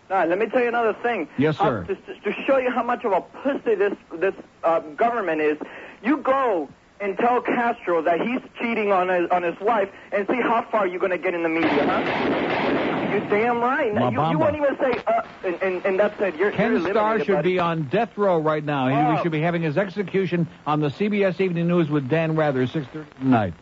[0.09, 1.29] Now, let me tell you another thing.
[1.37, 1.83] Yes, sir.
[1.83, 4.33] Uh, to, to- to show you how much of a pussy this this
[4.63, 5.57] uh, government is,
[6.03, 6.67] you go
[6.99, 10.85] and tell Castro that he's cheating on his on his wife, and see how far
[10.87, 12.70] you're going to get in the media, huh?
[13.11, 13.93] You're damn right.
[13.93, 16.35] La You, you won't even say, uh, and, and, and that's it.
[16.35, 17.53] You're, Ken you're Starr should buddy.
[17.53, 18.87] be on death row right now.
[18.87, 19.15] He, Oh.
[19.15, 23.05] we should be having his execution on the CBS Evening News with Dan Rather, 6:30
[23.19, 23.53] tonight.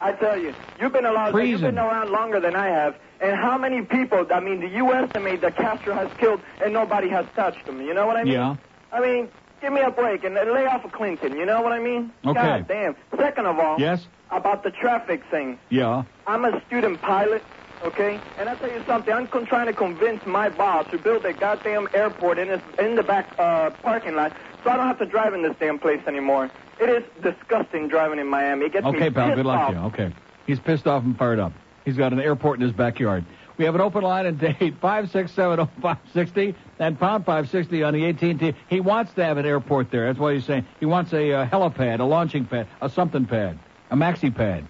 [0.00, 1.34] I tell you, you've been allowed.
[1.36, 2.96] You've been around longer than I have.
[3.20, 4.26] And how many people?
[4.34, 7.80] I mean, do you estimate that Castro has killed, and nobody has touched him.
[7.80, 8.34] You know what I mean?
[8.34, 8.56] Yeah.
[8.92, 9.28] I mean,
[9.62, 11.36] give me a break and and lay off of Clinton.
[11.36, 12.12] You know what I mean?
[12.26, 12.34] Okay.
[12.34, 12.96] God damn.
[13.16, 14.06] Second of all, Yes.
[14.30, 15.58] about the traffic thing.
[15.70, 16.02] Yeah.
[16.26, 17.42] I'm a student pilot,
[17.84, 18.18] okay?
[18.38, 19.12] And I tell you something.
[19.12, 22.96] I'm con- trying to convince my boss to build a goddamn airport in this in
[22.96, 24.32] the back uh, parking lot,
[24.62, 26.50] so I don't have to drive in this damn place anymore.
[26.80, 28.66] It is disgusting driving in Miami.
[28.66, 29.26] It gets me Okay, pal.
[29.28, 29.70] pissed Good luck off.
[29.70, 29.82] to you.
[29.86, 30.12] Okay.
[30.46, 31.52] He's pissed off and fired up.
[31.84, 33.24] He's got an airport in his backyard.
[33.56, 38.54] We have an open line at Dade 5670560 and pound 560 on the AT&T.
[38.68, 40.06] He wants to have an airport there.
[40.06, 40.66] That's what he's saying.
[40.80, 43.58] He wants a uh, helipad, a launching pad, a something pad,
[43.90, 44.66] a maxi pad.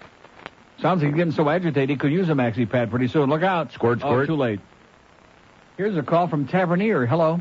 [0.80, 3.30] Sounds like he's getting so agitated he could use a maxi pad pretty soon.
[3.30, 3.72] Look out.
[3.72, 4.26] Squirt, Oh, squirt.
[4.26, 4.60] too late.
[5.76, 7.06] Here's a call from Tavernier.
[7.06, 7.40] Hello.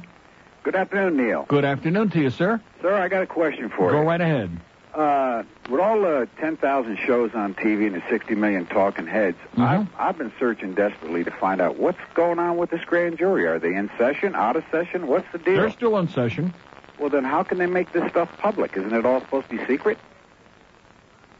[0.63, 1.45] Good afternoon, Neil.
[1.49, 2.61] Good afternoon to you, sir.
[2.81, 4.03] Sir, I got a question for Go you.
[4.03, 4.49] Go right ahead.
[4.93, 9.61] Uh, with all the 10,000 shows on TV and the 60 million talking heads, Mm-hmm.
[9.61, 13.45] I've, I've been searching desperately to find out what's going on with this grand jury.
[13.47, 15.07] Are they in session, out of session?
[15.07, 15.55] What's the deal?
[15.57, 16.53] They're still in session.
[16.99, 18.77] Well, then how can they make this stuff public?
[18.77, 19.97] Isn't it all supposed to be secret?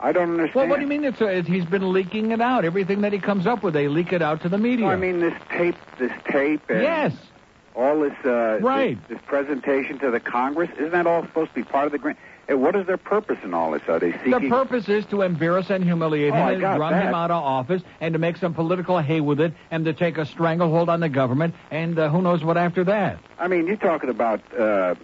[0.04, 0.54] I don't understand.
[0.56, 1.06] Well, what do you mean?
[1.06, 2.66] It's, uh, it, he's been leaking it out.
[2.66, 4.86] Everything that he comes up with, they leak it out to the media.
[4.88, 7.14] No, I mean this tape, this tape, and Yes.
[7.74, 9.00] all this, uh, Right.
[9.08, 10.70] this, this presentation to the Congress.
[10.78, 12.18] Isn't that all supposed to be part of the grand?
[12.50, 13.82] eh, what is their purpose in all this?
[13.88, 14.32] Are they seeking?
[14.32, 17.06] The purpose is to embarrass and humiliate Oh, him and run that.
[17.08, 20.18] him out of office and to make some political hay with it and to take
[20.18, 23.20] a stranglehold on the government and uh, who knows what after that.
[23.40, 24.96] I mean, you're talking about uh,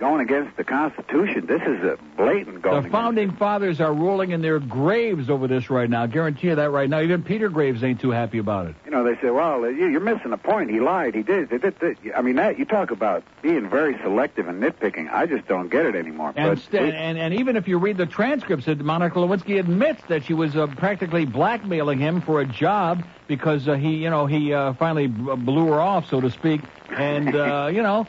[0.00, 1.44] going against the Constitution.
[1.46, 2.84] This is a blatant going.
[2.84, 6.06] The founding fathers are rolling in their graves over this right now.
[6.06, 7.02] Guarantee you that right now.
[7.02, 8.74] Even Peter Graves ain't too happy about it.
[8.86, 10.70] You know, they say, well, you- you're missing a point.
[10.70, 11.14] He lied.
[11.14, 11.50] He did.
[11.50, 11.98] They did, did.
[12.16, 15.12] I mean, that you talk about being very selective and nitpicking.
[15.12, 16.32] I just don't get it anymore.
[16.34, 20.00] And, but st- and and even if you read the transcripts, that Monica Lewinsky admits
[20.08, 24.24] that she was uh, practically blackmailing him for a job because uh, he, you know,
[24.24, 28.06] he uh, finally b- blew her off, so to speak, and uh, you know.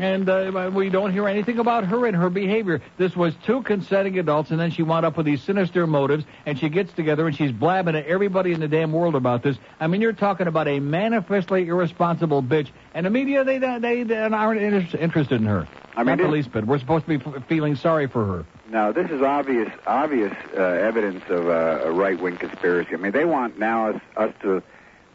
[0.00, 2.80] And uh, we don't hear anything about her and her behavior.
[2.96, 6.58] This was two consenting adults, and then she wound up with these sinister motives, and
[6.58, 9.58] she gets together and she's blabbing to everybody in the damn world about this.
[9.78, 14.16] I mean, you're talking about a manifestly irresponsible bitch, and the media they they, they
[14.16, 15.68] aren't inter- interested in her.
[15.94, 16.66] I mean, Not the least bit.
[16.66, 18.44] We're supposed to be f- feeling sorry for her.
[18.70, 22.94] Now, this is obvious, obvious uh, evidence of uh, a right-wing conspiracy.
[22.94, 24.62] I mean, they want now us, us to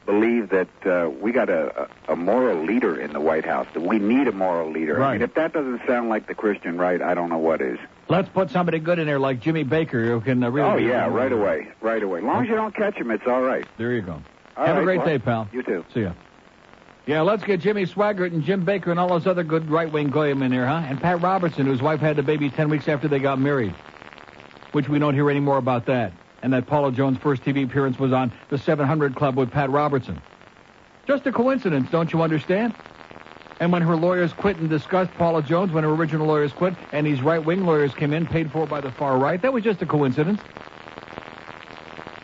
[0.06, 3.68] believe that uh, we got a, a moral leader in the White House.
[3.74, 4.98] That we need a moral leader.
[4.98, 5.14] I Right.
[5.14, 7.80] mean, if that doesn't sound like the Christian right, I don't know what is.
[8.08, 10.70] Let's put somebody good in there like Jimmy Bakker who can uh, really.
[10.70, 12.20] oh yeah, right away, right away.
[12.20, 13.66] As long as you don't catch him, it's all right.
[13.78, 14.22] There you go.
[14.58, 15.50] All Have a great well, day, pal.
[15.52, 15.84] You too.
[15.94, 16.14] See ya.
[17.08, 20.42] Yeah, let's get Jimmy Swaggart and Jim Bakker and all those other good right-wing goyim
[20.42, 20.84] in there, huh?
[20.88, 23.74] And Pat Robertson, whose wife had the baby ten weeks after they got married,
[24.72, 26.14] which we don't hear any more about that.
[26.46, 30.22] And that Paula Jones' first TV appearance was on the 700 Club with Pat Robertson.
[31.08, 32.76] Just a coincidence, don't you understand?
[33.60, 37.08] And when her lawyers quit and discussed Paula Jones, when her original lawyers quit, and
[37.08, 39.88] these right-wing lawyers came in, paid for by the far right, that was just a
[39.88, 40.40] coincidence.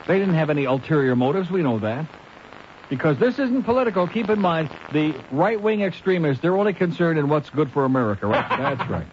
[0.08, 2.06] They didn't have any ulterior motives, we know that.
[2.92, 7.50] Because this isn't political, keep in mind, the right-wing extremists, they're only concerned in what's
[7.50, 8.48] good for America, right?
[8.78, 9.08] That's right.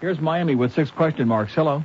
[0.00, 1.54] Here's Miami with six question marks.
[1.54, 1.82] Hello.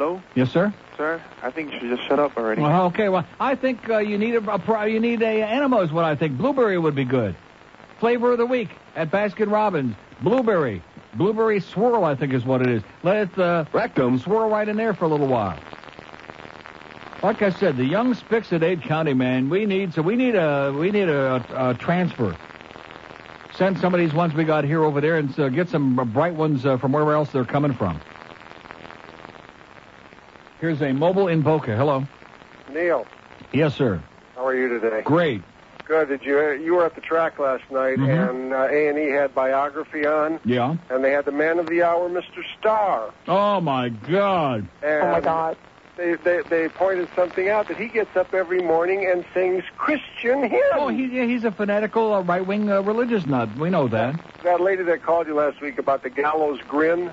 [0.00, 0.72] Hello, Yes, sir?
[0.96, 1.20] sir.
[1.42, 2.62] I think you should just shut up already.
[2.62, 5.80] Well, okay, well, I think uh, you need a, a pro- you need a enema
[5.80, 6.38] is what I think.
[6.38, 7.36] Blueberry would be good.
[7.98, 9.94] Flavor of the week at Baskin Robbins.
[10.22, 10.82] Blueberry.
[11.12, 12.82] Blueberry swirl, I think is what it is.
[13.02, 15.58] Let it uh, rectum swirl right in there for a little while.
[17.22, 20.34] Like I said, the young spicks at Dade County, man, we need so we need
[20.34, 22.34] a we need a, a transfer.
[23.52, 26.32] Send some of these ones we got here over there and uh, get some bright
[26.32, 28.00] ones uh, from wherever else they're coming from.
[30.60, 31.74] Here's a mobile in Boca.
[31.76, 32.04] Hello.
[32.72, 33.06] Neil,
[33.52, 34.00] Yes, sir.
[34.36, 35.02] how are you today?
[35.02, 35.42] Great.
[35.86, 36.08] Good.
[36.08, 38.30] Did you you were at the track last night, Mhm.
[38.30, 40.76] and uh, A and E had biography on, Yeah.
[40.88, 42.44] and they had the man of the hour, Mr.
[42.58, 43.10] Starr.
[43.26, 44.66] Oh my God.
[44.82, 45.56] And oh my God.
[45.96, 50.42] They, they they pointed something out that he gets up every morning and sings Christian
[50.48, 50.62] hymns.
[50.74, 53.48] Oh, he, yeah, he's a fanatical uh, right-wing uh, religious nut.
[53.58, 54.14] We know that.
[54.44, 57.10] That lady that called you last week about the gallows grin.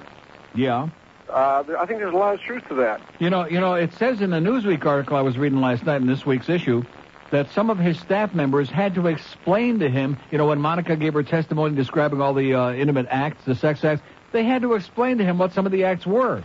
[0.54, 0.88] Yeah.
[1.30, 3.02] Uh, I think there's a lot of truth to that.
[3.20, 6.02] You know, you know, it says in the Newsweek article I was reading last night
[6.02, 6.84] in this week's issue
[7.32, 10.96] that some of his staff members had to explain to him, you know, when Monica
[10.96, 14.02] gave her testimony describing all the uh, intimate acts, the sex acts,
[14.32, 16.44] they had to explain to him what some of the acts were.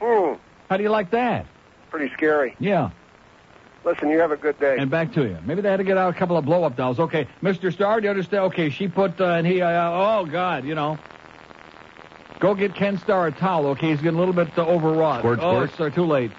[0.00, 0.34] Hmm.
[0.68, 1.46] How do you like that?
[1.90, 2.56] Pretty scary.
[2.58, 2.90] Yeah.
[3.84, 4.76] Listen, you have a good day.
[4.78, 5.38] And back to you.
[5.44, 6.98] Maybe they had to get out a couple of blow-up dolls.
[6.98, 7.72] Okay, Mr.
[7.72, 8.44] Starr, do you understand?
[8.46, 10.98] Okay, she put, uh, and he, uh, oh, God, you know.
[12.38, 13.90] Go get Ken Starr a towel, okay?
[13.90, 15.20] He's getting a little bit uh, overwrought.
[15.20, 15.88] Squirt, oh, squirt.
[15.88, 16.32] it's too late.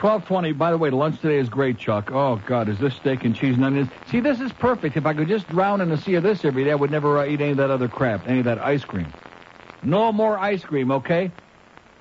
[0.00, 0.52] 1220.
[0.52, 2.10] By the way, lunch today is great, Chuck.
[2.12, 3.88] Oh, God, is this steak and cheese and onions?
[4.10, 4.96] See, this is perfect.
[4.96, 7.18] If I could just drown in a sea of this every day, I would never
[7.18, 9.12] uh, eat any of that other crap, any of that ice cream.
[9.82, 11.32] No more ice cream, okay?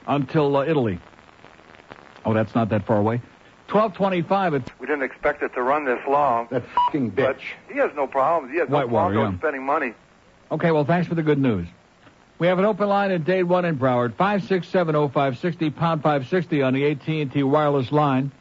[0.06, 1.00] Until uh, Italy.
[2.26, 3.22] Oh, that's not that far away.
[3.70, 4.54] 1225.
[4.54, 6.48] It's We didn't expect it to run this long.
[6.52, 7.40] That fucking But
[7.72, 8.52] he has no problems.
[8.52, 9.40] He has no Whitewater, problem yeah.
[9.40, 9.94] spending money.
[10.54, 11.68] Okay, well, thanks for the good news.
[12.38, 16.92] We have an open line at Dade 1 in Broward, 5670560, pound 560 on the
[16.92, 18.32] AT&T wireless line.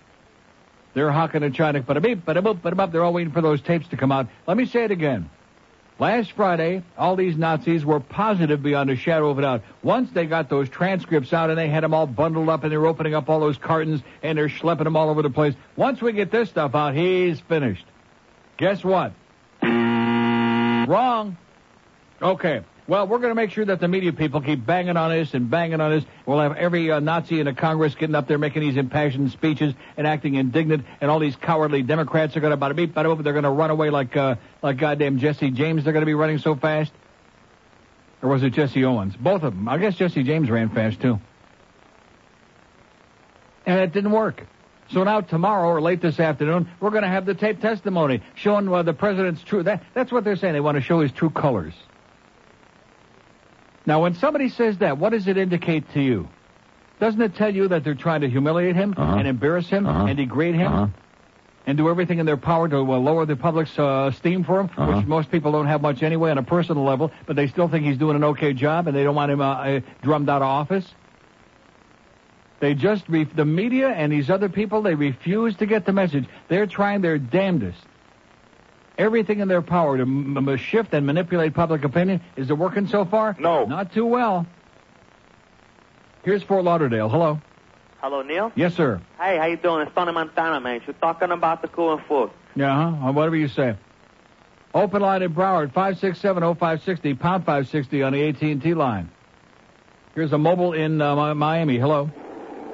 [0.93, 2.87] They're hawking and China, but a beep, but a boop, but a.
[2.93, 4.29] They're all waiting for those tapes to come out.
[4.47, 5.31] Let me say it again.
[5.99, 9.63] Last Friday, all these Nazis were positive beyond a shadow of a doubt.
[9.83, 12.85] Once they got those transcripts out and they had them all bundled up and they're
[12.85, 15.55] opening up all those cartons and they're schlepping them all over the place.
[15.77, 17.87] Once we get this stuff out, he's finished.
[18.59, 19.15] Guess what?
[19.63, 21.39] Wrong.
[22.23, 22.63] Okay.
[22.87, 25.49] Well, we're going to make sure that the media people keep banging on us and
[25.49, 26.05] banging on us.
[26.27, 29.75] We'll have every uh, Nazi in the Congress getting up there making these impassioned speeches
[29.97, 33.23] and acting indignant, and all these cowardly Democrats are going to bada beep, bada boop.
[33.23, 35.85] They're going to run away like uh, like goddamn Jesse James.
[35.85, 36.93] They're going to be running so fast.
[38.21, 39.17] Or was it Jesse Owens?
[39.17, 39.69] Both of them.
[39.69, 41.21] I guess Jesse James ran fast too.
[43.67, 44.47] And it didn't work.
[44.91, 48.73] So now tomorrow or late this afternoon, we're going to have the tape testimony showing
[48.73, 49.63] uh, the president's true.
[49.63, 50.53] That, that's what they're saying.
[50.53, 51.73] They want to show his true colors.
[53.87, 56.29] Now, when somebody says that, what does it indicate to you?
[57.01, 59.17] Doesn't it tell you that they're trying to humiliate him Uh-huh.
[59.17, 60.95] and embarrass him and degrade him?
[61.65, 64.71] And do everything in their power to uh, lower the public's uh, esteem for him,
[64.77, 64.97] Uh-huh.
[64.99, 67.85] which most people don't have much anyway on a personal level, but they still think
[67.85, 70.49] he's doing an okay job and they don't want him uh, uh, drummed out of
[70.49, 70.87] office?
[72.61, 76.27] They just, re- the media and these other people, they refuse to get the message.
[76.49, 77.79] They're trying their damnedest.
[78.99, 82.21] Everything in their power to m- m- shift and manipulate public opinion.
[82.37, 83.35] Is it working so far?
[83.39, 83.65] No.
[83.65, 84.47] Not too well.
[86.25, 87.09] Here's Fort Lauderdale.
[87.09, 87.41] Hello.
[88.01, 88.53] Hello, Neil.
[88.55, 89.01] Yes, sir.
[89.19, 89.87] Hey, how you doing?
[89.87, 90.81] It's Tony Montana, man.
[90.87, 92.31] You're talking about the cool and food.
[92.55, 93.13] Yeah, huh?
[93.13, 93.77] Whatever you say.
[94.75, 99.11] Open line in Broward, 5670560, pound 560 on the AT&T line.
[100.15, 101.79] Here's a mobile in uh, Miami.
[101.79, 102.11] Hello.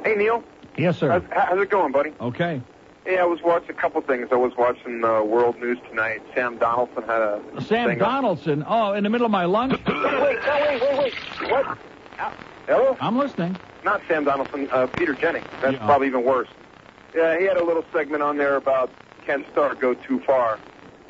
[0.05, 0.43] Hey, Neil.
[0.77, 1.11] Yes, sir.
[1.11, 2.13] How's, how's it going, buddy?
[2.21, 2.63] Okay.
[3.05, 4.29] Hey, I was watching a couple things.
[4.31, 6.21] I was watching uh, World News tonight.
[6.35, 8.65] Sam Donaldson had a Sam Donaldson.
[8.69, 9.73] Oh, in the middle of my lunch?
[9.87, 10.99] wait, no, wait, wait,
[11.41, 11.51] wait.
[11.51, 11.79] What?
[12.67, 12.97] Hello?
[13.01, 13.57] I'm listening.
[13.85, 15.47] Not Sam Donaldson, uh, Peter Jennings.
[15.63, 15.87] That's Yeah.
[15.87, 16.49] probably even worse.
[17.15, 18.91] Yeah, he had a little segment on there about
[19.25, 20.59] Ken Starr go too far,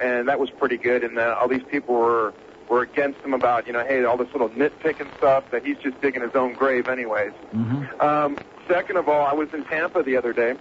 [0.01, 1.03] and that was pretty good.
[1.03, 2.33] And uh, all these people were
[2.69, 5.99] were against him about, you know, hey, all this little nitpicking stuff that he's just
[6.03, 7.33] digging his own grave, anyways.
[7.55, 7.99] Mm-hmm.
[8.01, 8.37] Um,
[8.69, 10.55] second of all, I was in Tampa the other day,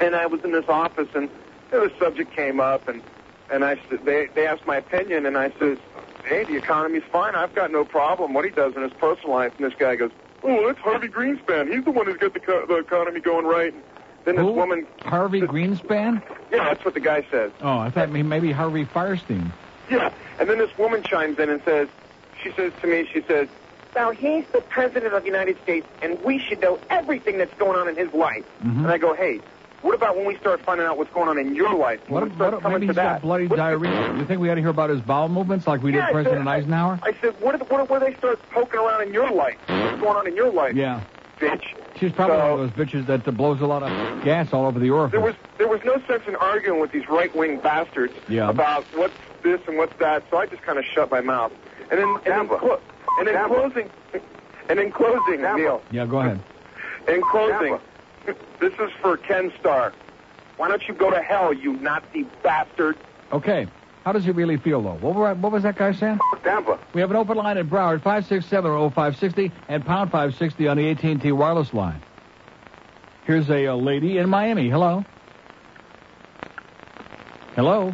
[0.00, 1.28] and I was in this office, and
[1.70, 3.02] the subject came up, and
[3.50, 5.78] and I they they asked my opinion, and I says,
[6.24, 7.34] hey, the economy's fine.
[7.34, 9.52] I've got no problem what he does in his personal life.
[9.58, 10.10] And this guy goes,
[10.42, 11.72] oh, that's Harvey Greenspan.
[11.72, 13.74] He's the one who's got the co- the economy going right.
[14.24, 14.52] Then this Who?
[14.52, 16.20] woman, Harvey Greenspan?
[16.50, 17.52] yeah, that's what the guy says.
[17.60, 19.52] Oh, I thought maybe Harvey Fierstein.
[19.88, 20.12] Yeah.
[20.40, 21.88] And then this woman chimes in and says,
[22.42, 23.48] she says to me, she says,
[23.94, 27.78] now he's the president of the United States, and we should know everything that's going
[27.78, 28.44] on in his life.
[28.64, 28.80] Mm-hmm.
[28.80, 29.40] And I go, hey,
[29.82, 32.00] what about when we start finding out what's going on in your life?
[32.08, 33.12] When What, we start what, coming maybe to he's that.
[33.14, 34.16] got bloody What's the- diarrhea.
[34.16, 36.12] You think we ought to hear about his bowel movements like we Yeah, did I
[36.12, 37.00] President said- Eisenhower?
[37.02, 39.56] I said, what, if- what, if- what if they start poking around in your life?
[39.66, 40.74] What's going on in your life?
[40.74, 41.02] Yeah.
[41.38, 41.62] Bitch.
[41.96, 44.78] She's probably one of those bitches that uh, blows a lot of gas all over
[44.78, 45.12] the orifice.
[45.12, 48.48] There was there was no sense in arguing with these right wing bastards Yeah.
[48.48, 49.12] about what's
[49.42, 50.22] this and what's that.
[50.30, 51.52] So I just kind of shut my mouth.
[51.90, 52.80] And then and then, clo-
[53.18, 53.90] and in closing,
[54.70, 55.82] and in closing, Neil.
[55.90, 56.40] Yeah, go ahead.
[57.06, 57.78] In closing,
[58.60, 59.92] this is for Ken Starr.
[60.56, 62.96] Why don't you go to hell, you Nazi bastard?
[63.32, 63.66] Okay.
[64.04, 64.94] How does he really feel, though?
[64.94, 66.20] What, were, what was that guy saying?
[66.44, 66.78] Tampa.
[66.94, 71.74] We have an open line at Broward, 5670560 and pound 560 on the AT&T wireless
[71.74, 72.00] line.
[73.24, 74.70] Here's a, uh lady in Miami.
[74.70, 75.04] Hello.
[77.56, 77.92] Hello.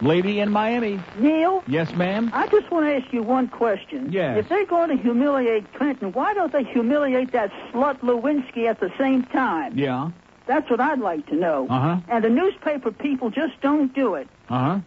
[0.00, 1.00] Lady in Miami.
[1.18, 1.62] Neil?
[1.66, 2.30] Yes, ma'am.
[2.32, 4.10] I just want to ask you one question.
[4.12, 4.38] Yes.
[4.38, 8.90] If they're going to humiliate Clinton, why don't they humiliate that slut Lewinsky at the
[8.98, 9.78] same time?
[9.78, 10.10] Yeah.
[10.46, 11.66] That's what I'd like to know.
[11.70, 12.00] Uh-huh.
[12.08, 14.28] And the newspaper people just don't do it.
[14.50, 14.80] Uh-huh.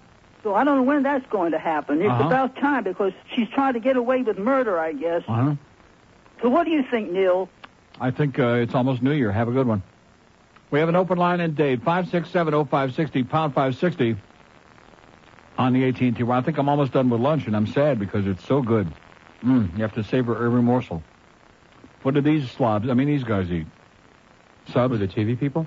[0.43, 1.99] So I don't know when that's going to happen.
[2.01, 2.27] It's Uh-huh.
[2.27, 5.23] about time because she's trying to get away with murder, I guess.
[5.27, 5.55] Uh-huh.
[6.41, 7.49] So what do you think, Neil?
[7.99, 9.31] I think uh, it's almost New Year.
[9.31, 9.81] Have a good one.
[10.69, 14.17] We have an open line in Dade, 5670560, pound 560
[15.57, 16.21] on the AT&T.
[16.23, 18.87] Well, I think I'm almost done with lunch, and I'm sad because it's so good.
[19.43, 21.03] Mm, you have to savor every morsel.
[22.03, 23.67] What do these slobs, I mean, these guys eat?
[24.71, 24.99] Subs?
[24.99, 25.65] the TV people?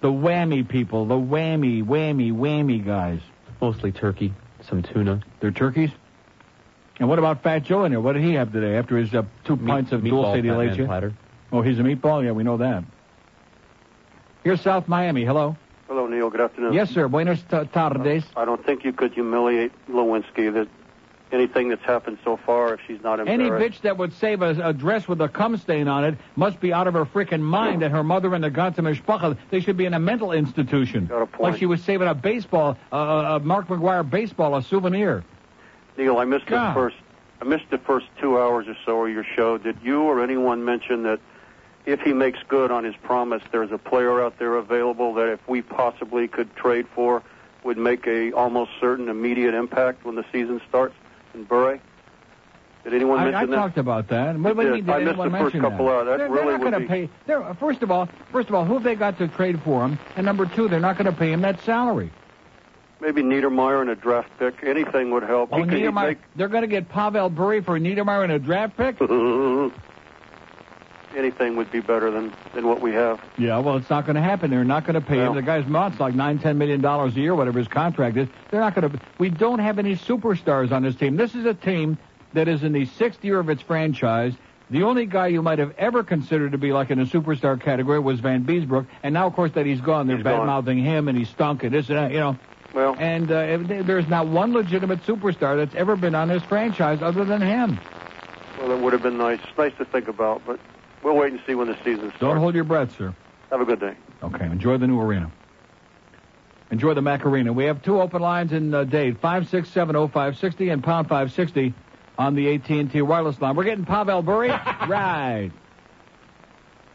[0.00, 3.20] The whammy people, the whammy, whammy, whammy guys.
[3.60, 4.32] Mostly turkey,
[4.62, 5.20] some tuna.
[5.40, 5.90] They're turkeys?
[6.98, 8.00] And what about Fat Joe in there?
[8.00, 10.48] What did he have today after his uh, two Meat- pints of meatball dulce de
[10.48, 10.86] Fat Man leche?
[10.86, 11.14] platter.
[11.52, 12.24] Oh, he's a meatball?
[12.24, 12.84] Yeah, we know that.
[14.44, 15.24] Here's South Miami.
[15.24, 15.56] Hello.
[15.90, 16.30] Hello, Neil.
[16.30, 16.72] Good afternoon.
[16.72, 17.08] Yes, sir.
[17.08, 18.22] Buenos ta- tardes.
[18.36, 20.54] I don't think you could humiliate Lewinsky.
[20.54, 20.68] That
[21.32, 23.26] anything that's happened so far, if she's not in.
[23.26, 26.60] Any bitch that would save a, a dress with a cum stain on it must
[26.60, 29.76] be out of her freaking mind that her mother and the Ganze Mishpacha, they should
[29.76, 31.06] be in a mental institution.
[31.06, 31.42] Got a point.
[31.42, 35.24] Like she was saving a baseball, uh, a Mark McGwire baseball, a souvenir.
[35.98, 36.70] Neil, I missed God.
[36.70, 36.96] the first.
[37.42, 39.58] I missed the first two hours or so of your show.
[39.58, 41.18] Did you or anyone mention that
[41.86, 45.48] if he makes good on his promise, there's a player out there available that if
[45.48, 47.22] we possibly could trade for,
[47.64, 50.94] would make a almost certain immediate impact when the season starts
[51.34, 51.80] in Bure?
[52.84, 53.56] Did anyone I, mention I that?
[53.56, 54.38] talked about that.
[54.38, 54.86] What, what do you did.
[54.86, 55.92] mean, did I missed the first couple that?
[55.92, 56.06] hours.
[56.06, 57.12] That they're, really they're not would going be- to pay.
[57.26, 59.98] They're, first of all, first of all, who have they got to trade for him?
[60.16, 62.10] And number two, they're not going to pay him that salary.
[63.02, 64.62] Maybe Niedermayer and a draft pick.
[64.62, 65.50] Anything would help.
[65.52, 68.76] Oh, He could- he'd they're going to get Pavel Bure for Niedermayer and a draft
[68.76, 68.96] pick?
[71.16, 73.20] anything would be better than, than what we have.
[73.38, 74.50] Yeah, well, it's not going to happen.
[74.50, 75.34] They're not going to pay him.
[75.34, 78.28] The guy's month's like nine, ten million dollars a year, whatever his contract is.
[78.50, 79.00] They're not going to.
[79.18, 81.16] We don't have any superstars on this team.
[81.16, 81.98] This is a team
[82.32, 84.34] that is in the sixth year of its franchise.
[84.70, 87.98] The only guy you might have ever considered to be like in a superstar category
[87.98, 91.24] was Vanbiesbrouck, and now, of course, that he's gone, they're bad mouthing him, and he
[91.24, 92.38] stunk, and this and that, you know.
[92.72, 97.24] Well, and uh, there's not one legitimate superstar that's ever been on this franchise other
[97.24, 97.80] than him.
[98.60, 99.40] Well, it would have been nice.
[99.58, 100.60] Nice to think about, but
[101.02, 102.20] we'll wait and see when the season starts.
[102.20, 103.14] Don't hold your breath, sir.
[103.50, 103.96] Have a good day.
[104.22, 105.30] Okay, enjoy the new arena.
[106.70, 107.52] Enjoy the Mac Arena.
[107.52, 111.74] We have two open lines in uh, Dade, 5670560 and pound 560
[112.16, 113.56] on the AT&T wireless line.
[113.56, 114.48] We're getting Pavel Bure.
[114.88, 115.50] right.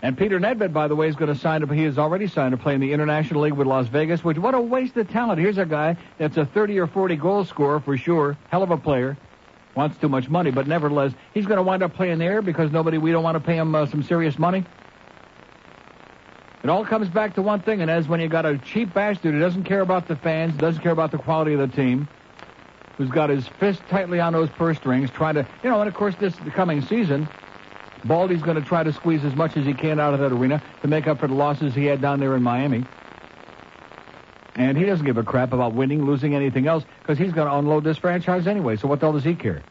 [0.01, 1.71] And Peter Nedved, by the way, is going to sign up.
[1.71, 4.53] He has already signed to play in the International League with Las Vegas, which, what
[4.53, 5.39] a waste of talent.
[5.39, 8.37] Here's a guy that's a 30 or 40 goal scorer for sure.
[8.49, 9.17] Hell of a player.
[9.75, 12.97] Wants too much money, but nevertheless, he's going to wind up playing there because nobody,
[12.97, 14.63] we don't want to pay him uh, some serious money.
[16.63, 18.93] It all comes back to one thing, and that is when you got a cheap
[18.93, 22.07] bastard who doesn't care about the fans, doesn't care about the quality of the team,
[22.97, 25.93] who's got his fist tightly on those purse strings, trying to, you know, and of
[25.93, 27.27] course this coming season,
[28.05, 30.61] Baldy's going to try to squeeze as much as he can out of that arena
[30.81, 32.85] to make up for the losses he had down there in Miami.
[34.55, 37.55] And he doesn't give a crap about winning, losing, anything else, because he's going to
[37.55, 38.77] unload this franchise anyway.
[38.77, 39.61] So what the hell does he care?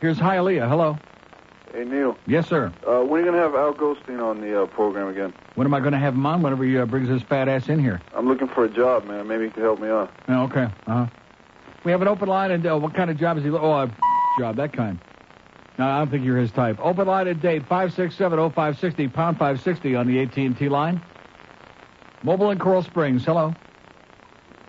[0.00, 0.68] Here's Hialeah.
[0.68, 0.98] Hello.
[1.72, 2.16] Hey, Neil.
[2.26, 2.72] Yes, sir.
[2.86, 5.32] Uh, when are you going to have Al Goldstein on the uh, program again?
[5.54, 6.42] When am I going to have him on?
[6.42, 8.00] Whenever he uh, brings his fat ass in here.
[8.14, 9.26] I'm looking for a job, man.
[9.26, 10.12] Maybe you can help me out.
[10.28, 10.64] Oh, okay.
[10.86, 11.06] Uh-huh.
[11.84, 13.50] We have an open line, and uh, what kind of job is he?
[13.50, 13.90] Oh, a
[14.38, 15.00] job, that kind.
[15.78, 16.78] No, I don't think you're his type.
[16.80, 21.00] Open line at Dade 5670560, pound 560 on the AT&T line.
[22.22, 23.24] Mobile in Coral Springs.
[23.24, 23.54] Hello.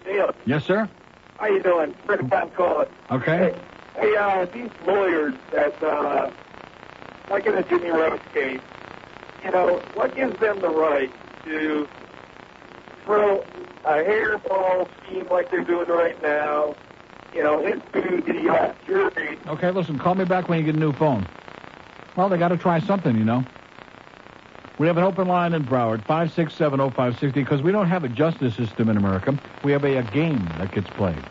[0.05, 0.89] Neil, Yes, sir.
[1.37, 1.93] how you doing?
[2.05, 2.87] Pretty time calling.
[3.11, 3.53] Okay.
[3.95, 6.29] Hey, uh, these lawyers that, uh,
[7.29, 8.59] like in the Jimmy Rose case,
[9.43, 11.11] you know, what gives them the right
[11.45, 11.87] to
[13.05, 13.39] throw
[13.85, 16.75] a hairball scheme like they're doing right now,
[17.33, 19.37] you know, into the uh, jury?
[19.47, 21.27] Okay, listen, call me back when you get a new phone.
[22.15, 23.43] Well, they got to try something, you know.
[24.79, 28.89] We have an open line in Broward, 5670560, because we don't have a justice system
[28.89, 29.37] in America.
[29.63, 31.23] We have a, a game that gets played.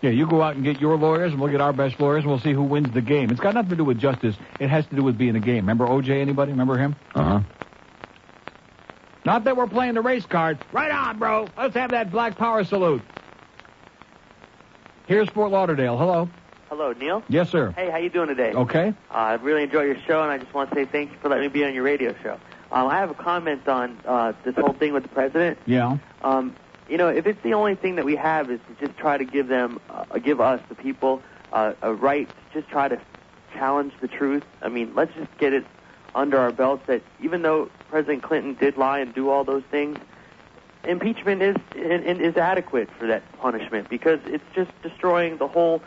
[0.00, 2.30] Yeah, you go out and get your lawyers, and we'll get our best lawyers, and
[2.30, 3.30] we'll see who wins the game.
[3.30, 4.34] It's got nothing to do with justice.
[4.58, 5.58] It has to do with being a game.
[5.58, 6.50] Remember OJ, anybody?
[6.50, 6.96] Remember him?
[7.14, 7.40] Uh-huh.
[9.24, 10.58] Not that we're playing the race card.
[10.72, 11.46] Right on, bro.
[11.56, 13.02] Let's have that black power salute.
[15.06, 15.96] Here's Fort Lauderdale.
[15.96, 16.28] Hello.
[16.72, 17.22] Hello, Neil.
[17.28, 17.70] Yes, sir.
[17.72, 18.54] Hey, how you doing today?
[18.54, 18.94] Okay.
[19.10, 21.28] Uh, I really enjoy your show, and I just want to say thank you for
[21.28, 22.40] letting me be on your radio show.
[22.72, 25.58] Um, I have a comment on uh, this whole thing with the president.
[25.66, 25.98] Yeah.
[26.22, 26.56] Um,
[26.88, 29.24] you know, if it's the only thing that we have is to just try to
[29.26, 31.20] give them, uh, give us, the people,
[31.52, 32.98] uh, a right to just try to
[33.52, 34.44] challenge the truth.
[34.62, 35.66] I mean, let's just get it
[36.14, 39.98] under our belts that even though President Clinton did lie and do all those things,
[40.84, 45.82] impeachment is is adequate for that punishment because it's just destroying the whole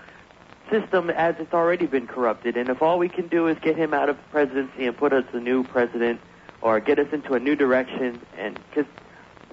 [0.70, 2.58] system as it's already been corrupted.
[2.58, 5.14] And if all we can do is get him out of the presidency and put
[5.14, 6.20] us a new president
[6.62, 8.86] or get us into a new direction, and because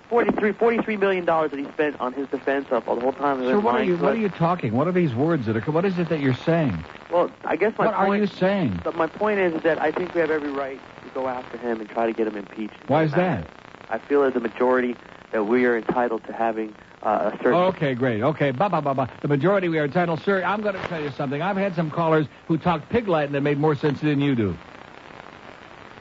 [0.08, 3.40] 43, 43 million dollars that he spent on his defense up all the whole time.
[3.40, 4.16] Sir, what are you what us.
[4.16, 4.72] are you talking?
[4.74, 5.72] What are these words that are?
[5.72, 6.84] What is it that you're saying?
[7.10, 8.80] Well, I guess my What are you saying?
[8.84, 11.80] But my point is that I think we have every right to go after him
[11.80, 12.76] and try to get him impeached.
[12.88, 13.48] Why is that?
[13.88, 14.96] I feel as a majority
[15.32, 17.36] that we are entitled to having uh.
[17.44, 18.22] Okay, great.
[18.22, 19.10] Okay, ba ba ba ba.
[19.22, 20.42] The majority we are entitled, sir.
[20.42, 21.42] I'm going to tell you something.
[21.42, 24.56] I've had some callers who talk pig Latin that made more sense than you do.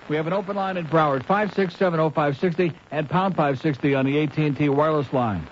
[0.10, 5.11] We have an open line at Broward, 5670560 and pound 560 on the AT&T wireless
[5.14, 5.48] line.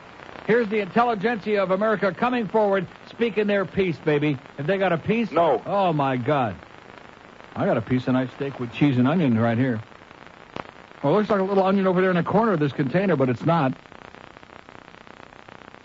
[0.45, 4.37] Here's the intelligentsia of America coming forward, speaking their piece, baby.
[4.57, 5.31] Have they got a piece?
[5.31, 5.61] No.
[5.65, 6.55] Oh, my God.
[7.55, 9.79] I got a piece of nice steak with cheese and onion right here.
[11.03, 13.15] Well, it looks like a little onion over there in the corner of this container,
[13.15, 13.73] but it's not.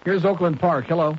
[0.04, 0.86] Here's Oakland Park.
[0.86, 1.16] Hello.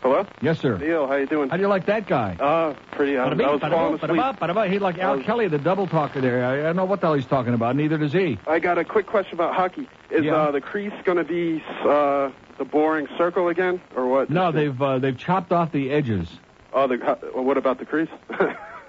[0.00, 0.26] Hello?
[0.40, 0.78] Yes, sir.
[0.78, 1.48] Neil, how you doing?
[1.48, 2.34] How do you like that guy?
[2.34, 3.16] Uh, pretty.
[3.16, 4.70] I, I was falling asleep.
[4.72, 6.44] He's like Al was- Kelly, the double talker there.
[6.44, 7.76] I, I don't know what the hell he's talking about.
[7.76, 8.38] Neither does he.
[8.46, 9.88] I got a quick question about hockey.
[10.10, 10.34] Is Yeah.
[10.34, 14.28] uh, the crease going to be uh, the boring circle again, or what?
[14.28, 16.28] No, they've uh, they've chopped off the edges.
[16.72, 18.08] Oh, the, ho- what about the crease?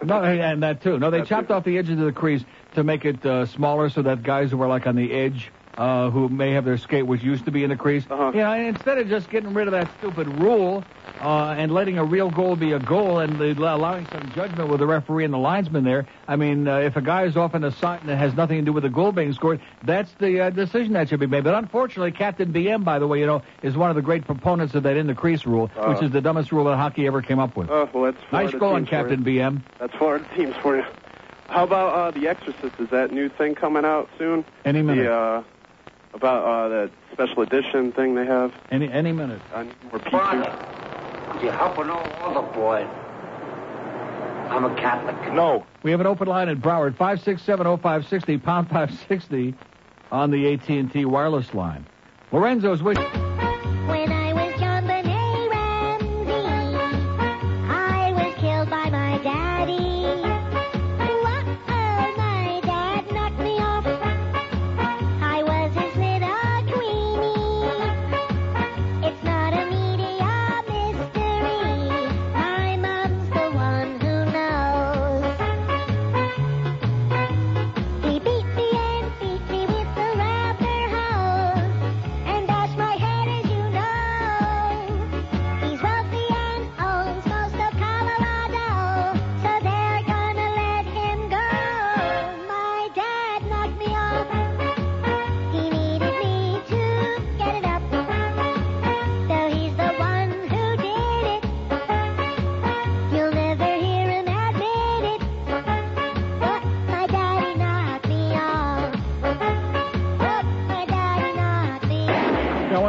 [0.05, 0.99] No, and that too.
[0.99, 2.43] No, they chopped off the edges of the crease
[2.75, 6.09] to make it uh, smaller so that guys who were like on the edge, uh,
[6.09, 8.31] who may have their skate, which used to be in the crease, Uh-huh.
[8.31, 10.83] know, instead of just getting rid of that stupid rule
[11.21, 14.79] uh, and letting a real goal be a goal and uh, allowing some judgment with
[14.79, 17.63] the referee and the linesman there, I mean, uh, if a guy is off in
[17.63, 20.41] a side and it has nothing to do with the goal being scored, that's the
[20.41, 21.43] uh, decision that should be made.
[21.43, 24.75] But unfortunately, Captain BM, by the way, you know, is one of the great proponents
[24.75, 25.87] of that in the crease rule, Uh.
[25.93, 27.69] which is the dumbest rule that hockey ever came up with.
[27.71, 29.23] Oh, well, that's nice Florida going, Captain.
[29.23, 29.61] BM.
[29.79, 30.83] That's Florida teams for you.
[31.49, 32.79] How about uh, The Exorcist?
[32.79, 34.43] Is that new thing coming out soon?
[34.65, 35.03] Any minute.
[35.03, 35.43] The, uh,
[36.13, 38.53] about uh, that special edition thing they have?
[38.71, 39.41] Any any minute.
[39.53, 42.87] Uh, more Could you help an old other boy?
[44.49, 45.33] I'm a Catholic.
[45.33, 45.65] No.
[45.81, 49.55] We have an open line at Broward, 5670560, pound 560
[50.11, 51.87] on the AT&T wireless line.
[52.31, 52.97] Lorenzo's wish.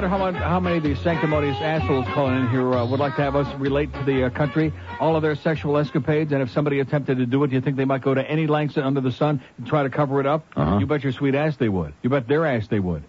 [0.05, 3.17] Wonder how, much, how many of these sanctimonious assholes calling in here uh, would like
[3.17, 4.71] to have us relate to the uh, country
[5.01, 7.79] all of their sexual escapades, and if somebody attempted to do it, do you think
[7.79, 10.45] they might go to any lengths under the sun and try to cover it up?
[10.57, 10.79] Uh-huh.
[10.79, 11.95] You bet your sweet ass they would.
[12.03, 13.03] You bet their ass they would.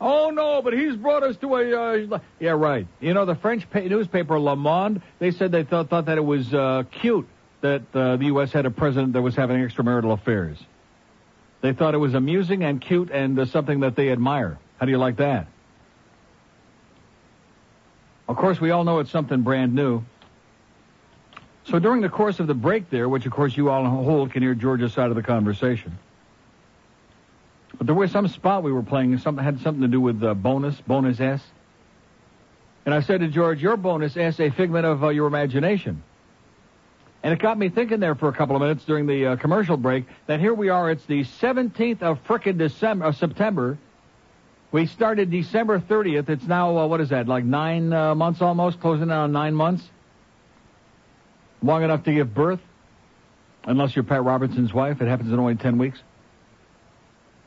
[0.00, 1.80] Oh no, but he's brought us to a.
[1.80, 2.88] Uh, yeah, right.
[2.98, 5.02] You know the French pa- newspaper Le Monde.
[5.20, 7.28] They said they thought thought that it was uh, cute
[7.60, 8.50] that uh, the U.S.
[8.50, 10.58] had a president that was having extramarital affairs.
[11.60, 14.58] They thought it was amusing and cute and uh, something that they admire.
[14.78, 15.46] How do you like that?
[18.30, 20.04] Of course, we all know it's something brand new.
[21.64, 24.40] So during the course of the break there, which of course you all hold can
[24.40, 25.98] hear George's side of the conversation.
[27.76, 30.34] But there was some spot we were playing, something had something to do with uh,
[30.34, 31.42] bonus, bonus S.
[32.86, 36.00] And I said to George, your bonus S, a figment of uh, your imagination.
[37.24, 39.76] And it got me thinking there for a couple of minutes during the uh, commercial
[39.76, 43.76] break that here we are, it's the 17th of frickin' December, September.
[44.72, 46.28] We started December 30th.
[46.28, 49.54] It's now, uh, what is that, like nine uh, months almost, closing in on nine
[49.54, 49.82] months?
[51.62, 52.60] Long enough to give birth?
[53.64, 55.02] Unless you're Pat Robertson's wife.
[55.02, 56.00] It happens in only 10 weeks.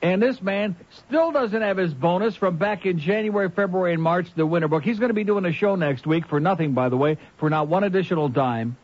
[0.02, 0.76] And this man
[1.08, 4.84] still doesn't have his bonus from back in January, February, and March, the winter book.
[4.84, 7.50] He's going to be doing a show next week for nothing, by the way, for
[7.50, 8.76] not one additional dime.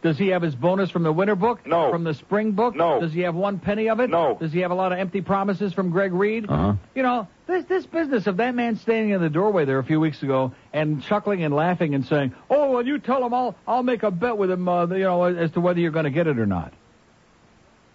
[0.00, 1.66] Does he have his bonus from the winter book?
[1.66, 1.90] No.
[1.90, 2.76] From the spring book?
[2.76, 3.00] No.
[3.00, 4.10] Does he have one penny of it?
[4.10, 4.36] No.
[4.38, 6.46] Does he have a lot of empty promises from Greg Reed?
[6.48, 6.74] Uh-huh.
[6.94, 9.98] You know, this this business of that man standing in the doorway there a few
[9.98, 13.82] weeks ago and chuckling and laughing and saying, "Oh, well, you tell him I'll I'll
[13.82, 16.28] make a bet with him, uh, you know, as to whether you're going to get
[16.28, 16.72] it or not."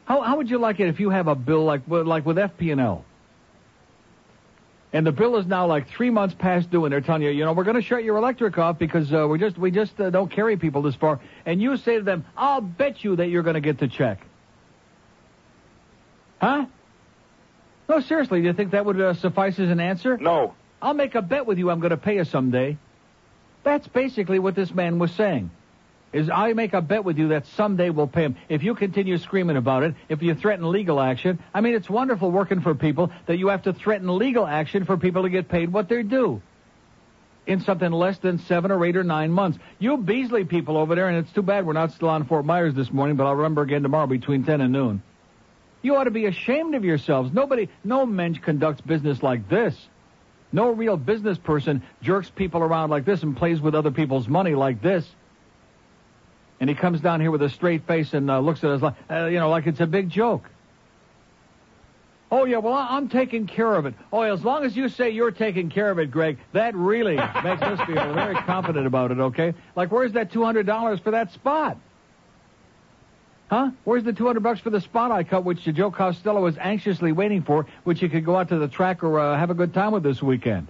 [0.06, 2.78] How how would you like it if you have a bill like like with FP&L?
[2.78, 2.82] And
[5.08, 7.54] the bill is now like three months past due, and they're telling you, you know,
[7.54, 10.32] we're going to shut your electric off because uh, we just we just uh, don't
[10.32, 11.20] carry people this far.
[11.46, 14.20] And you say to them, "I'll bet you that you're going to get the check."
[16.40, 16.68] Huh?
[17.90, 20.18] No, seriously, do you think that would uh, suffice as an answer?
[20.18, 20.54] No.
[20.82, 22.78] I'll make a bet with you I'm going to pay you someday.
[23.64, 25.50] That's basically what this man was saying.
[26.14, 28.36] Is I make a bet with you that someday we'll pay him.
[28.48, 32.30] If you continue screaming about it, if you threaten legal action, I mean, it's wonderful
[32.30, 35.74] working for people that you have to threaten legal action for people to get paid
[35.74, 36.42] what they're due.
[37.48, 39.58] In something less than seven or eight or nine months.
[39.80, 42.74] You Beasley people over there, and it's too bad we're not still on Fort Myers
[42.76, 45.02] this morning, but I'll remember again tomorrow between 10 and noon.
[45.82, 47.34] You ought to be ashamed of yourselves.
[47.34, 49.76] Nobody, no mensch conducts business like this.
[50.54, 54.54] No real business person jerks people around like this and plays with other people's money
[54.54, 55.06] like this.
[56.64, 58.94] And he comes down here with a straight face and uh, looks at us like,
[59.12, 60.50] uh, you know, like it's a big joke.
[62.32, 63.96] Oh yeah, well I'm taking care of it.
[64.14, 67.62] Oh, as long as you say you're taking care of it, Greg, that really makes
[67.62, 69.20] us feel very confident about it.
[69.20, 71.76] Okay, like where's that two hundred dollars for that spot?
[73.50, 73.72] Huh?
[73.84, 77.44] Where's the 200 bucks for the spot I cut, which Joe Costello was anxiously waiting
[77.44, 79.92] for, which he could go out to the track or uh, have a good time
[79.92, 80.70] with this weekend?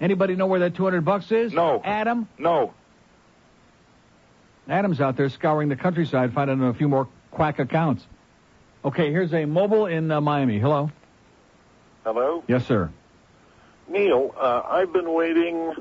[0.00, 1.52] Anybody know where that 200 bucks is?
[1.52, 1.80] No.
[1.82, 2.28] Adam?
[2.36, 2.74] No.
[4.68, 8.06] Adam's out there scouring the countryside, finding a few more quack accounts.
[8.84, 10.58] Okay, here's a mobile in uh, Miami.
[10.58, 10.90] Hello.
[12.04, 12.42] Hello?
[12.48, 12.90] Yes, sir.
[13.88, 15.74] Neil, uh, I've been waiting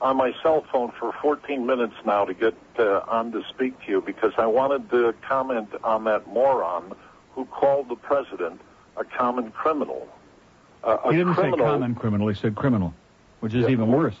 [0.00, 3.90] on my cell phone for 14 minutes now to get uh, on to speak to
[3.90, 6.92] you because I wanted to comment on that moron
[7.34, 8.60] who called the president
[8.96, 10.06] a common criminal.
[10.84, 12.28] Uh, a he didn't criminal, say common criminal.
[12.28, 12.94] He said criminal,
[13.40, 13.70] which is Yeah.
[13.70, 14.14] even worse.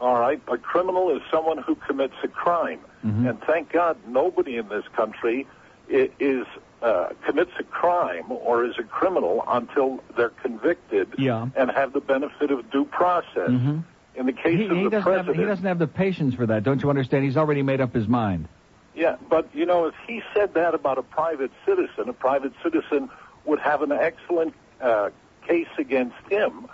[0.00, 3.28] All right, a criminal is someone who commits a crime, Mhm.
[3.28, 5.46] and thank God nobody in this country
[5.88, 6.46] is
[6.82, 11.48] uh, commits a crime or is a criminal until they're convicted Yeah.
[11.54, 13.50] and have the benefit of due process.
[13.50, 13.82] Mhm.
[14.14, 16.34] In the case He, of he the doesn't have, president, he doesn't have the patience
[16.34, 16.62] for that.
[16.62, 17.24] Don't you understand?
[17.24, 18.48] He's already made up his mind.
[18.94, 23.10] Yeah, but you know, if he said that about a private citizen, a private citizen
[23.44, 25.10] would have an excellent uh,
[25.46, 26.66] case against him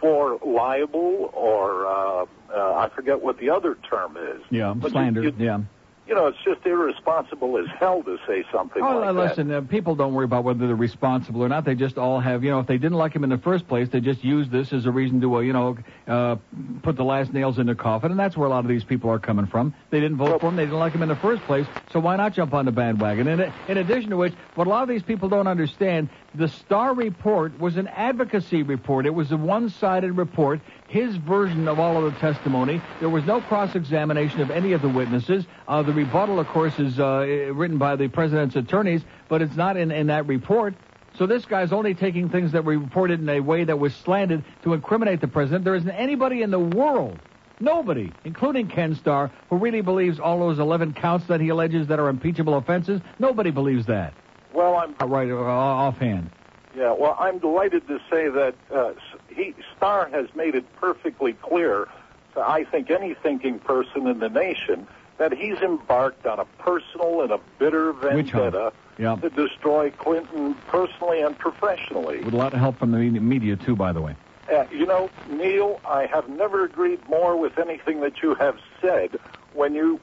[0.00, 4.42] for libel or uh, uh, I forget what the other term is.
[4.50, 5.22] Yeah, But you- slander.
[5.22, 5.60] you- yeah.
[6.06, 9.20] You know, it's just irresponsible as hell to say something Oh, like uh, that.
[9.28, 11.66] listen, uh, people don't worry about whether they're responsible or not.
[11.66, 13.90] They just all have, you know, if they didn't like him in the first place,
[13.90, 15.76] they just use this as a reason to, uh, you know,
[16.06, 16.36] uh,
[16.82, 18.10] put the last nails in the coffin.
[18.10, 19.74] And that's where a lot of these people are coming from.
[19.90, 20.56] They didn't vote for him.
[20.56, 21.66] They didn't like him in the first place.
[21.92, 23.28] So why not jump on the bandwagon?
[23.28, 26.08] And in addition to which, what a lot of these people don't understand,
[26.38, 29.06] the Starr Report was an advocacy report.
[29.06, 30.60] It was a one-sided report.
[30.86, 32.80] His version of all of the testimony.
[33.00, 35.44] There was no cross-examination of any of the witnesses.
[35.66, 39.76] Uh, the rebuttal, of course, is uh, written by the president's attorneys, but it's not
[39.76, 40.74] in, in that report.
[41.18, 44.44] So this guy's only taking things that were reported in a way that was slanted
[44.62, 45.64] to incriminate the president.
[45.64, 47.18] There isn't anybody in the world,
[47.58, 51.98] nobody, including Ken Starr, who really believes all those 11 counts that he alleges that
[51.98, 53.00] are impeachable offenses.
[53.18, 54.14] Nobody believes that.
[54.54, 56.30] Well, I'm Uh, right uh, offhand.
[56.76, 58.92] Yeah, well, I'm delighted to say that uh,
[59.28, 61.88] he Starr has made it perfectly clear
[62.34, 64.86] to I think any thinking person in the nation
[65.18, 69.16] that he's embarked on a personal and a bitter vendetta Yeah.
[69.16, 72.22] to destroy Clinton personally and professionally.
[72.22, 74.14] With a lot of help from the media- media, too, by the way.
[74.52, 79.18] Uh, you know, Neil, I have never agreed more with anything that you have said
[79.54, 80.00] when you,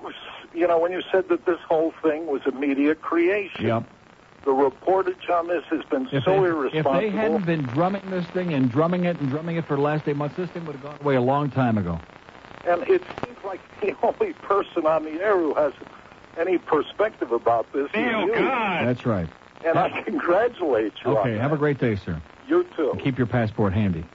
[0.53, 3.65] you know, when you said that this whole thing was a media creation.
[3.67, 3.83] Yep.
[4.45, 7.01] The reportage on this has been If so they, if irresponsible.
[7.01, 10.07] they hadn't been drumming this thing and drumming it and drumming it for the last
[10.07, 11.99] eight months, this thing would have gone away a long time ago.
[12.67, 15.73] And it seems like the only person on the air who has
[16.37, 18.33] any perspective about this is you.
[18.35, 19.27] That's right.
[19.65, 22.21] And I congratulate you on Okay, have a great day, sir.
[22.47, 22.91] You too.
[22.91, 24.05] And keep your passport handy.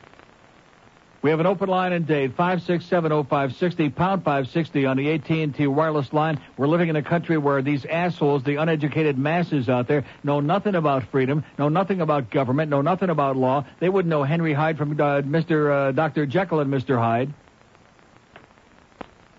[1.23, 6.41] We have an open line in Dade, 5670560, pound 560 on the AT&T wireless line.
[6.57, 10.75] We're living in a country where these assholes, the uneducated masses out there, know nothing
[10.75, 13.67] about freedom, know nothing about government, know nothing about law.
[13.81, 15.71] They wouldn't know Henry Hyde from uh, Mr.
[15.71, 16.25] Uh, Dr.
[16.25, 16.97] Jekyll and Mr.
[16.97, 17.35] Hyde.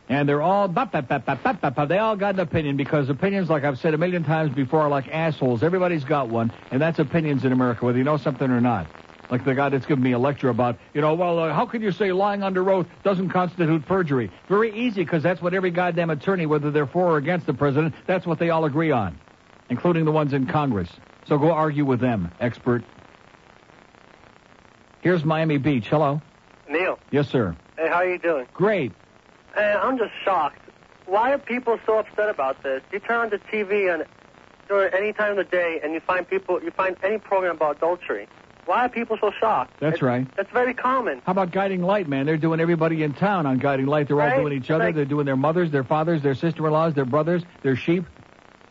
[0.07, 1.87] And they're all, bop, bop, bop, bop, bop, bop, bop.
[1.87, 4.89] they all got an opinion because opinions, like I've said a million times before, are
[4.89, 5.63] like assholes.
[5.63, 8.85] Everybody's got one, and that's opinions in America, whether you know something or not.
[9.31, 11.81] Like the guy that's giving me a lecture about, you know, well, uh, how can
[11.81, 14.29] you say lying under oath doesn't constitute perjury?
[14.49, 17.95] Very easy, because that's what every goddamn attorney, whether they're for or against the president,
[18.05, 19.17] that's what they all agree on,
[19.69, 20.89] including the ones in Congress.
[21.27, 22.83] So go argue with them, expert.
[24.99, 25.87] Here's Miami Beach.
[25.87, 26.21] Hello.
[26.69, 27.55] Neil, Yes, sir.
[27.77, 28.47] hey, how are you doing?
[28.53, 28.91] Great.
[29.55, 30.59] Hey, I'm just shocked.
[31.05, 32.81] Why are people so upset about this?
[32.91, 34.05] You turn on the TV and
[34.69, 37.77] during any time of the day, and you find people, you find any program about
[37.77, 38.27] adultery.
[38.65, 39.73] Why are people so shocked?
[39.79, 40.27] That's It's- right.
[40.35, 41.21] That's very common.
[41.25, 42.25] How about Guiding Light, man?
[42.25, 44.07] They're doing everybody in town on Guiding Light.
[44.07, 44.85] They're all doing each other.
[44.85, 48.05] Like- They're doing their mothers, their fathers, their sister-in-laws, their brothers, their sheep.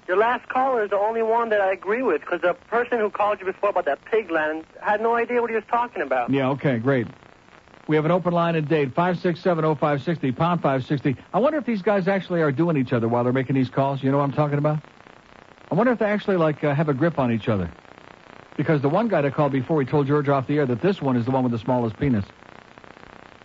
[0.08, 3.10] Your last caller is the only one that I agree with, because the person who
[3.10, 6.30] called you before about that pig land had no idea what he was talking about.
[6.30, 7.06] Yeah, okay, great.
[7.86, 11.16] We have an open line in Dade, 5670560, pound 560.
[11.32, 14.02] I wonder if these guys actually are doing each other while they're making these calls.
[14.02, 14.78] You know what I'm talking about?
[15.70, 17.70] I wonder if they actually, like, uh, have a grip on each other.
[18.60, 21.00] Because the one guy that called before, he told George off the air that this
[21.00, 22.26] one is the one with the smallest penis.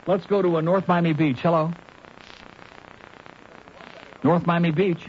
[0.08, 1.40] Let's go to uh, North Miami Beach.
[1.40, 1.72] Hello.
[4.26, 5.00] North Miami Beach.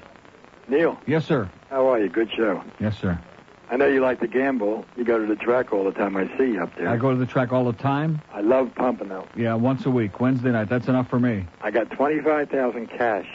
[0.68, 1.50] Neil, Yes, sir.
[1.70, 2.08] how are you?
[2.08, 2.62] Good show.
[2.78, 3.18] Yes, sir.
[3.68, 4.84] I know you like to gamble.
[4.96, 6.16] You go to the track all the time.
[6.16, 6.88] I see you up there.
[6.88, 8.22] I go to the track all the time.
[8.32, 9.28] I love pumping out.
[9.34, 10.68] Yeah, once a week, Wednesday night.
[10.68, 11.46] That's enough for me.
[11.62, 13.26] I got twenty-five thousand cash.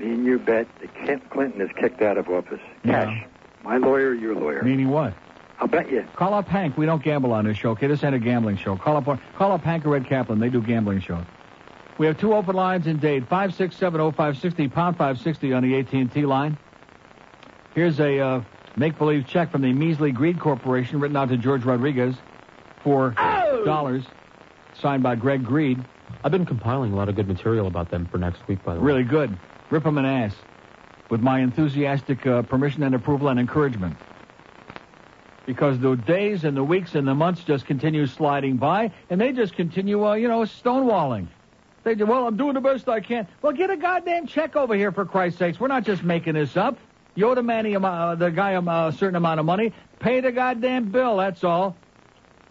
[0.00, 2.58] Me and you bet that Kent Clinton is kicked out of office.
[2.84, 3.24] Cash.
[3.62, 4.64] My lawyer, your lawyer.
[4.64, 5.14] Meaning what?
[5.60, 6.06] I'll bet you.
[6.14, 6.76] Call up Hank.
[6.76, 7.70] We don't gamble on this show.
[7.70, 8.76] Okay, this ain't a gambling show.
[8.76, 10.38] Call up call up Hank or Red Kaplan.
[10.38, 11.24] They do gambling shows.
[11.98, 13.26] We have two open lines in Dade.
[13.26, 16.56] Five six seven oh five sixty pound five sixty on the AT and T line.
[17.74, 18.42] Here's a uh,
[18.76, 22.14] make believe check from the Measly Greed Corporation written out to George Rodriguez
[22.84, 23.10] for
[23.64, 24.04] dollars,
[24.80, 25.84] signed by Greg Greed.
[26.22, 28.80] I've been compiling a lot of good material about them for next week, by the
[28.80, 28.86] way.
[28.86, 29.36] Really good.
[29.70, 30.34] Rip 'em an ass.
[31.10, 33.96] With my enthusiastic uh, permission and approval and encouragement.
[35.48, 39.32] Because the days and the weeks and the months just continue sliding by, and they
[39.32, 41.28] just continue, uh, you know, stonewalling.
[41.84, 43.26] They do, well, I'm doing the best I can.
[43.40, 45.58] Well, get a goddamn check over here, for Christ's sakes.
[45.58, 46.76] We're not just making this up.
[47.14, 49.72] You owe the, man, uh, the guy a certain amount of money.
[50.00, 51.76] Pay the goddamn bill, that's all.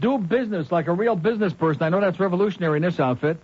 [0.02, 1.84] Do business like a real business person.
[1.84, 3.38] I know that's revolutionary in this outfit.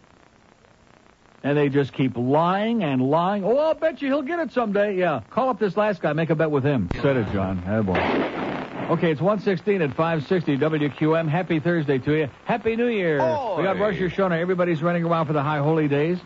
[1.43, 3.43] And they just keep lying and lying.
[3.43, 4.97] Oh, I'll bet you he'll get it someday.
[4.97, 5.21] Yeah.
[5.29, 6.11] Call up this last guy.
[6.13, 6.89] Make a bet with him.
[7.03, 7.61] Said it, John.
[7.61, 8.42] Attaboy.
[8.89, 11.27] Okay, it's 116 at 560 WQAM.
[11.27, 12.29] Happy Thursday to you.
[12.43, 13.17] Happy New Year.
[13.57, 14.37] We got Rosh Hashanah.
[14.37, 16.19] Everybody's running around for the high holy days.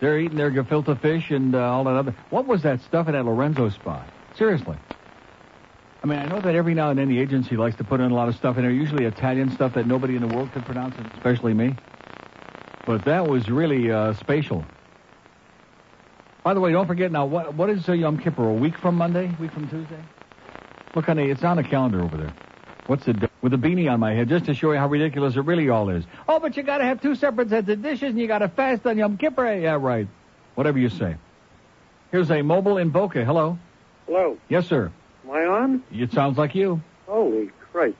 [0.00, 2.16] They're eating their gefilte fish and uh, all that other.
[2.30, 4.08] What was that stuff in that Lorenzo spot?
[4.36, 4.78] Seriously.
[6.02, 8.10] I mean, I know that every now and then the agency likes to put in
[8.10, 10.64] a lot of stuff in there, usually Italian stuff that nobody in the world could
[10.64, 11.76] pronounce, especially me.
[12.86, 14.64] But that was really uh, spatial.
[16.42, 18.48] By the way, don't forget now, what what is uh, Yom Kippur?
[18.48, 19.36] A week from Monday?
[19.38, 20.02] week from Tuesday?
[20.94, 22.34] Look, honey, it's on the calendar over there.
[22.86, 25.40] What's the with a beanie on my head just to show you how ridiculous it
[25.40, 26.04] really all is.
[26.28, 28.48] Oh, but you got to have two separate sets of dishes and you got to
[28.48, 29.54] fast on Yom Kippur.
[29.54, 30.08] Yeah, right.
[30.54, 31.16] Whatever you say.
[32.10, 33.24] Here's a mobile in Boca.
[33.24, 33.58] Hello.
[34.06, 34.36] Hello.
[34.48, 34.90] Yes, sir.
[35.24, 35.82] Am I on?
[35.92, 36.82] It sounds like you.
[37.06, 37.96] Holy Christ.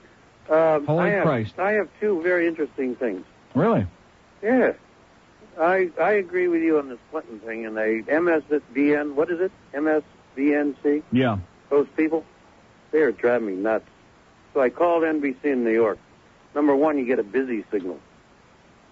[0.49, 1.59] Um, Holy I have, Christ.
[1.59, 3.25] I have two very interesting things.
[3.55, 3.87] Really?
[4.43, 4.73] Yeah.
[5.59, 9.51] I I agree with you on this Clinton thing and they MSVN, what is it?
[9.73, 11.03] MSVNC?
[11.11, 11.37] Yeah.
[11.69, 12.25] Those people?
[12.91, 13.85] They're driving me nuts.
[14.53, 15.97] So I called NBC in New York.
[16.53, 17.99] Number one, you get a busy signal.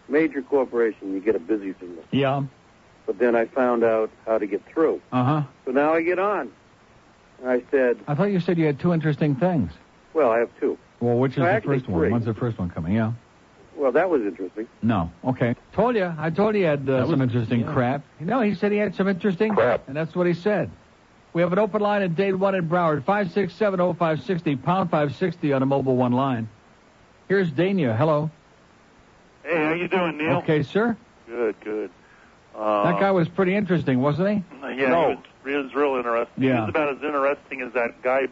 [0.07, 2.03] Major corporation, you get a busy signal.
[2.11, 2.43] Yeah.
[3.05, 5.01] But then I found out how to get through.
[5.11, 5.43] Uh huh.
[5.65, 6.51] So now I get on.
[7.45, 9.71] I said, I thought you said you had two interesting things.
[10.13, 10.77] well, I have two.
[10.99, 11.99] Well, which is No, the actually first one?
[12.01, 12.11] three.
[12.11, 12.93] When's the first one coming?
[12.93, 13.13] Yeah.
[13.77, 14.67] Well, that was interesting.
[14.81, 15.09] No.
[15.23, 15.55] Okay.
[15.73, 16.13] Told you.
[16.17, 17.71] I told you he had uh, some was- interesting yeah.
[17.73, 18.03] crap.
[18.19, 20.69] No, he said he had some interesting crap, and that's what he said.
[21.33, 25.65] We have an open line at Dade 1 in Broward, 5670560, pound 560 on a
[25.65, 26.49] mobile one line.
[27.27, 27.95] Here's Dania.
[27.95, 28.31] Hello.
[29.43, 30.37] Hey, how you doing, Neil?
[30.37, 30.97] Okay, sir.
[31.27, 31.91] Good, good.
[32.55, 34.43] Uh, that guy was pretty interesting, wasn't he?
[34.61, 36.43] Yeah, he, was, he was real interesting.
[36.43, 36.55] Yeah.
[36.55, 38.27] He was about as interesting as that guy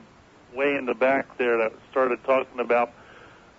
[0.56, 2.92] way in the back there that started talking about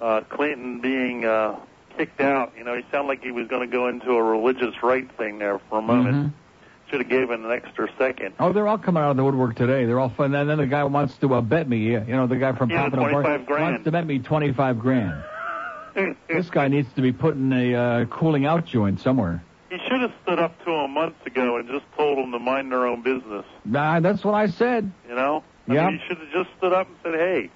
[0.00, 1.56] uh, Clinton being uh,
[1.96, 2.52] kicked out.
[2.58, 5.38] You know, he sounded like he was going to go into a religious right thing
[5.38, 6.16] there for a moment.
[6.16, 6.32] Mhm.
[6.90, 8.34] Should have him an extra second.
[8.38, 9.84] Oh, they're all coming out of the woodwork today.
[9.84, 10.34] They're all fun.
[10.34, 11.94] And then the guy wants to uh, bet me.
[11.96, 13.62] uh, You know, the guy from Yeah, Pompano Park 25 grand.
[13.72, 15.22] wants to bet me 25 grand.
[16.28, 19.42] this guy needs to be put in a uh, cooling out joint somewhere.
[19.70, 22.72] He should have stood up to him months ago and just told them to mind
[22.72, 23.44] their own business.
[23.66, 24.90] Nah, that's what I said.
[25.08, 25.44] You know?
[25.68, 25.90] I Yeah.
[25.90, 27.50] mean, he should have just stood up and said, hey,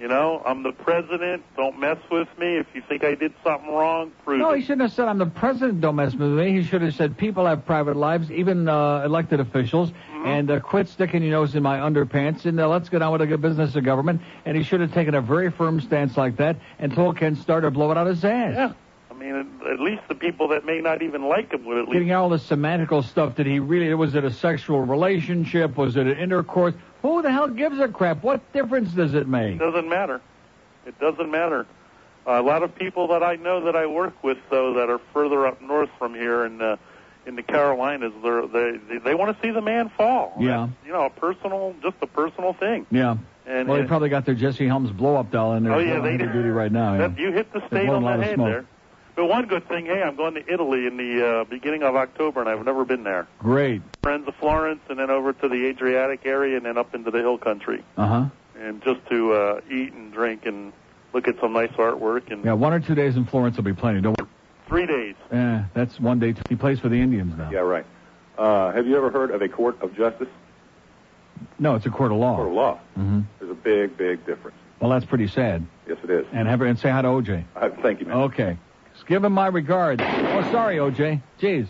[0.00, 1.42] you know, I'm the president.
[1.56, 2.56] Don't mess with me.
[2.56, 4.58] If you think I did something wrong, prove No, it.
[4.58, 6.52] he shouldn't have said, I'm the president, don't mess with me.
[6.52, 9.90] He should have said, people have private lives, even uh, elected officials,
[10.22, 10.26] Mm-hmm.
[10.30, 13.22] and uh, quit sticking your nose in my underpants, and uh, let's get on with
[13.22, 14.20] the good business of government.
[14.44, 17.60] And he should have taken a very firm stance like that and told Ken Starr
[17.62, 18.54] to blow it out his ass.
[18.54, 18.72] Yeah.
[19.10, 21.84] I mean, at- at least the people that may not even like him would at
[21.86, 21.92] least.
[21.94, 25.76] Getting all the semantical stuff, did he really, was it a sexual relationship?
[25.76, 26.74] Was it an intercourse?
[27.02, 28.22] Who the hell gives a crap?
[28.22, 29.56] What difference does it make?
[29.56, 30.20] It doesn't matter.
[30.86, 31.66] It doesn't matter.
[32.26, 35.00] Uh, a lot of people that I know that I work with, though, that are
[35.12, 36.76] further up north from here in uh,
[37.26, 40.34] in the Carolinas, they're, they they, they want to see the man fall.
[40.38, 40.68] Yeah.
[40.84, 42.86] You know, a personal, just a personal thing.
[42.90, 43.16] Yeah.
[43.46, 45.72] And, well, they probably got their Jesse Helms blow up doll in there.
[45.72, 46.26] Oh, yeah, they do.
[46.32, 46.94] duty right now.
[46.94, 47.16] Yeah.
[47.16, 48.48] You hit the state on the head smoke.
[48.48, 48.64] there.
[49.14, 52.40] But one good thing, hey, I'm going to Italy in the uh, beginning of October,
[52.40, 53.26] and I've never been there.
[53.38, 53.82] Great.
[54.02, 57.18] Friends of Florence, and then over to the Adriatic area, and then up into the
[57.18, 58.24] hill country, Uh huh.
[58.58, 60.72] and just to uh, eat and drink and
[61.12, 62.30] look at some nice artwork.
[62.32, 64.00] And Yeah, one or two days in Florence will be plenty.
[64.00, 64.18] Don't.
[64.18, 64.28] worry.
[64.66, 65.14] three days.
[65.30, 66.34] Eh, that's one day.
[66.48, 67.50] He plays for the Indians now.
[67.52, 67.84] Yeah, right.
[68.38, 70.28] Uh, have you ever heard of a court of justice?
[71.58, 72.36] No, it's a court of law.
[72.36, 72.78] Court of law.
[72.94, 74.56] hmm There's a big, big difference.
[74.80, 75.66] Well, that's pretty sad.
[75.86, 76.24] Yes, it is.
[76.32, 77.44] And have and say hi to OJ.
[77.54, 78.16] Uh, thank you, man.
[78.16, 78.56] Okay.
[79.12, 80.00] Give him my regards.
[80.02, 81.20] Oh, sorry, OJ.
[81.38, 81.68] Jeez.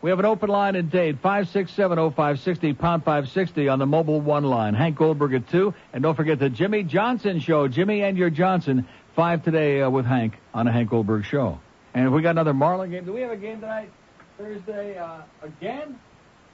[0.00, 4.74] We have an open line in Dade, 5670560, pound 560 on the mobile one line.
[4.74, 5.74] Hank Goldberg at 2.
[5.92, 7.66] And don't forget the Jimmy Johnson show.
[7.66, 8.86] Jimmy and your Johnson,
[9.16, 11.58] 5 today uh, with Hank on a Hank Goldberg show.
[11.94, 13.90] And we got another Marlin game, do we have a game tonight?
[14.38, 15.98] Thursday, uh, again?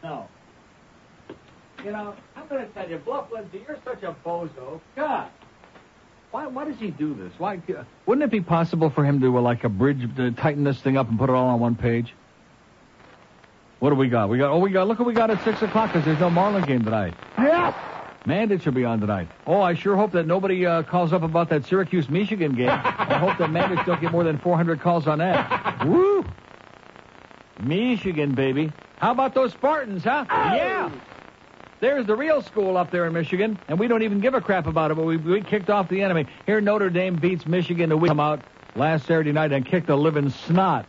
[0.02, 0.26] No.
[1.84, 4.80] You know, I'm going to tell you, Bluff Lindsay, you're such a bozo.
[4.96, 5.28] God.
[6.34, 7.32] Why, why does he do this?
[7.38, 10.64] Why uh, wouldn't it be possible for him to uh, like a bridge to tighten
[10.64, 12.12] this thing up and put it all on one page?
[13.78, 14.28] What do we got?
[14.28, 16.30] We got oh we got look what we got at six o'clock because there's no
[16.30, 17.14] Marlin game tonight.
[17.38, 17.72] Yes.
[18.26, 19.28] Mandate should be on tonight.
[19.46, 22.68] Oh, I sure hope that nobody uh, calls up about that Syracuse Michigan game.
[22.68, 25.86] I hope that Mandate don't get more than 400 calls on that.
[25.86, 26.24] Woo!
[27.62, 28.72] Michigan, baby.
[28.96, 30.24] How about those Spartans, huh?
[30.28, 30.90] Yeah.
[31.84, 34.66] There's the real school up there in Michigan, and we don't even give a crap
[34.66, 36.24] about it, but we, we kicked off the enemy.
[36.46, 38.40] Here, Notre Dame beats Michigan week come out
[38.74, 40.86] last Saturday night and kicked the living snot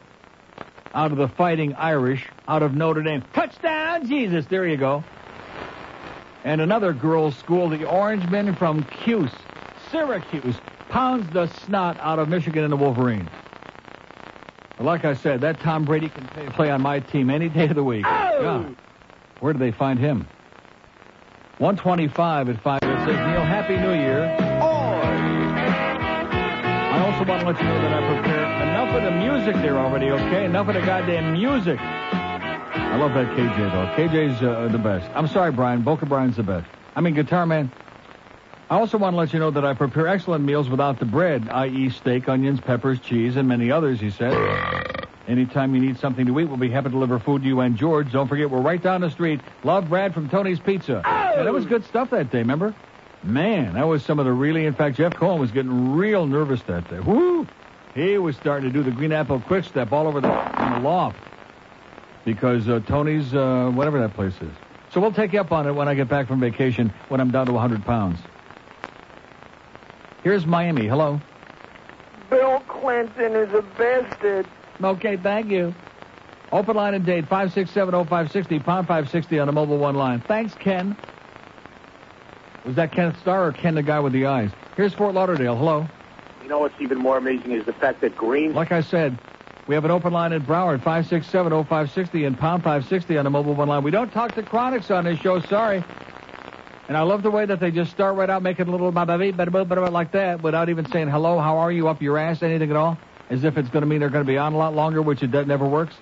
[0.94, 3.26] out of the fighting Irish out of Notre Dame.
[3.34, 4.46] Touchdown, Jesus!
[4.46, 5.04] There you go.
[6.46, 9.34] And another girls' school, the Orangemen from Cuse,
[9.92, 10.56] Syracuse,
[10.88, 13.28] pounds the snot out of Michigan and the Wolverines.
[14.80, 17.76] Like I said, that Tom Brady can play, play on my team any day of
[17.76, 18.06] the week.
[18.08, 18.42] Oh!
[18.42, 18.76] God,
[19.42, 20.26] where do they find him?
[21.58, 22.80] 125 at 5.
[22.84, 24.26] It says, Neil, Happy New Year.
[24.62, 25.06] Oi!
[26.92, 29.78] I also want to let you know that I prepared enough of the music there
[29.78, 30.46] already, okay?
[30.46, 31.80] Enough of the goddamn music.
[31.80, 33.88] I love that KJ, though.
[33.96, 35.10] KJ's uh, the best.
[35.16, 35.82] I'm sorry, Brian.
[35.82, 36.68] Boca Brian's the best.
[36.94, 37.72] I mean, Guitar Man.
[38.70, 41.48] I also want to let you know that I prepare excellent meals without the bread,
[41.50, 41.90] i.e.
[41.92, 44.34] steak, onions, peppers, cheese, and many others, he said.
[45.28, 47.76] Anytime you need something to eat, we'll be happy to deliver food to you and
[47.76, 48.12] George.
[48.12, 49.42] Don't forget, we're right down the street.
[49.64, 51.02] Love Brad from Tony's Pizza.
[51.04, 52.76] Yeah, that was good stuff that day, remember?
[53.24, 56.62] Man, that was some of the really, in fact, Jeff Cohen was getting real nervous
[56.64, 57.00] that day.
[57.00, 57.48] Woo!
[57.96, 60.80] He was starting to do the Green Apple Quick Step all over the, in the
[60.80, 61.18] loft.
[62.24, 64.52] Because uh, Tony's, uh, whatever that place is.
[64.92, 67.32] So we'll take you up on it when I get back from vacation when I'm
[67.32, 68.20] down to 100 pounds.
[70.24, 70.88] Here's Miami.
[70.88, 71.20] Hello.
[72.30, 74.48] Bill Clinton is a bastard.
[74.84, 75.74] Okay, thank you.
[76.52, 80.22] Open line and Dade 5670560, pound 560 on the mobile one line.
[80.22, 80.96] Thanks, Ken.
[82.66, 84.52] Was that Ken Starr or Ken the guy with the eyes?
[84.76, 85.56] Here's Fort Lauderdale.
[85.56, 85.88] Hello.
[86.44, 88.54] You know what's even more amazing is the fact that Green.
[88.54, 89.18] Like I said,
[89.68, 93.68] we have an open line at Broward, 5670560 and pound 560 on the mobile one
[93.68, 93.84] line.
[93.84, 95.84] We don't talk to chronics on this show, sorry.
[96.88, 99.32] And I love the way that they just start right out making a little ba-ba-bee,
[99.32, 102.70] ba-da-boo, ba-da-boo like that without even saying hello, how are you, up your ass, anything
[102.70, 102.98] at all,
[103.30, 105.24] as if it's going to mean they're going to be on a lot longer, which
[105.24, 105.96] it never works.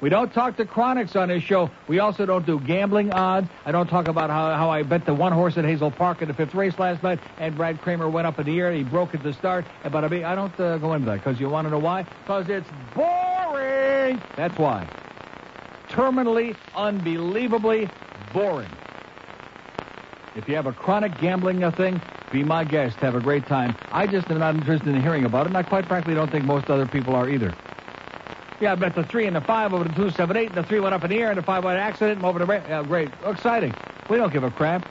[0.00, 1.70] We don't talk to chronics on this show.
[1.88, 3.48] We also don't do gambling odds.
[3.64, 6.28] I don't talk about how, how I bet the one horse at Hazel Park in
[6.28, 8.72] the fifth race last night, and Brad Kramer went up in the air.
[8.72, 9.64] He broke at the start.
[9.82, 12.02] But I mean, I don't uh, go into that because you want to know why?
[12.02, 14.20] Because it's boring.
[14.36, 14.86] That's why.
[15.88, 17.88] Terminally, unbelievably
[18.32, 18.68] boring.
[20.36, 22.96] If you have a chronic gambling uh, thing, be my guest.
[23.00, 23.76] Have a great time.
[23.92, 26.44] I just am not interested in hearing about it, and I quite frankly don't think
[26.44, 27.52] most other people are either.
[28.60, 30.62] Yeah, I bet the three and the five over the two, seven, eight, and the
[30.62, 32.46] three went up in the air, and the five went accident, and over the.
[32.46, 33.08] Ra- yeah, great.
[33.26, 33.72] Exciting.
[34.08, 34.82] We don't give a crap.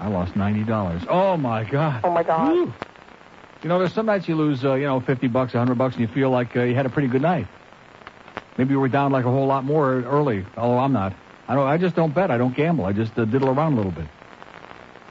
[0.00, 1.02] I lost ninety dollars.
[1.08, 2.00] Oh my god.
[2.04, 2.52] Oh my God.
[2.52, 2.72] Whew.
[3.62, 5.96] You know, there's some nights you lose, uh, you know, fifty bucks, a hundred bucks,
[5.96, 7.46] and you feel like uh, you had a pretty good night.
[8.56, 10.44] Maybe you were down like a whole lot more early.
[10.56, 11.12] Although I'm not.
[11.48, 11.66] I don't.
[11.66, 12.30] I just don't bet.
[12.30, 12.84] I don't gamble.
[12.84, 14.06] I just uh, diddle around a little bit.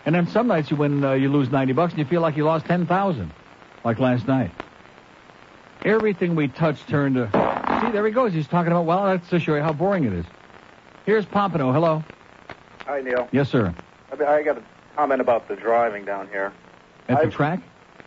[0.07, 2.37] And then some nights you win, uh, you lose ninety bucks, and you feel like
[2.37, 3.29] you lost ten thousand,
[3.83, 4.51] like last night.
[5.83, 7.25] Everything we touch turned to.
[7.83, 8.31] See, there he goes.
[8.31, 8.85] He's talking about.
[8.85, 10.25] Well, that's to show you how boring it is.
[11.05, 11.73] Here's Pompano.
[11.73, 12.05] Hello.
[12.85, 13.27] Hi, Neil.
[13.33, 13.75] Yes, sir.
[14.17, 14.63] I, I got a
[14.95, 16.53] comment about the driving down here.
[17.09, 17.59] At the I've- track?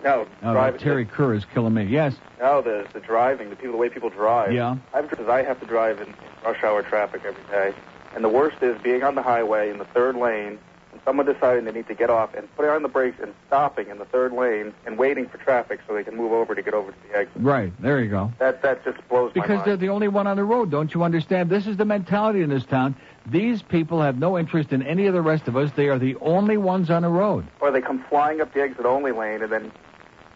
[0.02, 0.80] No, Oh, driving.
[0.80, 1.84] Terry Kerr is killing me.
[1.84, 2.14] Yes.
[2.40, 4.54] No, the the driving, the people, the way people drive.
[4.54, 4.76] Yeah.
[4.94, 6.14] I've because I have to drive in
[6.46, 7.74] rush hour traffic every day,
[8.14, 10.58] and the worst is being on the highway in the third lane,
[11.04, 13.98] someone deciding they need to get off and putting on the brakes and stopping in
[13.98, 16.92] the third lane and waiting for traffic so they can move over to get over
[16.92, 17.42] to the exit.
[17.42, 17.72] Right.
[17.80, 18.32] There you go.
[18.38, 20.70] That that just blows my Because they're the only one on the road.
[20.70, 21.50] Don't you understand?
[21.50, 22.96] This is the mentality in this town.
[23.26, 25.70] These people have no interest in any of the rest of us.
[25.72, 27.46] They are the only ones on the road.
[27.60, 29.72] Or they come flying up the exit only lane and then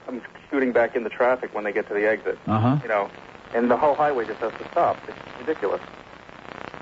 [0.07, 2.39] come shooting back into traffic when they get to the exit.
[2.47, 2.79] Uh huh.
[2.83, 3.11] You know,
[3.55, 4.97] and the whole highway just has to stop.
[5.09, 5.81] It's ridiculous.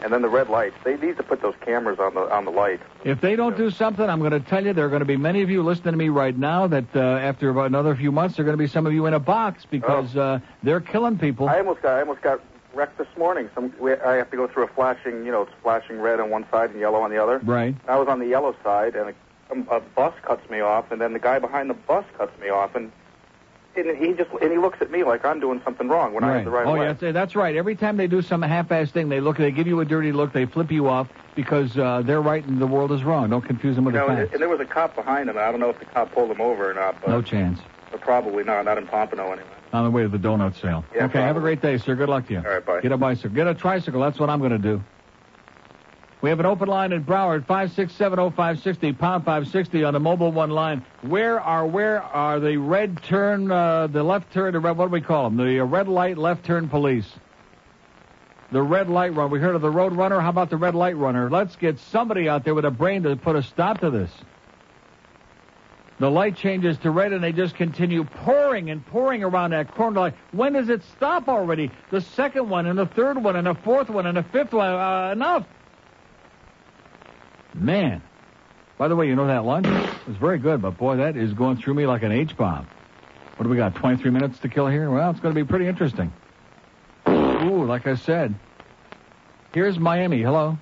[0.02, 0.74] And then the red lights.
[0.84, 2.80] They need to put those cameras on the on the light.
[3.04, 5.16] If they don't do something, I'm going to tell you there are going to be
[5.16, 8.36] many of you listening to me right now that uh, after about another few months,
[8.36, 11.18] there are going to be some of you in a box because uh, they're killing
[11.18, 11.48] people.
[11.48, 12.40] I almost got I almost got
[12.74, 13.48] wrecked this morning.
[13.54, 16.30] Some we, I have to go through a flashing, you know, it's flashing red on
[16.30, 17.38] one side and yellow on the other.
[17.38, 17.74] Right.
[17.86, 19.14] I was on the yellow side, and
[19.50, 22.48] a, a bus cuts me off, and then the guy behind the bus cuts me
[22.48, 22.90] off, and
[23.76, 26.36] and he just and he looks at me like I'm doing something wrong when I
[26.36, 26.80] have the right oh, way.
[26.80, 27.56] yeah, that's- that's right.
[27.56, 30.32] Every time they do some half-ass thing, they look, they give you a dirty look,
[30.32, 33.30] they flip you off because uh, they're right and the world is wrong.
[33.30, 34.32] Don't confuse them with You know, the facts.
[34.32, 35.38] and there was a cop behind him.
[35.38, 37.60] I don't know if the cop pulled him over or not, but, No chance.
[37.90, 38.64] but probably not.
[38.64, 39.48] Not in Pompano anyway.
[39.72, 40.84] On the way to the donut sale.
[40.94, 41.94] Yeah, okay, have a great day, sir.
[41.94, 42.38] Good luck to you.
[42.40, 42.80] All right, bye.
[42.82, 43.30] Get a bicycle.
[43.30, 44.02] Get a tricycle.
[44.02, 44.82] That's what I'm going to do.
[46.22, 50.84] We have an open line in Broward, 5670560, pound 560 on the mobile one line.
[51.00, 54.92] Where are, where are the red turn, uh, the left turn, the red, what do
[54.92, 55.36] we call them?
[55.36, 57.12] The uh, red light left turn police.
[58.52, 59.32] The red light run.
[59.32, 60.20] We heard of the road runner.
[60.20, 61.28] How about the red light runner?
[61.28, 64.10] Let's get somebody out there with a brain to put a stop to this.
[65.98, 69.98] The light changes to red and they just continue pouring and pouring around that corner
[69.98, 70.14] light.
[70.30, 71.72] When does it stop already?
[71.90, 74.68] The second one and the third one and the fourth one and the fifth one.
[74.68, 75.46] Uh, enough.
[77.54, 78.02] Man.
[78.78, 79.66] By the way, you know that lunch?
[79.66, 82.66] It was very good, but boy, that is going through me like an H-bomb.
[83.36, 84.90] What do we got, 23 minutes to kill here?
[84.90, 86.12] Well, it's going to be pretty interesting.
[87.08, 88.34] Ooh, like I said.
[89.54, 90.22] Here's Miami.
[90.22, 90.58] Hello.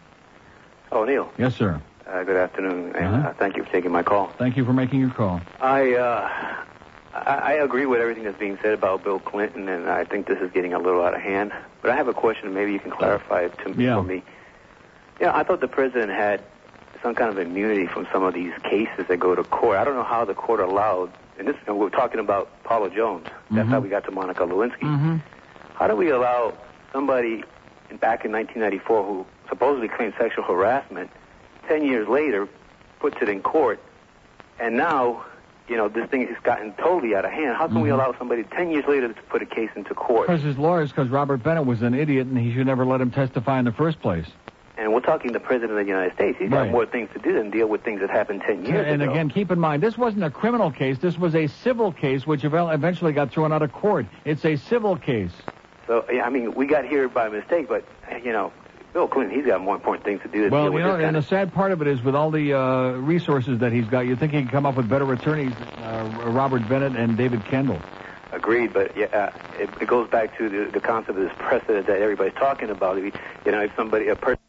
[0.92, 1.30] Oh, Neil.
[1.38, 1.80] Yes, sir.
[2.06, 3.28] Uh, good afternoon, and Uh-huh.
[3.28, 4.28] uh, thank you for taking my call.
[4.38, 5.40] Thank you for making your call.
[5.60, 6.28] I, uh,
[7.14, 10.38] I I agree with everything that's being said about Bill Clinton, and I think this
[10.40, 11.52] is getting a little out of hand.
[11.82, 12.52] But I have a question.
[12.52, 13.96] Maybe you can clarify it to Yeah.
[13.96, 14.22] for me.
[15.20, 16.40] Yeah, I thought the president had
[17.02, 19.78] some kind of immunity from some of these cases that go to court.
[19.78, 21.10] I don't know how the court allowed.
[21.38, 23.26] And this, and we're talking about Paula Jones.
[23.50, 23.70] That's Mhm.
[23.70, 24.80] how we got to Monica Lewinsky.
[24.82, 25.16] Mm-hmm.
[25.74, 26.52] How do we allow
[26.92, 27.42] somebody
[27.90, 31.10] in, back in 1994 who supposedly claimed sexual harassment,
[31.68, 32.46] 10 years later,
[32.98, 33.80] puts it in court,
[34.58, 35.24] and now,
[35.68, 37.56] you know, this thing has gotten totally out of hand?
[37.56, 37.94] How can we Mhm.
[37.94, 40.26] allow somebody 10 years later to put a case into court?
[40.26, 43.10] Because his lawyers, because Robert Bennett was an idiot and he should never let him
[43.10, 44.26] testify in the first place.
[44.80, 46.38] And we're talking the president of the United States.
[46.38, 46.64] He's Right.
[46.64, 49.02] got more things to do than deal with things that happened 10 years and ago.
[49.02, 50.98] And again, keep in mind, this wasn't a criminal case.
[50.98, 54.06] This was a civil case, which eventually got thrown out of court.
[54.24, 55.32] It's a civil case.
[55.86, 57.84] So, yeah, I mean, we got here by mistake, but,
[58.24, 58.52] you know,
[58.94, 60.92] Bill Clinton, he's got more important things to do than Well, deal you with know,
[60.92, 63.72] this kind and the sad part of it is with all the uh, resources that
[63.72, 67.18] he's got, you think he can come up with better attorneys, uh, Robert Bennett and
[67.18, 67.78] David Kendall.
[68.32, 71.86] Agreed, but yeah, uh, it, it goes back to the, the concept of this precedent
[71.86, 72.96] that everybody's talking about.
[72.96, 73.12] You
[73.46, 74.40] know, if somebody, a person